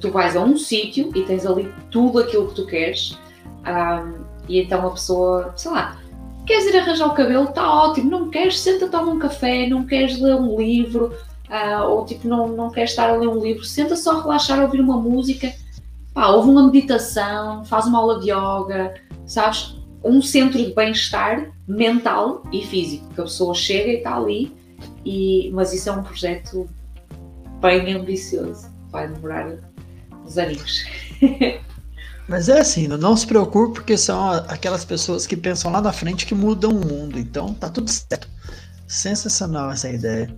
[0.01, 3.19] Tu vais a um sítio e tens ali tudo aquilo que tu queres,
[3.67, 5.99] um, e então a pessoa, sei lá,
[6.47, 7.45] queres ir arranjar o cabelo?
[7.45, 8.59] Está ótimo, não queres?
[8.59, 11.13] Senta, toma um café, não queres ler um livro,
[11.51, 14.63] uh, ou tipo, não, não queres estar a ler um livro, senta só a relaxar,
[14.63, 15.53] ouvir uma música,
[16.15, 18.95] pá, ouve uma meditação, faz uma aula de yoga,
[19.27, 19.77] sabes?
[20.05, 24.55] Um centro de bem-estar mental e físico, que a pessoa chega e está ali,
[25.05, 26.69] e, mas isso é um projeto
[27.61, 29.55] bem ambicioso, vai demorar
[30.25, 30.85] uns anos.
[32.29, 36.25] Mas é assim, não se preocupe, porque são aquelas pessoas que pensam lá na frente
[36.25, 38.29] que mudam o mundo, então tá tudo certo.
[38.87, 40.33] Sensacional essa ideia.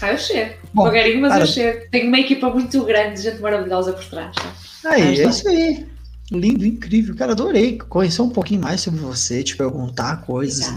[0.00, 0.54] Ah, eu chego.
[0.72, 1.42] Bom, Devagarinho, mas para...
[1.42, 1.90] eu chego.
[1.90, 4.36] Tenho uma equipa muito grande de gente maravilhosa por trás.
[4.82, 4.90] Tá?
[4.90, 5.86] Aí, é isso aí.
[6.30, 7.16] Lindo, incrível.
[7.16, 10.70] Cara, adorei conhecer um pouquinho mais sobre você, te perguntar coisas,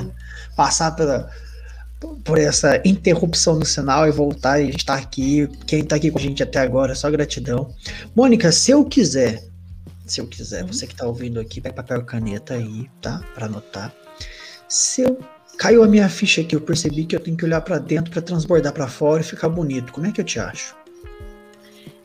[0.56, 1.30] passar pela,
[2.24, 5.48] por essa interrupção no sinal e voltar e a gente tá aqui.
[5.68, 7.74] Quem tá aqui com a gente até agora, só gratidão.
[8.16, 9.44] Mônica, se eu quiser,
[10.06, 13.22] se eu quiser, você que tá ouvindo aqui, pega papel e caneta aí, tá?
[13.36, 13.94] Para anotar.
[14.70, 15.20] Se eu
[15.58, 18.22] caiu a minha ficha aqui, eu percebi que eu tenho que olhar para dentro para
[18.22, 19.92] transbordar para fora e ficar bonito.
[19.92, 20.76] Como é que eu te acho?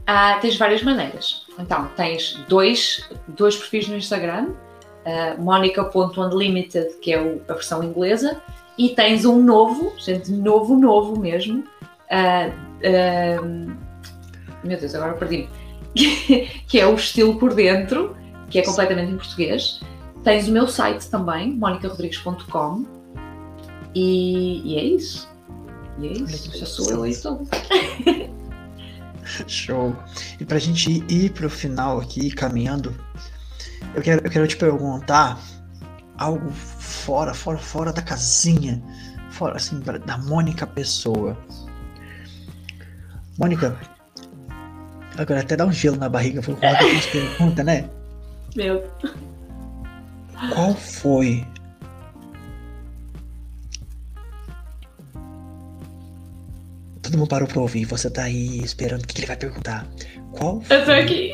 [0.07, 1.46] Ah, tens várias maneiras.
[1.59, 8.41] Então, tens dois, dois perfis no Instagram, uh, monica.unlimited, que é o, a versão inglesa,
[8.77, 11.65] e tens um novo, gente, novo, novo mesmo.
[12.11, 13.77] Uh, uh,
[14.63, 15.49] meu Deus, agora perdi-me.
[16.69, 18.15] que é o estilo por dentro,
[18.51, 19.81] que é completamente em português.
[20.23, 22.85] Tens o meu site também, monicarodrigues.com,
[23.95, 25.27] e, e, é isso.
[25.99, 26.59] E é isso.
[26.59, 27.15] Já sou eu aí.
[29.47, 29.97] Show.
[30.41, 32.95] E pra gente ir, ir pro final aqui, caminhando,
[33.95, 35.41] eu quero, eu quero te perguntar
[36.17, 38.83] algo fora, fora, fora da casinha,
[39.31, 41.37] fora assim, da Mônica Pessoa.
[43.39, 43.79] Mônica,
[45.19, 47.89] Agora até dá um gelo na barriga por conta que a gente pergunta, né?
[48.55, 48.83] Meu.
[50.53, 51.47] Qual foi
[57.07, 59.87] Todo mundo parou pra ouvir, você tá aí esperando o que ele vai perguntar.
[60.33, 60.77] Qual foi...
[60.77, 61.33] Eu tô aqui.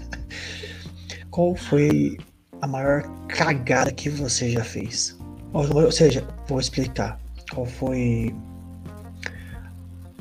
[1.30, 2.16] Qual foi
[2.60, 5.16] a maior cagada que você já fez?
[5.52, 7.20] Ou, seja, vou explicar.
[7.54, 8.34] Qual foi.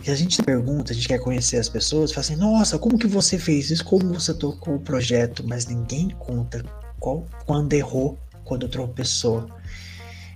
[0.05, 3.07] E a gente pergunta, a gente quer conhecer as pessoas, fala assim, nossa, como que
[3.07, 3.83] você fez isso?
[3.83, 5.43] Como você tocou o projeto?
[5.47, 6.63] Mas ninguém conta
[6.99, 9.49] qual, quando errou, quando tropeçou.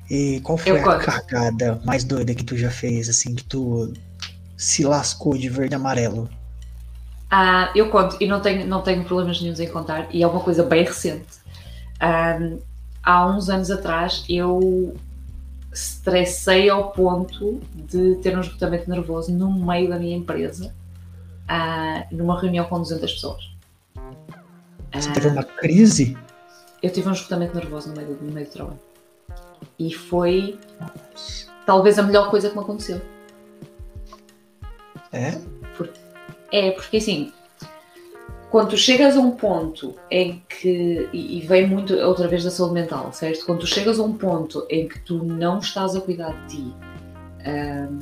[0.10, 3.94] E qual foi Eu a cagada mais doida que tu já fez, assim, que tu
[4.58, 6.30] se lascou de verde e amarelo?
[7.30, 10.40] Ah, eu conto e não tenho, não tenho problemas nenhums em contar, e é uma
[10.40, 11.26] coisa bem recente.
[12.00, 12.60] Ahm,
[13.02, 14.96] há uns anos atrás eu
[15.74, 20.74] estressei ao ponto de ter um esgotamento nervoso no meio da minha empresa,
[21.48, 23.52] ah, numa reunião com 200 pessoas.
[24.94, 26.16] Você Ah, teve uma crise?
[26.84, 28.80] eu tive um esgotamento nervoso no meio, do- no meio do trabalho.
[29.78, 30.60] E foi
[31.66, 33.02] talvez a melhor coisa que me aconteceu.
[35.12, 35.40] É?
[36.52, 37.32] É, porque assim,
[38.54, 42.52] quando tu chegas a um ponto em que, e, e vem muito outra vez da
[42.52, 43.46] saúde mental, certo?
[43.46, 46.76] Quando tu chegas a um ponto em que tu não estás a cuidar de ti
[47.46, 48.00] ahm,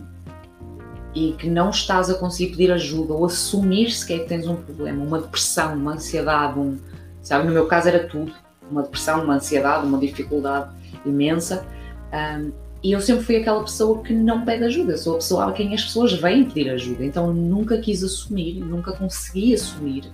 [1.15, 5.01] e que não estás a conseguir pedir ajuda ou assumir sequer que tens um problema,
[5.01, 6.77] uma depressão, uma ansiedade, um,
[7.21, 7.47] sabe?
[7.47, 8.33] No meu caso era tudo,
[8.69, 10.69] uma depressão, uma ansiedade, uma dificuldade
[11.05, 11.65] imensa.
[12.11, 12.51] ahm,
[12.83, 15.51] e eu sempre fui aquela pessoa que não pede ajuda, eu sou a pessoa a
[15.51, 20.11] quem as pessoas vêm pedir ajuda, então nunca quis assumir, nunca consegui assumir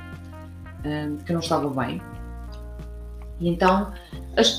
[0.86, 2.02] hum, que não estava bem.
[3.40, 3.94] E então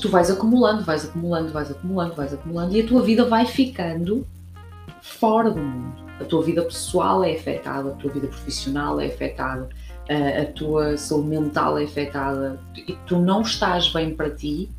[0.01, 4.25] tu vais acumulando, vais acumulando, vais acumulando, vais acumulando e a tua vida vai ficando
[5.01, 6.09] fora do mundo.
[6.19, 9.69] A tua vida pessoal é afetada, a tua vida profissional é afetada,
[10.41, 14.69] a tua saúde mental é afetada e tu não estás bem para ti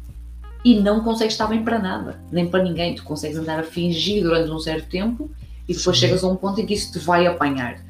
[0.64, 2.94] e não consegues estar bem para nada, nem para ninguém.
[2.94, 5.30] Tu consegues andar a fingir durante um certo tempo
[5.68, 6.06] e depois Sim.
[6.06, 7.80] chegas a um ponto em que isso te vai apanhar.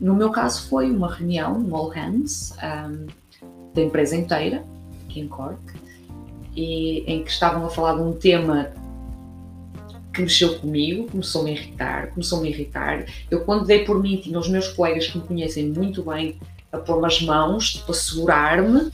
[0.00, 3.06] No meu caso foi uma reunião, um all hands, um,
[3.74, 4.64] da empresa inteira,
[5.04, 5.60] aqui em Cork,
[6.54, 8.70] e, em que estavam a falar de um tema
[10.12, 13.04] que mexeu comigo, começou-me a irritar, começou-me a irritar.
[13.30, 16.38] Eu quando dei por mim, tinha os meus colegas que me conhecem muito bem
[16.72, 18.90] a pôr-me as mãos, tipo, a segurar-me,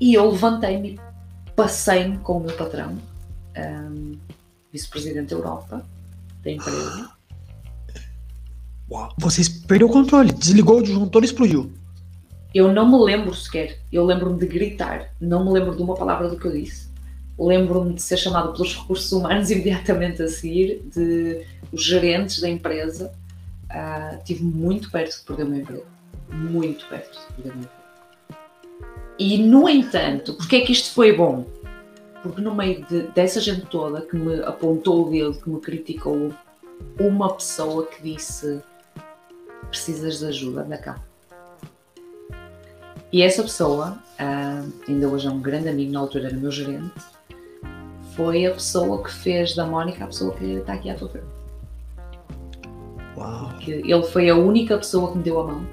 [0.00, 1.00] e eu levantei-me
[1.54, 2.98] passei-me com o meu patrão,
[3.56, 4.12] um,
[4.72, 5.86] vice-presidente da Europa,
[6.42, 7.10] da empresa.
[8.90, 9.14] Uau.
[9.18, 11.72] Você perdeu o controle, desligou o disjuntor e explodiu.
[12.54, 13.80] Eu não me lembro sequer.
[13.90, 15.12] Eu lembro-me de gritar.
[15.20, 16.88] Não me lembro de uma palavra do que eu disse.
[17.36, 23.12] Lembro-me de ser chamado pelos recursos humanos imediatamente a seguir, de os gerentes da empresa.
[23.68, 25.86] Ah, tive muito perto de perder o meu emprego.
[26.30, 27.83] Muito perto de perder o meu emprego.
[29.18, 31.46] E, no entanto, porque é que isto foi bom?
[32.22, 36.32] Porque no meio de- dessa gente toda que me apontou o dedo, que me criticou,
[36.98, 38.60] uma pessoa que disse
[39.68, 41.00] precisas de ajuda, anda cá.
[43.12, 46.92] E essa pessoa, ah, ainda hoje é um grande amigo, na altura era meu gerente,
[48.16, 51.26] foi a pessoa que fez da Mónica a pessoa que está aqui à tua frente.
[53.16, 53.52] Uau.
[53.66, 55.66] Ele foi a única pessoa que me deu a mão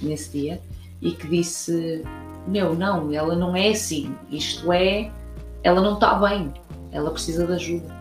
[0.00, 0.60] nesse dia
[1.02, 2.02] e que disse:
[2.48, 4.14] Meu, não, ela não é assim.
[4.30, 5.10] Isto é.
[5.62, 6.52] Ela não está bem.
[6.90, 7.98] Ela precisa de ajuda.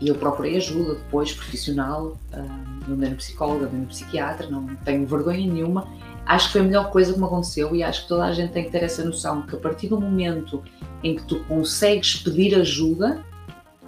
[0.00, 2.16] E eu procurei ajuda depois, profissional.
[2.32, 2.44] ah,
[2.86, 5.88] não andei no psicólogo, andei no psiquiatra, não tenho vergonha nenhuma.
[6.24, 8.52] Acho que foi a melhor coisa que me aconteceu e acho que toda a gente
[8.52, 10.62] tem que ter essa noção que a partir do momento
[11.02, 13.24] em que tu consegues pedir ajuda,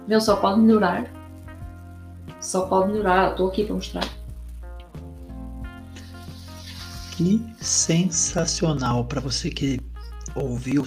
[0.07, 1.09] meu, só pode melhorar.
[2.41, 3.31] Só pode melhorar.
[3.31, 4.18] Estou aqui para mostrar.
[7.19, 9.77] Que sensacional para você que
[10.33, 10.85] ouviu.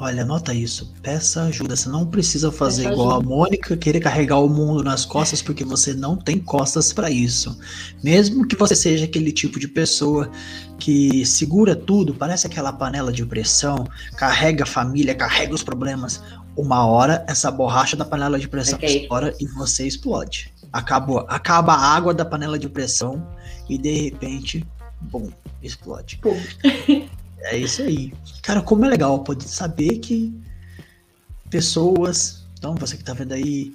[0.00, 0.92] Olha, anota isso.
[1.00, 1.76] Peça ajuda.
[1.76, 3.28] Você não precisa fazer Peça igual a ajuda.
[3.28, 7.56] Mônica, querer carregar o mundo nas costas, porque você não tem costas para isso.
[8.02, 10.28] Mesmo que você seja aquele tipo de pessoa
[10.76, 13.86] que segura tudo, parece aquela panela de pressão,
[14.16, 16.20] carrega a família, carrega os problemas.
[16.56, 19.02] Uma hora essa borracha da panela de pressão Vai cair.
[19.02, 20.52] estoura e você explode.
[20.72, 23.24] Acabou, acaba a água da panela de pressão
[23.68, 24.66] e de repente,
[25.00, 25.30] bum,
[25.62, 26.18] explode.
[26.18, 26.36] Pum.
[27.42, 28.12] É isso aí.
[28.42, 30.30] Cara, como é legal poder saber que
[31.48, 33.74] pessoas, então você que tá vendo aí,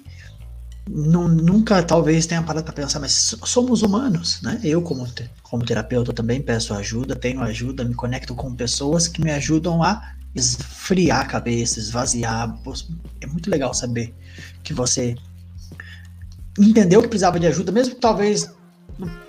[0.88, 4.60] nu- nunca talvez tenha parado para pensar, mas so- somos humanos, né?
[4.62, 5.06] Eu como,
[5.42, 10.12] como terapeuta também peço ajuda, tenho ajuda, me conecto com pessoas que me ajudam a
[10.32, 12.56] esfriar a cabeça, esvaziar.
[13.20, 14.14] É muito legal saber
[14.62, 15.16] que você
[16.58, 18.48] entendeu que precisava de ajuda, mesmo que talvez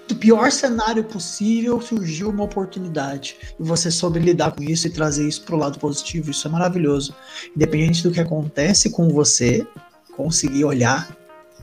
[0.07, 5.27] do pior cenário possível surgiu uma oportunidade e você soube lidar com isso e trazer
[5.27, 6.31] isso para o lado positivo.
[6.31, 7.13] Isso é maravilhoso.
[7.55, 9.67] Independente do que acontece com você,
[10.15, 11.15] conseguir olhar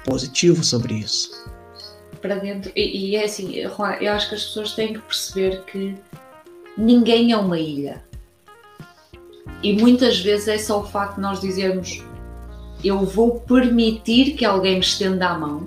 [0.05, 1.31] positivo sobre isso.
[2.21, 2.71] Para dentro.
[2.77, 3.73] E, e é assim, eu
[4.13, 5.97] acho que as pessoas têm que perceber que
[6.77, 8.05] ninguém é uma ilha.
[9.63, 12.03] E muitas vezes é só o facto de nós dizermos
[12.83, 15.65] eu vou permitir que alguém me estenda a mão,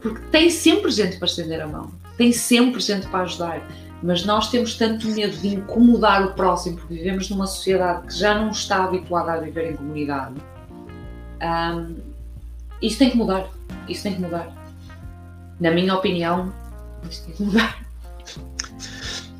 [0.00, 3.66] porque tem sempre gente para estender a mão, tem sempre gente para ajudar,
[4.02, 8.38] mas nós temos tanto medo de incomodar o próximo, porque vivemos numa sociedade que já
[8.38, 10.34] não está habituada a viver em comunidade.
[11.42, 11.96] Um,
[12.82, 13.48] isso tem que mudar,
[13.88, 14.52] isso tem que mudar.
[15.58, 16.52] Na minha opinião,
[17.10, 17.84] isso tem que mudar.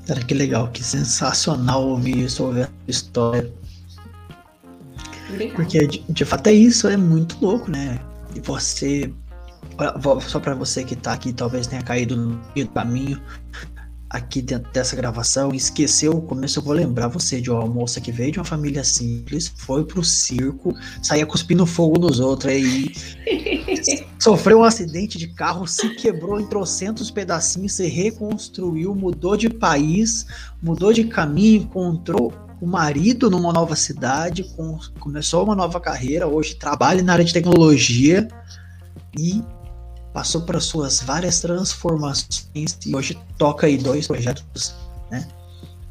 [0.07, 3.51] Cara, que legal, que sensacional ouvir isso, ouvir a história.
[5.31, 5.57] Obrigada.
[5.57, 7.99] Porque de, de, fato é isso, é muito louco, né?
[8.35, 9.13] E você.
[10.29, 13.21] Só para você que tá aqui, talvez tenha caído no meio do caminho
[14.15, 18.13] aqui dentro dessa gravação esqueceu o começo, eu vou lembrar você de uma moça que
[18.13, 20.73] veio de uma família simples, foi pro circo,
[21.03, 22.93] saía cuspindo fogo nos outros aí.
[24.21, 30.27] sofreu um acidente de carro, se quebrou em trocentos pedacinhos, se reconstruiu, mudou de país,
[30.63, 36.55] mudou de caminho, encontrou o marido numa nova cidade, com, começou uma nova carreira, hoje
[36.55, 38.29] trabalha na área de tecnologia
[39.19, 39.43] e
[40.15, 44.73] passou por suas várias transformações e hoje toca aí dois projetos,
[45.11, 45.27] né?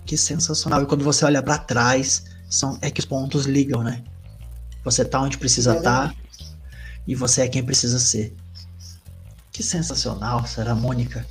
[0.05, 0.81] Que sensacional.
[0.81, 4.01] E quando você olha para trás, são é que os pontos ligam, né?
[4.85, 6.15] Você tá onde precisa estar tá,
[7.05, 8.33] e você é quem precisa ser.
[9.51, 11.25] Que sensacional, Sara Mônica.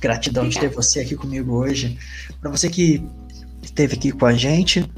[0.00, 1.98] Gratidão de ter você aqui comigo hoje.
[2.40, 3.04] Para você que
[3.60, 4.88] esteve aqui com a gente.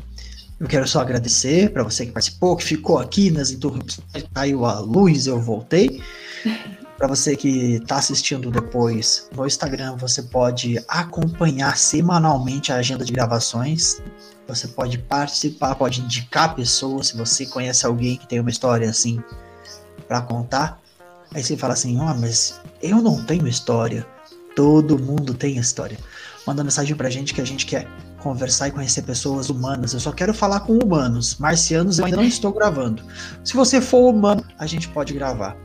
[0.60, 4.80] Eu quero só agradecer para você que participou, que ficou aqui nas interrupções, caiu a
[4.80, 6.02] luz, eu voltei.
[6.96, 13.12] Para você que está assistindo depois no Instagram, você pode acompanhar semanalmente a agenda de
[13.12, 14.00] gravações.
[14.48, 17.08] Você pode participar, pode indicar pessoas.
[17.08, 19.22] Se você conhece alguém que tem uma história assim
[20.08, 20.80] para contar,
[21.34, 24.06] aí você fala assim: Ó, oh, mas eu não tenho história.
[24.54, 25.98] Todo mundo tem história.
[26.46, 27.86] Manda mensagem pra gente que a gente quer
[28.26, 29.94] conversar e conhecer pessoas humanas.
[29.94, 31.36] Eu só quero falar com humanos.
[31.38, 33.02] Marcianos eu ainda não estou gravando.
[33.44, 35.56] Se você for humano, a gente pode gravar.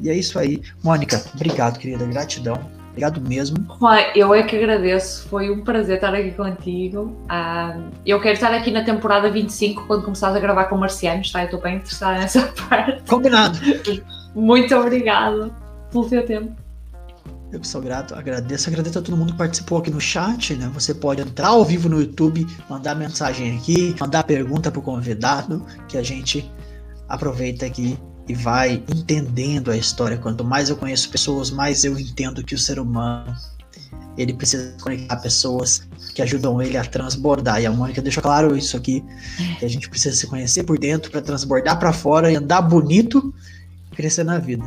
[0.00, 0.60] E é isso aí.
[0.82, 2.04] Mônica, obrigado, querida.
[2.04, 2.58] Gratidão.
[2.90, 3.56] Obrigado mesmo.
[4.14, 5.26] Eu é que agradeço.
[5.28, 7.16] Foi um prazer estar aqui contigo.
[8.04, 11.40] eu quero estar aqui na temporada 25 quando começares a gravar com marcianos, tá?
[11.40, 13.02] Eu estou bem interessada nessa parte.
[13.08, 13.58] Combinado.
[14.34, 15.54] Muito obrigado
[15.90, 16.69] pelo teu tempo.
[17.52, 20.70] Eu que sou grato, agradeço, agradeço a todo mundo que participou aqui no chat, né?
[20.72, 25.98] Você pode entrar ao vivo no YouTube, mandar mensagem aqui, mandar pergunta pro convidado, que
[25.98, 26.48] a gente
[27.08, 27.98] aproveita aqui
[28.28, 30.16] e vai entendendo a história.
[30.16, 33.34] Quanto mais eu conheço pessoas, mais eu entendo que o ser humano
[34.16, 35.82] ele precisa conectar pessoas
[36.14, 37.60] que ajudam ele a transbordar.
[37.60, 39.02] E a Mônica deixou claro isso aqui,
[39.58, 43.34] que a gente precisa se conhecer por dentro para transbordar para fora e andar bonito,
[43.90, 44.64] crescer na vida.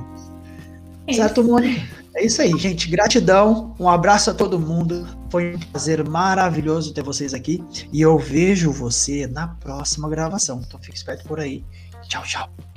[1.07, 2.02] É certo, Mônica?
[2.15, 2.89] É isso aí, gente.
[2.89, 3.75] Gratidão.
[3.79, 5.07] Um abraço a todo mundo.
[5.29, 7.63] Foi um prazer maravilhoso ter vocês aqui.
[7.91, 10.61] E eu vejo você na próxima gravação.
[10.65, 11.63] Então fique esperto por aí.
[12.07, 12.72] Tchau, tchau.